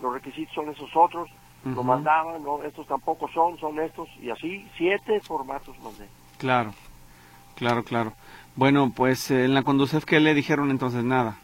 los 0.00 0.14
requisitos 0.14 0.54
son 0.54 0.70
esos 0.70 0.90
otros 0.96 1.28
lo 1.64 1.82
mandaban, 1.84 2.42
no, 2.42 2.62
estos 2.64 2.86
tampoco 2.86 3.28
son, 3.28 3.58
son 3.58 3.78
estos, 3.80 4.08
y 4.20 4.30
así 4.30 4.66
siete 4.76 5.20
formatos 5.20 5.78
mandé. 5.80 6.08
Claro, 6.38 6.72
claro, 7.54 7.84
claro. 7.84 8.12
Bueno, 8.56 8.92
pues 8.94 9.30
eh, 9.30 9.44
en 9.44 9.54
la 9.54 9.62
Conducef, 9.62 10.04
¿qué 10.04 10.18
le 10.20 10.34
dijeron 10.34 10.70
entonces? 10.70 11.04
Nada, 11.04 11.36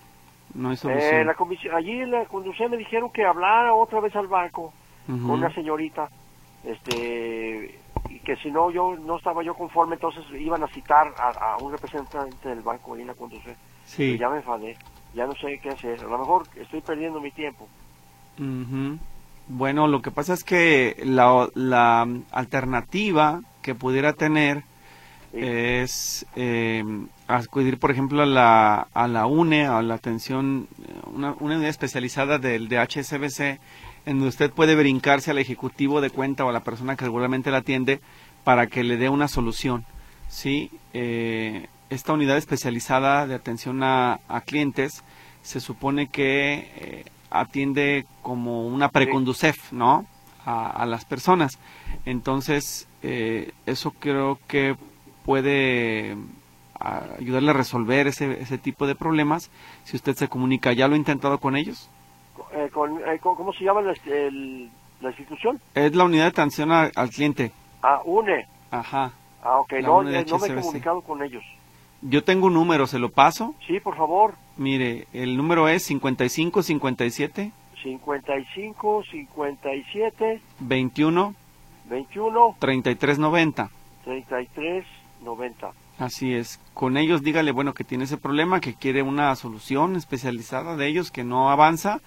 no 0.55 0.71
hay 0.71 0.77
eh, 0.85 1.25
la 1.25 1.37
allí 1.77 2.01
en 2.01 2.11
la 2.11 2.25
Conducef 2.25 2.71
me 2.71 2.77
dijeron 2.77 3.11
que 3.11 3.25
hablara 3.25 3.75
otra 3.75 4.01
vez 4.01 4.15
al 4.17 4.27
banco 4.27 4.73
con 5.07 5.31
una 5.31 5.55
señorita, 5.55 6.11
este, 6.65 7.81
y 8.11 8.19
que 8.19 8.37
si 8.37 8.51
no 8.51 8.71
yo 8.71 8.95
no 8.97 9.17
estaba 9.17 9.43
yo 9.43 9.55
conforme, 9.55 9.95
entonces 9.95 10.25
iban 10.39 10.63
a 10.63 10.69
citar 10.69 11.15
a, 11.17 11.57
un 11.63 11.73
representante 11.73 12.49
del 12.49 12.61
banco 12.61 12.95
ahí 12.95 13.03
en 13.03 13.07
la 13.07 13.15
Conducef. 13.15 13.57
Sí. 13.85 14.19
ya 14.19 14.29
me 14.29 14.39
enfadé, 14.39 14.77
ya 15.15 15.27
no 15.27 15.35
sé 15.35 15.59
qué 15.63 15.71
hacer, 15.71 16.01
a 16.01 16.05
lo 16.09 16.19
mejor 16.19 16.47
estoy 16.57 16.83
perdiendo 16.83 17.21
mi 17.21 17.31
tiempo. 17.31 17.67
Bueno, 19.49 19.89
lo 19.89 20.03
que 20.03 20.11
pasa 20.11 20.35
es 20.35 20.45
que 20.45 21.01
la, 21.05 21.49
la 21.55 22.07
alternativa 22.31 23.41
que 23.63 23.75
pudiera 23.75 24.13
tener 24.13 24.65
es 25.33 26.27
eh, 26.37 26.85
acudir, 27.27 27.79
por 27.79 27.91
ejemplo, 27.91 28.23
a 28.23 28.27
la, 28.27 28.89
a 28.93 29.09
la 29.09 29.27
UNE, 29.27 29.67
a 29.67 29.81
la 29.81 29.95
atención, 29.95 30.69
una, 31.13 31.33
una 31.41 31.57
unidad 31.57 31.71
especializada 31.71 32.39
del 32.39 32.69
de 32.69 32.79
HSBC, 32.79 33.41
en 34.07 34.17
donde 34.17 34.29
usted 34.29 34.51
puede 34.51 34.75
brincarse 34.75 35.31
al 35.31 35.39
ejecutivo 35.39 36.01
de 36.01 36.11
cuenta 36.11 36.45
o 36.45 36.51
a 36.51 36.53
la 36.53 36.65
persona 36.65 36.97
que 36.97 37.07
regularmente 37.07 37.51
la 37.51 37.59
atiende 37.59 38.01
para 38.45 38.67
que 38.67 38.85
le 38.85 38.97
dé 38.99 39.09
una 39.09 39.29
solución. 39.29 39.85
¿sí? 40.29 40.71
Eh, 40.93 41.69
esta 41.91 42.13
unidad 42.13 42.37
especializada 42.37 43.27
de 43.27 43.35
atención 43.35 43.83
a, 43.83 44.21
a 44.29 44.41
clientes 44.43 45.05
se 45.43 45.61
supone 45.61 46.09
que 46.09 46.71
eh, 46.77 47.05
atiende 47.31 48.07
como 48.23 48.67
una 48.67 48.89
preconducef, 48.89 49.73
¿no? 49.73 50.07
A, 50.45 50.87
las 50.87 51.05
personas. 51.05 51.59
Entonces, 52.07 52.89
eh, 53.03 53.53
eso 53.67 53.91
creo 53.91 54.39
que 54.49 54.77
puede 55.27 56.17
ayudarle 56.81 57.51
a 57.51 57.55
resolver 57.55 58.07
ese, 58.07 58.41
ese 58.41 58.57
tipo 58.57 58.87
de 58.87 58.95
problemas 58.95 59.51
si 59.85 59.97
usted 59.97 60.15
se 60.15 60.29
comunica. 60.29 60.73
¿Ya 60.73 60.89
lo 60.89 60.95
ha 60.95 60.99
intentado 60.99 61.39
con 61.39 61.55
ellos? 61.55 61.91
Eh, 62.53 62.71
eh, 63.07 63.19
¿Cómo 63.21 63.53
se 63.53 63.65
llama 63.65 63.83
la, 63.83 65.09
institución? 65.11 65.61
Es 65.75 65.95
la 65.95 66.05
unidad 66.05 66.25
de 66.25 66.29
atención 66.29 66.73
al 66.73 67.11
cliente. 67.11 67.53
Ah, 67.83 68.01
UNE. 68.05 68.47
Ajá. 68.71 69.13
Ah, 69.43 69.59
ok, 69.59 69.75
no, 69.83 70.03
no 70.03 70.11
me 70.11 70.21
he 70.21 70.55
comunicado 70.55 71.01
con 71.03 71.23
ellos. 71.23 71.45
Yo 72.03 72.23
tengo 72.23 72.47
un 72.47 72.55
número, 72.55 72.87
¿se 72.87 72.99
lo 72.99 73.11
paso? 73.11 73.55
Sí, 73.67 73.81
por 73.81 73.97
favor. 73.97 74.35
Mire, 74.57 75.09
el 75.13 75.37
número 75.37 75.69
es 75.69 75.85
55 75.85 76.63
57 76.63 77.53
55 77.83 79.05
57 79.11 80.41
21 80.61 81.35
21 81.89 82.57
33 82.59 83.19
90 83.19 83.71
33 84.05 84.85
90 85.23 85.71
Así 85.99 86.33
es. 86.33 86.61
Con 86.75 86.97
ellos 86.97 87.23
dígale, 87.23 87.51
bueno, 87.51 87.75
que 87.75 87.83
tiene 87.83 88.05
ese 88.05 88.17
problema, 88.17 88.61
que 88.61 88.75
quiere 88.75 89.03
una 89.03 89.35
solución 89.35 89.97
especializada 89.97 90.77
de 90.77 90.87
ellos, 90.87 91.11
que 91.11 91.25
no 91.25 91.51
avanza 91.51 92.01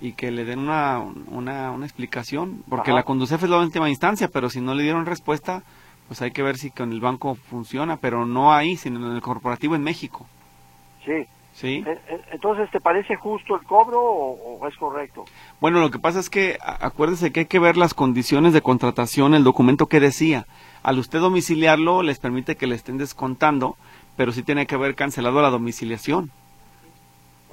y 0.00 0.12
que 0.12 0.30
le 0.30 0.44
den 0.44 0.60
una, 0.60 1.00
una, 1.28 1.70
una 1.70 1.84
explicación, 1.84 2.62
porque 2.68 2.92
la 2.92 3.02
Conducef 3.02 3.42
es 3.42 3.50
la 3.50 3.58
última 3.58 3.90
instancia, 3.90 4.28
pero 4.28 4.48
si 4.48 4.60
no 4.60 4.74
le 4.74 4.82
dieron 4.82 5.04
respuesta, 5.04 5.62
pues 6.08 6.22
hay 6.22 6.30
que 6.30 6.42
ver 6.42 6.58
si 6.58 6.70
con 6.70 6.92
el 6.92 7.00
banco 7.00 7.34
funciona, 7.34 7.96
pero 7.96 8.26
no 8.26 8.52
ahí, 8.52 8.76
sino 8.76 9.06
en 9.06 9.16
el 9.16 9.22
corporativo 9.22 9.74
en 9.74 9.82
México. 9.82 10.26
Sí. 11.04 11.26
¿Sí? 11.54 11.84
Eh, 11.86 11.98
eh, 12.08 12.20
entonces, 12.32 12.68
¿te 12.72 12.80
parece 12.80 13.14
justo 13.14 13.54
el 13.54 13.62
cobro 13.62 14.00
o, 14.02 14.66
es 14.66 14.76
correcto? 14.76 15.24
Bueno, 15.60 15.78
lo 15.78 15.90
que 15.90 16.00
pasa 16.00 16.18
es 16.18 16.28
que 16.28 16.58
acuérdese 16.60 17.30
que 17.30 17.40
hay 17.40 17.46
que 17.46 17.60
ver 17.60 17.76
las 17.76 17.94
condiciones 17.94 18.52
de 18.52 18.60
contratación, 18.60 19.34
el 19.34 19.44
documento 19.44 19.86
que 19.86 20.00
decía. 20.00 20.46
Al 20.82 20.98
usted 20.98 21.20
domiciliarlo, 21.20 22.02
les 22.02 22.18
permite 22.18 22.56
que 22.56 22.66
le 22.66 22.74
estén 22.74 22.98
descontando, 22.98 23.76
pero 24.16 24.32
sí 24.32 24.42
tiene 24.42 24.66
que 24.66 24.74
haber 24.74 24.96
cancelado 24.96 25.40
la 25.42 25.50
domiciliación. 25.50 26.32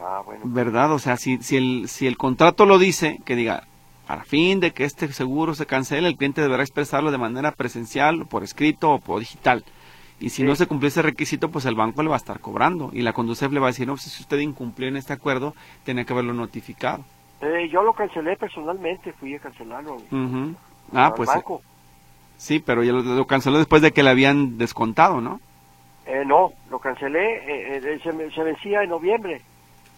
Ah, 0.01 0.23
bueno. 0.25 0.41
¿Verdad? 0.45 0.91
O 0.93 0.99
sea, 0.99 1.15
si, 1.15 1.37
si, 1.37 1.57
el, 1.57 1.87
si 1.87 2.07
el 2.07 2.17
contrato 2.17 2.65
lo 2.65 2.79
dice, 2.79 3.19
que 3.23 3.35
diga, 3.35 3.65
para 4.07 4.23
fin 4.23 4.59
de 4.59 4.71
que 4.71 4.83
este 4.83 5.11
seguro 5.13 5.53
se 5.53 5.65
cancele, 5.65 6.07
el 6.07 6.17
cliente 6.17 6.41
deberá 6.41 6.63
expresarlo 6.63 7.11
de 7.11 7.17
manera 7.17 7.51
presencial, 7.51 8.25
por 8.25 8.43
escrito 8.43 8.91
o 8.91 8.99
por 8.99 9.19
digital. 9.19 9.63
Y 10.19 10.29
si 10.29 10.43
no 10.43 10.55
se 10.55 10.67
cumple 10.67 10.89
ese 10.89 11.01
requisito, 11.01 11.49
pues 11.49 11.65
el 11.65 11.75
banco 11.75 12.03
le 12.03 12.09
va 12.09 12.15
a 12.15 12.17
estar 12.17 12.39
cobrando. 12.39 12.91
Y 12.93 13.01
la 13.01 13.11
Conducef 13.11 13.51
le 13.51 13.59
va 13.59 13.67
a 13.67 13.71
decir, 13.71 13.87
no, 13.87 13.93
pues 13.93 14.03
si 14.03 14.21
usted 14.21 14.37
incumplió 14.37 14.87
en 14.87 14.97
este 14.97 15.13
acuerdo, 15.13 15.55
tenía 15.83 16.05
que 16.05 16.13
haberlo 16.13 16.33
notificado. 16.33 17.03
Eh, 17.41 17.69
yo 17.69 17.81
lo 17.81 17.93
cancelé 17.93 18.37
personalmente, 18.37 19.13
fui 19.13 19.33
a 19.35 19.39
cancelarlo. 19.39 19.97
Ah, 20.93 21.11
pues. 21.15 21.27
Banco. 21.27 21.61
Sí, 22.37 22.59
pero 22.59 22.83
ya 22.83 22.91
lo, 22.91 23.25
canceló 23.25 23.57
después 23.57 23.81
de 23.81 23.91
que 23.91 24.03
le 24.03 24.11
habían 24.11 24.59
descontado, 24.59 25.21
¿no? 25.21 25.39
Eh, 26.05 26.23
no, 26.25 26.53
lo 26.69 26.79
cancelé, 26.79 27.37
eh, 27.37 27.77
eh 27.77 27.99
se, 28.03 28.31
se, 28.31 28.43
vencía 28.43 28.83
en 28.83 28.89
noviembre. 28.89 29.41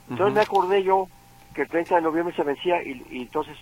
Entonces 0.10 0.36
me 0.36 0.42
acordé 0.42 0.84
yo 0.84 1.08
que 1.54 1.64
el 1.64 1.70
30 1.70 1.96
de 1.96 2.02
noviembre 2.02 2.36
se 2.36 2.44
vencía 2.44 2.82
y, 2.84 3.02
y 3.10 3.22
entonces 3.24 3.58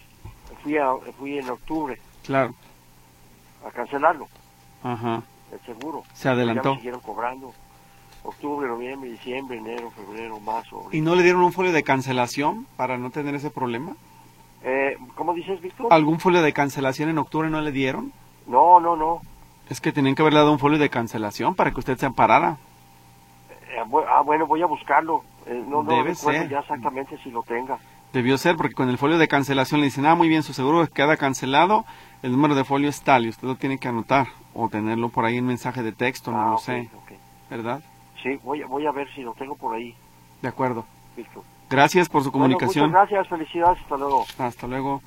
fui, 0.63 0.77
a, 0.77 0.91
fui 1.17 1.37
en 1.37 1.49
octubre. 1.49 1.99
Claro. 2.23 2.53
A 3.65 3.71
cancelarlo. 3.71 4.27
Ajá 4.83 5.23
el 5.51 5.59
seguro. 5.61 6.03
Se 6.13 6.29
adelantó. 6.29 6.63
Ya 6.63 6.69
me 6.69 6.75
siguieron 6.77 7.01
cobrando. 7.01 7.53
Octubre, 8.23 8.67
noviembre, 8.67 9.09
diciembre, 9.09 9.57
enero, 9.57 9.91
febrero, 9.91 10.39
marzo. 10.39 10.87
¿Y 10.91 11.01
no 11.01 11.15
le 11.15 11.23
dieron 11.23 11.41
un 11.41 11.51
folio 11.51 11.71
de 11.71 11.83
cancelación 11.83 12.67
para 12.77 12.97
no 12.97 13.09
tener 13.09 13.33
ese 13.33 13.49
problema? 13.49 13.93
Eh, 14.63 14.95
¿Cómo 15.15 15.33
dices, 15.33 15.59
Víctor? 15.59 15.87
¿Algún 15.91 16.19
folio 16.19 16.43
de 16.43 16.53
cancelación 16.53 17.09
en 17.09 17.17
octubre 17.17 17.49
no 17.49 17.61
le 17.61 17.71
dieron? 17.71 18.13
No, 18.45 18.79
no, 18.79 18.95
no. 18.95 19.21
Es 19.69 19.81
que 19.81 19.91
tenían 19.91 20.13
que 20.13 20.21
haberle 20.21 20.39
dado 20.39 20.51
un 20.51 20.59
folio 20.59 20.77
de 20.77 20.89
cancelación 20.89 21.55
para 21.55 21.71
que 21.71 21.79
usted 21.79 21.97
se 21.97 22.05
amparara. 22.05 22.57
Eh, 23.71 23.83
ah, 24.09 24.21
bueno, 24.21 24.45
voy 24.45 24.61
a 24.61 24.67
buscarlo. 24.67 25.23
Eh, 25.47 25.63
no, 25.67 25.81
no 25.81 25.95
Debe 25.95 26.13
ser. 26.13 26.47
ya 26.47 26.59
exactamente 26.59 27.17
si 27.23 27.31
lo 27.31 27.41
tenga. 27.41 27.79
Debió 28.13 28.37
ser, 28.37 28.57
porque 28.57 28.73
con 28.73 28.89
el 28.89 28.97
folio 28.97 29.17
de 29.17 29.27
cancelación 29.27 29.79
le 29.79 29.85
dicen, 29.85 30.05
ah, 30.05 30.15
muy 30.15 30.27
bien, 30.27 30.43
su 30.43 30.53
seguro 30.53 30.85
queda 30.87 31.15
cancelado, 31.15 31.85
el 32.23 32.31
número 32.31 32.55
de 32.55 32.65
folio 32.65 32.89
es 32.89 33.01
tal 33.01 33.25
y 33.25 33.29
usted 33.29 33.47
lo 33.47 33.55
tiene 33.55 33.77
que 33.77 33.87
anotar 33.87 34.27
o 34.53 34.67
tenerlo 34.67 35.09
por 35.09 35.25
ahí 35.25 35.37
en 35.37 35.45
mensaje 35.45 35.81
de 35.81 35.93
texto, 35.93 36.31
no 36.31 36.41
ah, 36.41 36.51
lo 36.51 36.57
sé. 36.57 36.89
¿Verdad? 37.49 37.81
Sí, 38.21 38.37
voy, 38.43 38.63
voy 38.63 38.85
a 38.85 38.91
ver 38.91 39.07
si 39.13 39.21
lo 39.21 39.33
tengo 39.33 39.55
por 39.55 39.75
ahí. 39.75 39.95
De 40.41 40.47
acuerdo. 40.47 40.85
Gracias 41.69 42.09
por 42.09 42.21
su 42.21 42.33
comunicación. 42.33 42.91
gracias, 42.91 43.29
felicidades, 43.29 43.79
hasta 43.81 43.95
luego. 43.95 44.25
Hasta 44.37 44.67
luego. 44.67 45.01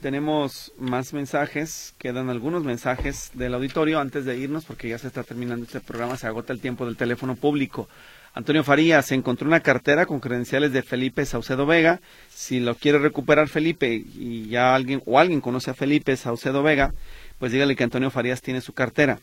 Tenemos 0.00 0.72
más 0.78 1.12
mensajes, 1.12 1.94
quedan 1.98 2.30
algunos 2.30 2.64
mensajes 2.64 3.30
del 3.34 3.52
auditorio 3.52 4.00
antes 4.00 4.24
de 4.24 4.38
irnos 4.38 4.64
porque 4.64 4.88
ya 4.88 4.96
se 4.96 5.08
está 5.08 5.24
terminando 5.24 5.66
este 5.66 5.80
programa, 5.80 6.16
se 6.16 6.26
agota 6.26 6.54
el 6.54 6.60
tiempo 6.62 6.86
del 6.86 6.96
teléfono 6.96 7.36
público. 7.36 7.88
Antonio 8.36 8.62
Farías, 8.62 9.12
encontró 9.12 9.48
una 9.48 9.60
cartera 9.60 10.04
con 10.04 10.20
credenciales 10.20 10.70
de 10.70 10.82
Felipe 10.82 11.24
Saucedo 11.24 11.64
Vega. 11.64 12.00
Si 12.28 12.60
lo 12.60 12.74
quiere 12.74 12.98
recuperar 12.98 13.48
Felipe 13.48 13.94
y 13.94 14.48
ya 14.50 14.74
alguien 14.74 15.02
o 15.06 15.18
alguien 15.18 15.40
conoce 15.40 15.70
a 15.70 15.74
Felipe 15.74 16.14
Saucedo 16.18 16.62
Vega, 16.62 16.92
pues 17.38 17.50
dígale 17.50 17.74
que 17.76 17.84
Antonio 17.84 18.10
Farías 18.10 18.42
tiene 18.42 18.60
su 18.60 18.74
cartera. 18.74 19.20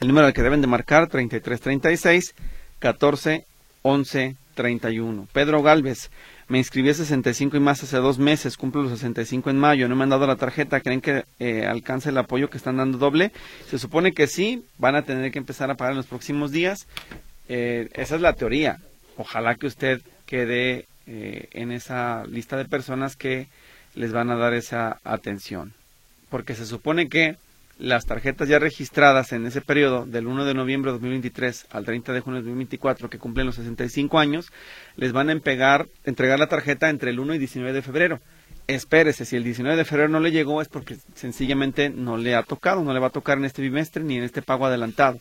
El 0.00 0.08
número 0.08 0.26
al 0.26 0.32
que 0.32 0.42
deben 0.42 0.60
de 0.60 0.66
marcar 0.66 1.06
3336 1.06 2.34
14 2.80 3.46
11 3.82 4.36
31. 4.56 5.28
Pedro 5.32 5.62
Galvez, 5.62 6.10
me 6.48 6.58
inscribí 6.58 6.88
a 6.88 6.94
65 6.94 7.56
y 7.56 7.60
más 7.60 7.84
hace 7.84 7.98
dos 7.98 8.18
meses, 8.18 8.56
cumplo 8.56 8.82
los 8.82 8.92
65 8.98 9.48
en 9.48 9.58
mayo, 9.58 9.88
no 9.88 9.94
me 9.94 10.02
han 10.02 10.10
dado 10.10 10.26
la 10.26 10.34
tarjeta, 10.34 10.80
¿creen 10.80 11.00
que 11.00 11.24
eh, 11.38 11.66
alcance 11.66 12.08
el 12.08 12.18
apoyo 12.18 12.50
que 12.50 12.56
están 12.56 12.78
dando 12.78 12.98
doble? 12.98 13.30
Se 13.70 13.78
supone 13.78 14.12
que 14.12 14.26
sí, 14.26 14.64
van 14.78 14.96
a 14.96 15.02
tener 15.02 15.30
que 15.30 15.38
empezar 15.38 15.70
a 15.70 15.76
pagar 15.76 15.92
en 15.92 15.98
los 15.98 16.06
próximos 16.06 16.50
días, 16.50 16.88
eh, 17.48 17.88
esa 17.92 18.16
es 18.16 18.20
la 18.20 18.34
teoría. 18.34 18.78
Ojalá 19.16 19.54
que 19.54 19.66
usted 19.66 20.00
quede 20.26 20.86
eh, 21.06 21.48
en 21.52 21.72
esa 21.72 22.24
lista 22.26 22.56
de 22.56 22.64
personas 22.64 23.16
que 23.16 23.48
les 23.94 24.12
van 24.12 24.30
a 24.30 24.36
dar 24.36 24.54
esa 24.54 24.98
atención. 25.04 25.72
Porque 26.30 26.54
se 26.54 26.66
supone 26.66 27.08
que 27.08 27.36
las 27.78 28.06
tarjetas 28.06 28.48
ya 28.48 28.58
registradas 28.58 29.32
en 29.32 29.46
ese 29.46 29.60
periodo 29.60 30.06
del 30.06 30.26
1 30.26 30.44
de 30.44 30.54
noviembre 30.54 30.90
de 30.90 30.94
2023 30.94 31.66
al 31.70 31.84
30 31.84 32.12
de 32.12 32.20
junio 32.20 32.40
de 32.40 32.44
2024 32.44 33.10
que 33.10 33.18
cumplen 33.18 33.46
los 33.46 33.56
65 33.56 34.18
años, 34.18 34.52
les 34.96 35.12
van 35.12 35.28
a 35.28 35.32
entregar 35.32 35.88
la 36.04 36.46
tarjeta 36.46 36.88
entre 36.88 37.10
el 37.10 37.20
1 37.20 37.34
y 37.34 37.38
19 37.38 37.72
de 37.72 37.82
febrero. 37.82 38.20
Espérese, 38.66 39.24
si 39.24 39.36
el 39.36 39.44
19 39.44 39.76
de 39.76 39.84
febrero 39.84 40.08
no 40.08 40.20
le 40.20 40.30
llegó 40.30 40.62
es 40.62 40.68
porque 40.68 40.96
sencillamente 41.14 41.90
no 41.90 42.16
le 42.16 42.34
ha 42.34 42.42
tocado, 42.42 42.82
no 42.82 42.94
le 42.94 43.00
va 43.00 43.08
a 43.08 43.10
tocar 43.10 43.36
en 43.36 43.44
este 43.44 43.60
bimestre 43.60 44.02
ni 44.02 44.16
en 44.16 44.24
este 44.24 44.40
pago 44.40 44.66
adelantado. 44.66 45.20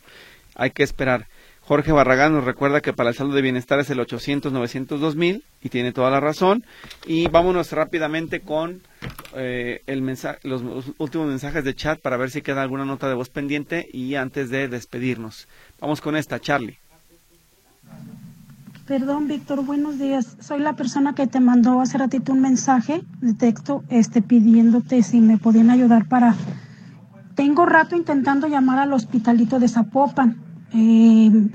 Hay 0.55 0.71
que 0.71 0.84
esperar. 0.84 1.28
Jorge 1.66 1.93
Barragán 1.93 2.34
nos 2.34 2.43
recuerda 2.43 2.82
que 2.82 2.91
para 2.91 3.09
el 3.09 3.16
saldo 3.16 3.36
de 3.36 3.41
bienestar 3.41 3.80
es 3.80 3.89
el 3.89 3.99
800-902 3.99 5.41
y 5.61 5.70
tiene 5.70 5.93
toda 5.93 6.11
la 6.11 6.20
razón. 6.20 6.66
Y 7.07 7.28
vámonos 7.30 7.72
rápidamente 7.72 8.41
con 8.41 8.82
eh, 9.34 9.82
el 9.88 10.01
mensaje, 10.01 10.39
los 10.43 10.61
últimos 10.97 11.28
mensajes 11.28 11.64
de 11.64 11.74
chat 11.74 12.01
para 12.01 12.18
ver 12.18 12.32
si 12.32 12.41
queda 12.41 12.61
alguna 12.61 12.84
nota 12.84 13.07
de 13.07 13.14
voz 13.14 13.30
pendiente 13.30 13.88
y 13.93 14.16
antes 14.16 14.49
de 14.49 14.68
despedirnos. 14.68 15.47
Vamos 15.80 16.01
con 16.01 16.18
esta, 16.18 16.39
Charlie. 16.39 16.80
Perdón, 18.86 19.30
Víctor, 19.30 19.64
buenos 19.64 19.97
días. 19.97 20.36
Soy 20.41 20.59
la 20.59 20.74
persona 20.74 21.16
que 21.16 21.28
te 21.28 21.39
mandó 21.39 21.80
hace 21.80 21.97
ratito 21.97 22.34
un 22.34 22.41
mensaje 22.41 23.03
de 23.22 23.34
texto 23.36 23.86
este, 23.88 24.22
pidiéndote 24.22 25.01
si 25.01 25.22
me 25.22 25.38
podían 25.38 25.70
ayudar 25.70 26.09
para... 26.09 26.36
Tengo 27.36 27.66
rato 27.66 27.95
intentando 27.95 28.47
llamar 28.47 28.80
al 28.80 28.91
hospitalito 28.91 29.59
de 29.59 29.70
Zapopan 29.70 30.53
eh, 30.74 31.49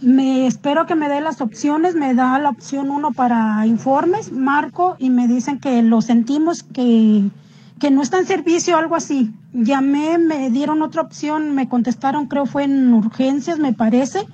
me 0.00 0.46
espero 0.46 0.86
que 0.86 0.94
me 0.94 1.08
dé 1.08 1.20
las 1.20 1.40
opciones, 1.40 1.94
me 1.94 2.14
da 2.14 2.38
la 2.38 2.48
opción 2.48 2.90
uno 2.90 3.12
para 3.12 3.66
informes, 3.66 4.32
marco 4.32 4.96
y 4.98 5.10
me 5.10 5.28
dicen 5.28 5.60
que 5.60 5.82
lo 5.82 6.00
sentimos, 6.00 6.62
que, 6.62 7.30
que 7.78 7.90
no 7.90 8.02
está 8.02 8.18
en 8.18 8.26
servicio, 8.26 8.76
algo 8.76 8.96
así. 8.96 9.32
Llamé, 9.52 10.18
me 10.18 10.50
dieron 10.50 10.82
otra 10.82 11.02
opción, 11.02 11.54
me 11.54 11.68
contestaron, 11.68 12.26
creo 12.26 12.46
fue 12.46 12.64
en 12.64 12.92
urgencias, 12.92 13.58
me 13.58 13.72
parece. 13.72 14.26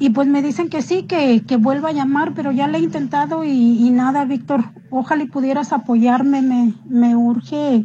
Y 0.00 0.10
pues 0.10 0.28
me 0.28 0.42
dicen 0.42 0.68
que 0.68 0.82
sí, 0.82 1.04
que, 1.04 1.42
que 1.46 1.56
vuelva 1.56 1.90
a 1.90 1.92
llamar, 1.92 2.32
pero 2.34 2.52
ya 2.52 2.68
le 2.68 2.78
he 2.78 2.82
intentado 2.82 3.44
y, 3.44 3.90
nada, 3.90 4.24
Víctor. 4.24 4.64
Ojalá 4.90 5.24
y 5.24 5.28
pudieras 5.28 5.72
apoyarme, 5.72 6.40
me, 6.40 6.74
me 6.88 7.16
urge 7.16 7.84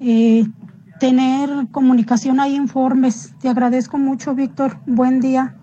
eh, 0.00 0.46
tener 1.02 1.66
comunicación 1.72 2.38
hay 2.38 2.54
informes. 2.54 3.34
Te 3.40 3.48
agradezco 3.48 3.98
mucho, 3.98 4.36
Víctor. 4.36 4.76
Buen 4.86 5.18
día. 5.18 5.56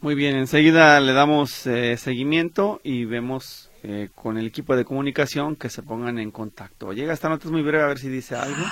Muy 0.00 0.14
bien, 0.14 0.36
enseguida 0.36 1.00
le 1.00 1.12
damos 1.14 1.66
eh, 1.66 1.96
seguimiento 1.96 2.80
y 2.84 3.06
vemos 3.06 3.72
eh, 3.82 4.08
con 4.14 4.38
el 4.38 4.46
equipo 4.46 4.76
de 4.76 4.84
comunicación 4.84 5.56
que 5.56 5.68
se 5.68 5.82
pongan 5.82 6.20
en 6.20 6.30
contacto. 6.30 6.92
Llega 6.92 7.12
esta 7.12 7.28
nota 7.28 7.46
es 7.46 7.50
muy 7.50 7.62
breve, 7.62 7.82
a 7.82 7.88
ver 7.88 7.98
si 7.98 8.08
dice 8.08 8.36
algo. 8.36 8.62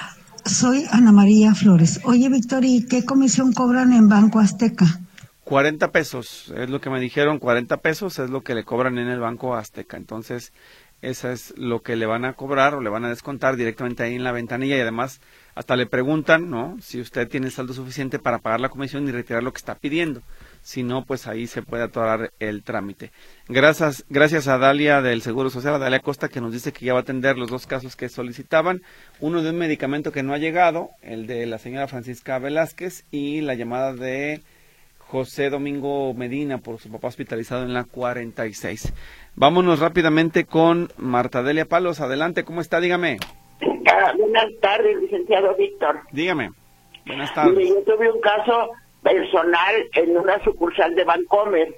Soy 0.45 0.85
Ana 0.93 1.11
María 1.11 1.57
Flores. 1.57 2.01
Oye, 2.05 2.29
Víctor, 2.29 2.65
¿y 2.65 2.87
qué 2.87 3.05
comisión 3.05 3.53
cobran 3.53 3.93
en 3.93 4.09
Banco 4.09 4.39
Azteca? 4.39 5.01
40 5.43 5.91
pesos, 5.91 6.55
es 6.57 6.71
lo 6.71 6.81
que 6.81 6.89
me 6.89 7.01
dijeron, 7.01 7.41
40 7.41 7.79
pesos 7.79 8.21
es 8.21 8.31
lo 8.31 8.43
que 8.43 8.55
le 8.55 8.63
cobran 8.63 8.97
en 8.99 9.09
el 9.09 9.19
Banco 9.19 9.57
Azteca. 9.57 9.97
Entonces, 9.97 10.53
esa 11.03 11.33
es 11.33 11.53
lo 11.59 11.83
que 11.83 11.97
le 11.97 12.07
van 12.07 12.25
a 12.25 12.35
cobrar 12.35 12.75
o 12.75 12.81
le 12.81 12.91
van 12.91 13.05
a 13.05 13.09
descontar 13.09 13.57
directamente 13.57 14.05
ahí 14.05 14.15
en 14.15 14.25
la 14.25 14.33
ventanilla 14.33 14.77
y 14.77 14.81
además 14.81 15.21
hasta 15.55 15.77
le 15.77 15.87
preguntan, 15.87 16.51
¿no? 16.51 16.77
Si 16.81 17.01
usted 17.01 17.29
tiene 17.29 17.51
saldo 17.51 17.73
suficiente 17.73 18.19
para 18.19 18.39
pagar 18.39 18.61
la 18.61 18.69
comisión 18.69 19.09
y 19.09 19.13
retirar 19.13 19.43
lo 19.43 19.53
que 19.53 19.59
está 19.59 19.77
pidiendo. 19.77 20.23
Si 20.63 20.83
no, 20.83 21.05
pues 21.05 21.27
ahí 21.27 21.47
se 21.47 21.63
puede 21.63 21.85
atorar 21.85 22.33
el 22.41 22.63
trámite. 22.63 23.13
Gracias, 23.49 24.05
gracias 24.09 24.49
a 24.49 24.57
Dalia 24.59 25.03
del 25.03 25.21
Seguro 25.21 25.51
Social, 25.51 25.75
a 25.75 25.79
Dalia 25.79 26.01
Costa, 26.01 26.29
que 26.29 26.41
nos 26.41 26.53
dice 26.53 26.73
que 26.73 26.87
ya 26.87 26.95
va 26.95 27.01
a 27.01 27.03
atender 27.03 27.37
los 27.37 27.51
dos 27.51 27.67
casos 27.67 27.97
que 27.97 28.09
solicitaban. 28.09 28.83
Uno 29.21 29.43
de 29.43 29.51
un 29.51 29.59
medicamento 29.59 30.11
que 30.11 30.23
no 30.23 30.33
ha 30.33 30.39
llegado, 30.39 30.89
el 31.03 31.27
de 31.27 31.45
la 31.47 31.59
señora 31.59 31.87
Francisca 31.87 32.39
Velázquez, 32.39 33.05
y 33.11 33.43
la 33.43 33.55
llamada 33.55 33.93
de 33.93 34.41
José 34.99 35.51
Domingo 35.51 36.15
Medina 36.15 36.59
por 36.59 36.81
su 36.81 36.91
papá 36.91 37.09
hospitalizado 37.09 37.63
en 37.65 37.75
la 37.75 37.85
46. 37.85 38.93
Vámonos 39.37 39.81
rápidamente 39.81 40.45
con 40.45 40.91
Marta 40.97 41.43
Delia 41.43 41.67
Palos. 41.67 42.01
Adelante, 42.01 42.45
¿cómo 42.45 42.63
está? 42.63 42.81
Dígame. 42.81 43.19
Buenas 44.13 44.51
tardes, 44.61 44.97
licenciado 45.01 45.55
Víctor. 45.57 46.01
Dígame. 46.13 46.51
Buenas 47.07 47.33
tardes. 47.35 47.69
Yo 47.69 47.83
tuve 47.83 48.11
un 48.11 48.21
caso 48.21 48.71
personal 49.03 49.75
en 49.93 50.17
una 50.17 50.43
sucursal 50.43 50.95
de 50.95 51.05
Bancomer, 51.05 51.75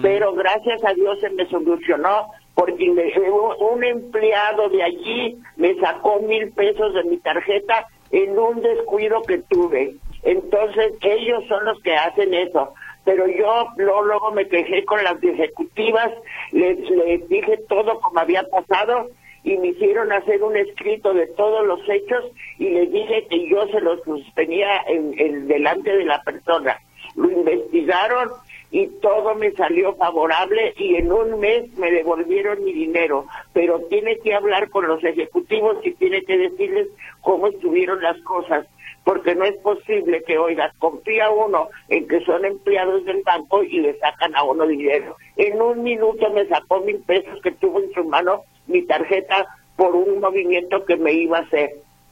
pero 0.00 0.32
gracias 0.34 0.82
a 0.84 0.94
Dios 0.94 1.20
se 1.20 1.30
me 1.30 1.46
solucionó 1.46 2.30
porque 2.54 2.88
un 2.90 3.84
empleado 3.84 4.68
de 4.68 4.82
allí 4.82 5.38
me 5.56 5.74
sacó 5.76 6.20
mil 6.20 6.50
pesos 6.52 6.94
de 6.94 7.04
mi 7.04 7.18
tarjeta 7.18 7.86
en 8.10 8.38
un 8.38 8.60
descuido 8.60 9.22
que 9.22 9.38
tuve. 9.38 9.94
Entonces 10.22 10.94
ellos 11.02 11.44
son 11.48 11.64
los 11.64 11.80
que 11.82 11.94
hacen 11.94 12.34
eso. 12.34 12.74
Pero 13.04 13.26
yo 13.26 13.68
luego, 13.76 14.32
me 14.32 14.46
quejé 14.48 14.84
con 14.84 15.02
las 15.02 15.22
ejecutivas, 15.22 16.10
les, 16.52 16.78
les 16.90 17.28
dije 17.28 17.58
todo 17.68 18.00
como 18.00 18.20
había 18.20 18.42
pasado 18.44 19.08
y 19.48 19.56
me 19.56 19.68
hicieron 19.68 20.12
hacer 20.12 20.42
un 20.42 20.54
escrito 20.58 21.14
de 21.14 21.26
todos 21.28 21.66
los 21.66 21.80
hechos 21.88 22.22
y 22.58 22.68
les 22.68 22.92
dije 22.92 23.26
que 23.30 23.48
yo 23.48 23.66
se 23.68 23.80
los 23.80 23.98
tenía 24.34 24.82
en, 24.86 25.48
delante 25.48 25.90
de 25.90 26.04
la 26.04 26.22
persona. 26.22 26.78
Lo 27.16 27.30
investigaron 27.30 28.28
y 28.70 28.88
todo 29.00 29.34
me 29.36 29.50
salió 29.52 29.94
favorable 29.94 30.74
y 30.76 30.96
en 30.96 31.10
un 31.10 31.40
mes 31.40 31.74
me 31.78 31.90
devolvieron 31.90 32.62
mi 32.62 32.74
dinero. 32.74 33.24
Pero 33.54 33.80
tiene 33.88 34.18
que 34.18 34.34
hablar 34.34 34.68
con 34.68 34.86
los 34.86 35.02
ejecutivos 35.02 35.78
y 35.82 35.92
tiene 35.92 36.22
que 36.24 36.36
decirles 36.36 36.88
cómo 37.22 37.46
estuvieron 37.46 38.02
las 38.02 38.20
cosas 38.24 38.66
porque 39.08 39.34
no 39.34 39.46
es 39.46 39.56
posible 39.62 40.22
que, 40.26 40.36
oiga, 40.36 40.70
confía 40.78 41.30
uno 41.30 41.70
en 41.88 42.06
que 42.06 42.22
son 42.26 42.44
empleados 42.44 43.06
del 43.06 43.22
banco 43.22 43.62
y 43.62 43.80
le 43.80 43.98
sacan 43.98 44.36
a 44.36 44.42
uno 44.42 44.66
dinero. 44.66 45.16
En 45.36 45.62
un 45.62 45.82
minuto 45.82 46.28
me 46.34 46.46
sacó 46.46 46.80
mil 46.80 46.98
pesos 47.06 47.40
que 47.42 47.52
tuvo 47.52 47.80
en 47.80 47.90
su 47.94 48.04
mano 48.04 48.42
mi 48.66 48.82
tarjeta 48.82 49.46
por 49.76 49.96
un 49.96 50.20
movimiento 50.20 50.84
que 50.84 50.98
me 50.98 51.14
iba 51.14 51.38
a 51.38 51.40
hacer. 51.40 51.70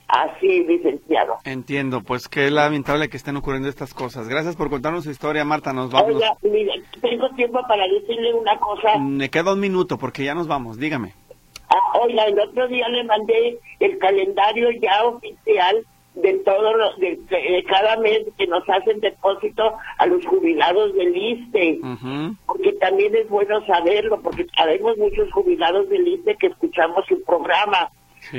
Así, 0.08 0.64
licenciado. 0.64 1.36
Entiendo, 1.44 2.00
pues 2.00 2.28
qué 2.28 2.50
lamentable 2.50 3.10
que 3.10 3.18
estén 3.18 3.36
ocurriendo 3.36 3.68
estas 3.68 3.92
cosas. 3.92 4.26
Gracias 4.26 4.56
por 4.56 4.70
contarnos 4.70 5.04
su 5.04 5.10
historia, 5.10 5.44
Marta. 5.44 5.74
Nos 5.74 5.90
vamos. 5.90 6.14
Oiga, 6.14 6.34
tengo 7.02 7.28
tiempo 7.36 7.60
para 7.68 7.86
decirle 7.88 8.32
una 8.32 8.56
cosa. 8.58 8.96
Me 8.96 9.28
queda 9.28 9.52
un 9.52 9.60
minuto 9.60 9.98
porque 9.98 10.24
ya 10.24 10.34
nos 10.34 10.48
vamos. 10.48 10.78
Dígame. 10.78 11.12
Ah, 11.68 11.98
oiga, 12.00 12.24
el 12.24 12.40
otro 12.40 12.66
día 12.68 12.88
le 12.88 13.04
mandé 13.04 13.58
el 13.80 13.98
calendario 13.98 14.70
ya 14.80 15.04
oficial 15.04 15.84
de 16.16 16.34
todo 16.44 16.72
de, 16.96 17.64
cada 17.68 17.96
mes 17.98 18.22
que 18.38 18.46
nos 18.46 18.68
hacen 18.68 19.00
depósito 19.00 19.74
a 19.98 20.06
los 20.06 20.24
jubilados 20.26 20.94
del 20.94 21.14
ISTE, 21.16 21.80
porque 22.46 22.72
también 22.74 23.14
es 23.14 23.28
bueno 23.28 23.64
saberlo, 23.66 24.20
porque 24.22 24.46
sabemos 24.56 24.96
muchos 24.96 25.30
jubilados 25.32 25.88
del 25.88 26.08
ISTE 26.08 26.36
que 26.36 26.48
escuchamos 26.48 27.04
su 27.06 27.22
programa, 27.22 27.90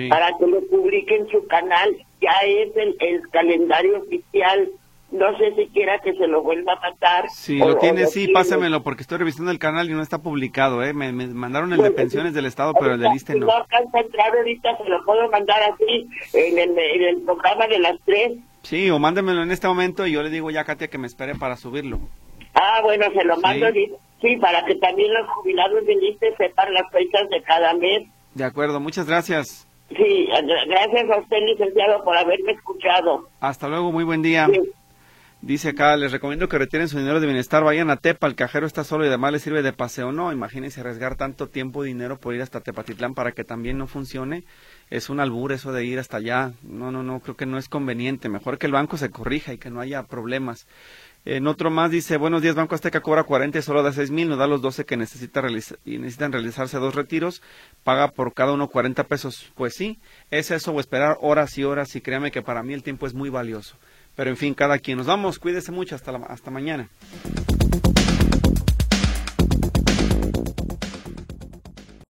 para 0.09 0.31
que 0.37 0.47
lo 0.47 0.61
publiquen 0.67 1.21
en 1.21 1.29
su 1.29 1.45
canal, 1.47 1.95
ya 2.19 2.33
es 2.45 2.75
el, 2.75 2.95
el 2.99 3.29
calendario 3.29 3.99
oficial 3.99 4.69
no 5.11 5.37
sé 5.37 5.55
si 5.55 5.67
quiera 5.67 5.99
que 5.99 6.13
se 6.13 6.27
lo 6.27 6.43
vuelva 6.43 6.73
a 6.73 6.91
matar. 6.91 7.29
Si 7.29 7.57
lo 7.57 7.77
tiene, 7.77 8.07
sí, 8.07 8.27
pásamelo, 8.27 8.83
porque 8.83 9.01
estoy 9.01 9.19
revisando 9.19 9.51
el 9.51 9.59
canal 9.59 9.89
y 9.89 9.93
no 9.93 10.01
está 10.01 10.21
publicado, 10.21 10.83
¿eh? 10.83 10.93
Me, 10.93 11.11
mandaron 11.11 11.71
el 11.73 11.81
de 11.81 11.91
pensiones 11.91 12.33
del 12.33 12.45
Estado, 12.45 12.73
pero 12.73 12.95
el 12.95 12.99
del 12.99 13.13
ISTE 13.13 13.35
no. 13.35 13.47
no 13.47 13.53
alcanza 13.53 13.97
a 13.97 14.01
entrar 14.01 14.35
ahorita, 14.35 14.77
se 14.77 14.89
lo 14.89 15.03
puedo 15.05 15.29
mandar 15.29 15.61
así, 15.63 16.07
en 16.33 16.59
el, 16.59 16.77
en 16.77 17.03
el 17.03 17.21
programa 17.21 17.67
de 17.67 17.79
las 17.79 17.95
tres. 18.05 18.33
Sí, 18.63 18.89
o 18.89 18.99
mándemelo 18.99 19.43
en 19.43 19.51
este 19.51 19.67
momento 19.67 20.05
y 20.05 20.11
yo 20.11 20.21
le 20.23 20.29
digo 20.29 20.51
ya 20.51 20.61
a 20.61 20.65
Katia 20.65 20.89
que 20.89 20.97
me 20.97 21.07
espere 21.07 21.35
para 21.35 21.55
subirlo. 21.55 21.99
Ah, 22.53 22.81
bueno, 22.83 23.05
se 23.13 23.23
lo 23.23 23.37
mando, 23.37 23.67
sí, 24.21 24.35
para 24.37 24.65
que 24.65 24.75
también 24.75 25.13
los 25.13 25.27
jubilados 25.29 25.85
del 25.85 26.03
ISTE 26.03 26.35
sepan 26.35 26.73
las 26.73 26.89
fechas 26.91 27.29
de 27.29 27.41
cada 27.43 27.73
mes. 27.75 28.07
De 28.33 28.43
acuerdo, 28.43 28.79
muchas 28.79 29.07
gracias. 29.07 29.67
Sí, 29.89 30.27
gracias 30.67 31.09
a 31.09 31.19
usted, 31.19 31.37
licenciado, 31.45 32.03
por 32.03 32.17
haberme 32.17 32.51
escuchado. 32.51 33.29
Hasta 33.39 33.69
luego, 33.69 33.91
muy 33.91 34.03
buen 34.03 34.21
día. 34.21 34.47
Dice 35.41 35.69
acá, 35.69 35.95
les 35.97 36.11
recomiendo 36.11 36.49
que 36.49 36.57
retiren 36.57 36.89
su 36.89 36.97
dinero 36.97 37.19
de 37.19 37.27
bienestar, 37.27 37.63
vayan 37.63 37.91
a 37.91 37.97
Tepa, 37.97 38.25
el 38.25 38.33
cajero 38.33 38.65
está 38.65 38.83
solo 38.83 39.05
y 39.05 39.07
además 39.07 39.31
les 39.31 39.43
sirve 39.43 39.61
de 39.61 39.71
paseo. 39.71 40.11
No, 40.11 40.33
imagínense 40.33 40.81
arriesgar 40.81 41.15
tanto 41.15 41.47
tiempo 41.47 41.85
y 41.85 41.89
dinero 41.89 42.17
por 42.17 42.33
ir 42.33 42.41
hasta 42.41 42.61
Tepatitlán 42.61 43.13
para 43.13 43.33
que 43.33 43.43
también 43.43 43.77
no 43.77 43.85
funcione. 43.85 44.45
Es 44.89 45.11
un 45.11 45.19
albur 45.19 45.51
eso 45.51 45.71
de 45.71 45.85
ir 45.85 45.99
hasta 45.99 46.17
allá. 46.17 46.53
No, 46.63 46.91
no, 46.91 47.03
no, 47.03 47.19
creo 47.19 47.35
que 47.35 47.45
no 47.45 47.59
es 47.59 47.69
conveniente. 47.69 48.29
Mejor 48.29 48.57
que 48.57 48.65
el 48.65 48.71
banco 48.71 48.97
se 48.97 49.11
corrija 49.11 49.53
y 49.53 49.59
que 49.59 49.69
no 49.69 49.79
haya 49.79 50.03
problemas. 50.07 50.65
En 51.23 51.45
otro 51.45 51.69
más 51.69 51.91
dice, 51.91 52.17
buenos 52.17 52.41
días, 52.41 52.55
Banco 52.55 52.73
Azteca 52.73 53.01
cobra 53.01 53.23
40 53.23 53.59
y 53.59 53.61
solo 53.61 53.83
da 53.83 53.91
6 53.91 54.11
mil, 54.11 54.29
nos 54.29 54.39
da 54.39 54.47
los 54.47 54.61
12 54.61 54.85
que 54.85 54.97
necesita 54.97 55.43
y 55.85 55.97
necesitan 55.97 56.31
realizarse 56.31 56.77
dos 56.77 56.95
retiros, 56.95 57.41
paga 57.83 58.11
por 58.11 58.33
cada 58.33 58.53
uno 58.53 58.69
40 58.69 59.03
pesos. 59.03 59.51
Pues 59.55 59.75
sí, 59.75 59.99
es 60.31 60.51
eso 60.51 60.71
o 60.71 60.79
esperar 60.79 61.17
horas 61.21 61.57
y 61.57 61.63
horas 61.63 61.95
y 61.95 62.01
créame 62.01 62.31
que 62.31 62.41
para 62.41 62.63
mí 62.63 62.73
el 62.73 62.81
tiempo 62.81 63.05
es 63.05 63.13
muy 63.13 63.29
valioso. 63.29 63.75
Pero 64.17 64.31
en 64.31 64.35
fin, 64.35 64.53
cada 64.55 64.79
quien. 64.79 64.97
Nos 64.97 65.05
vamos. 65.05 65.37
Cuídese 65.37 65.71
mucho. 65.71 65.95
Hasta, 65.95 66.11
hasta 66.27 66.51
mañana. 66.51 66.89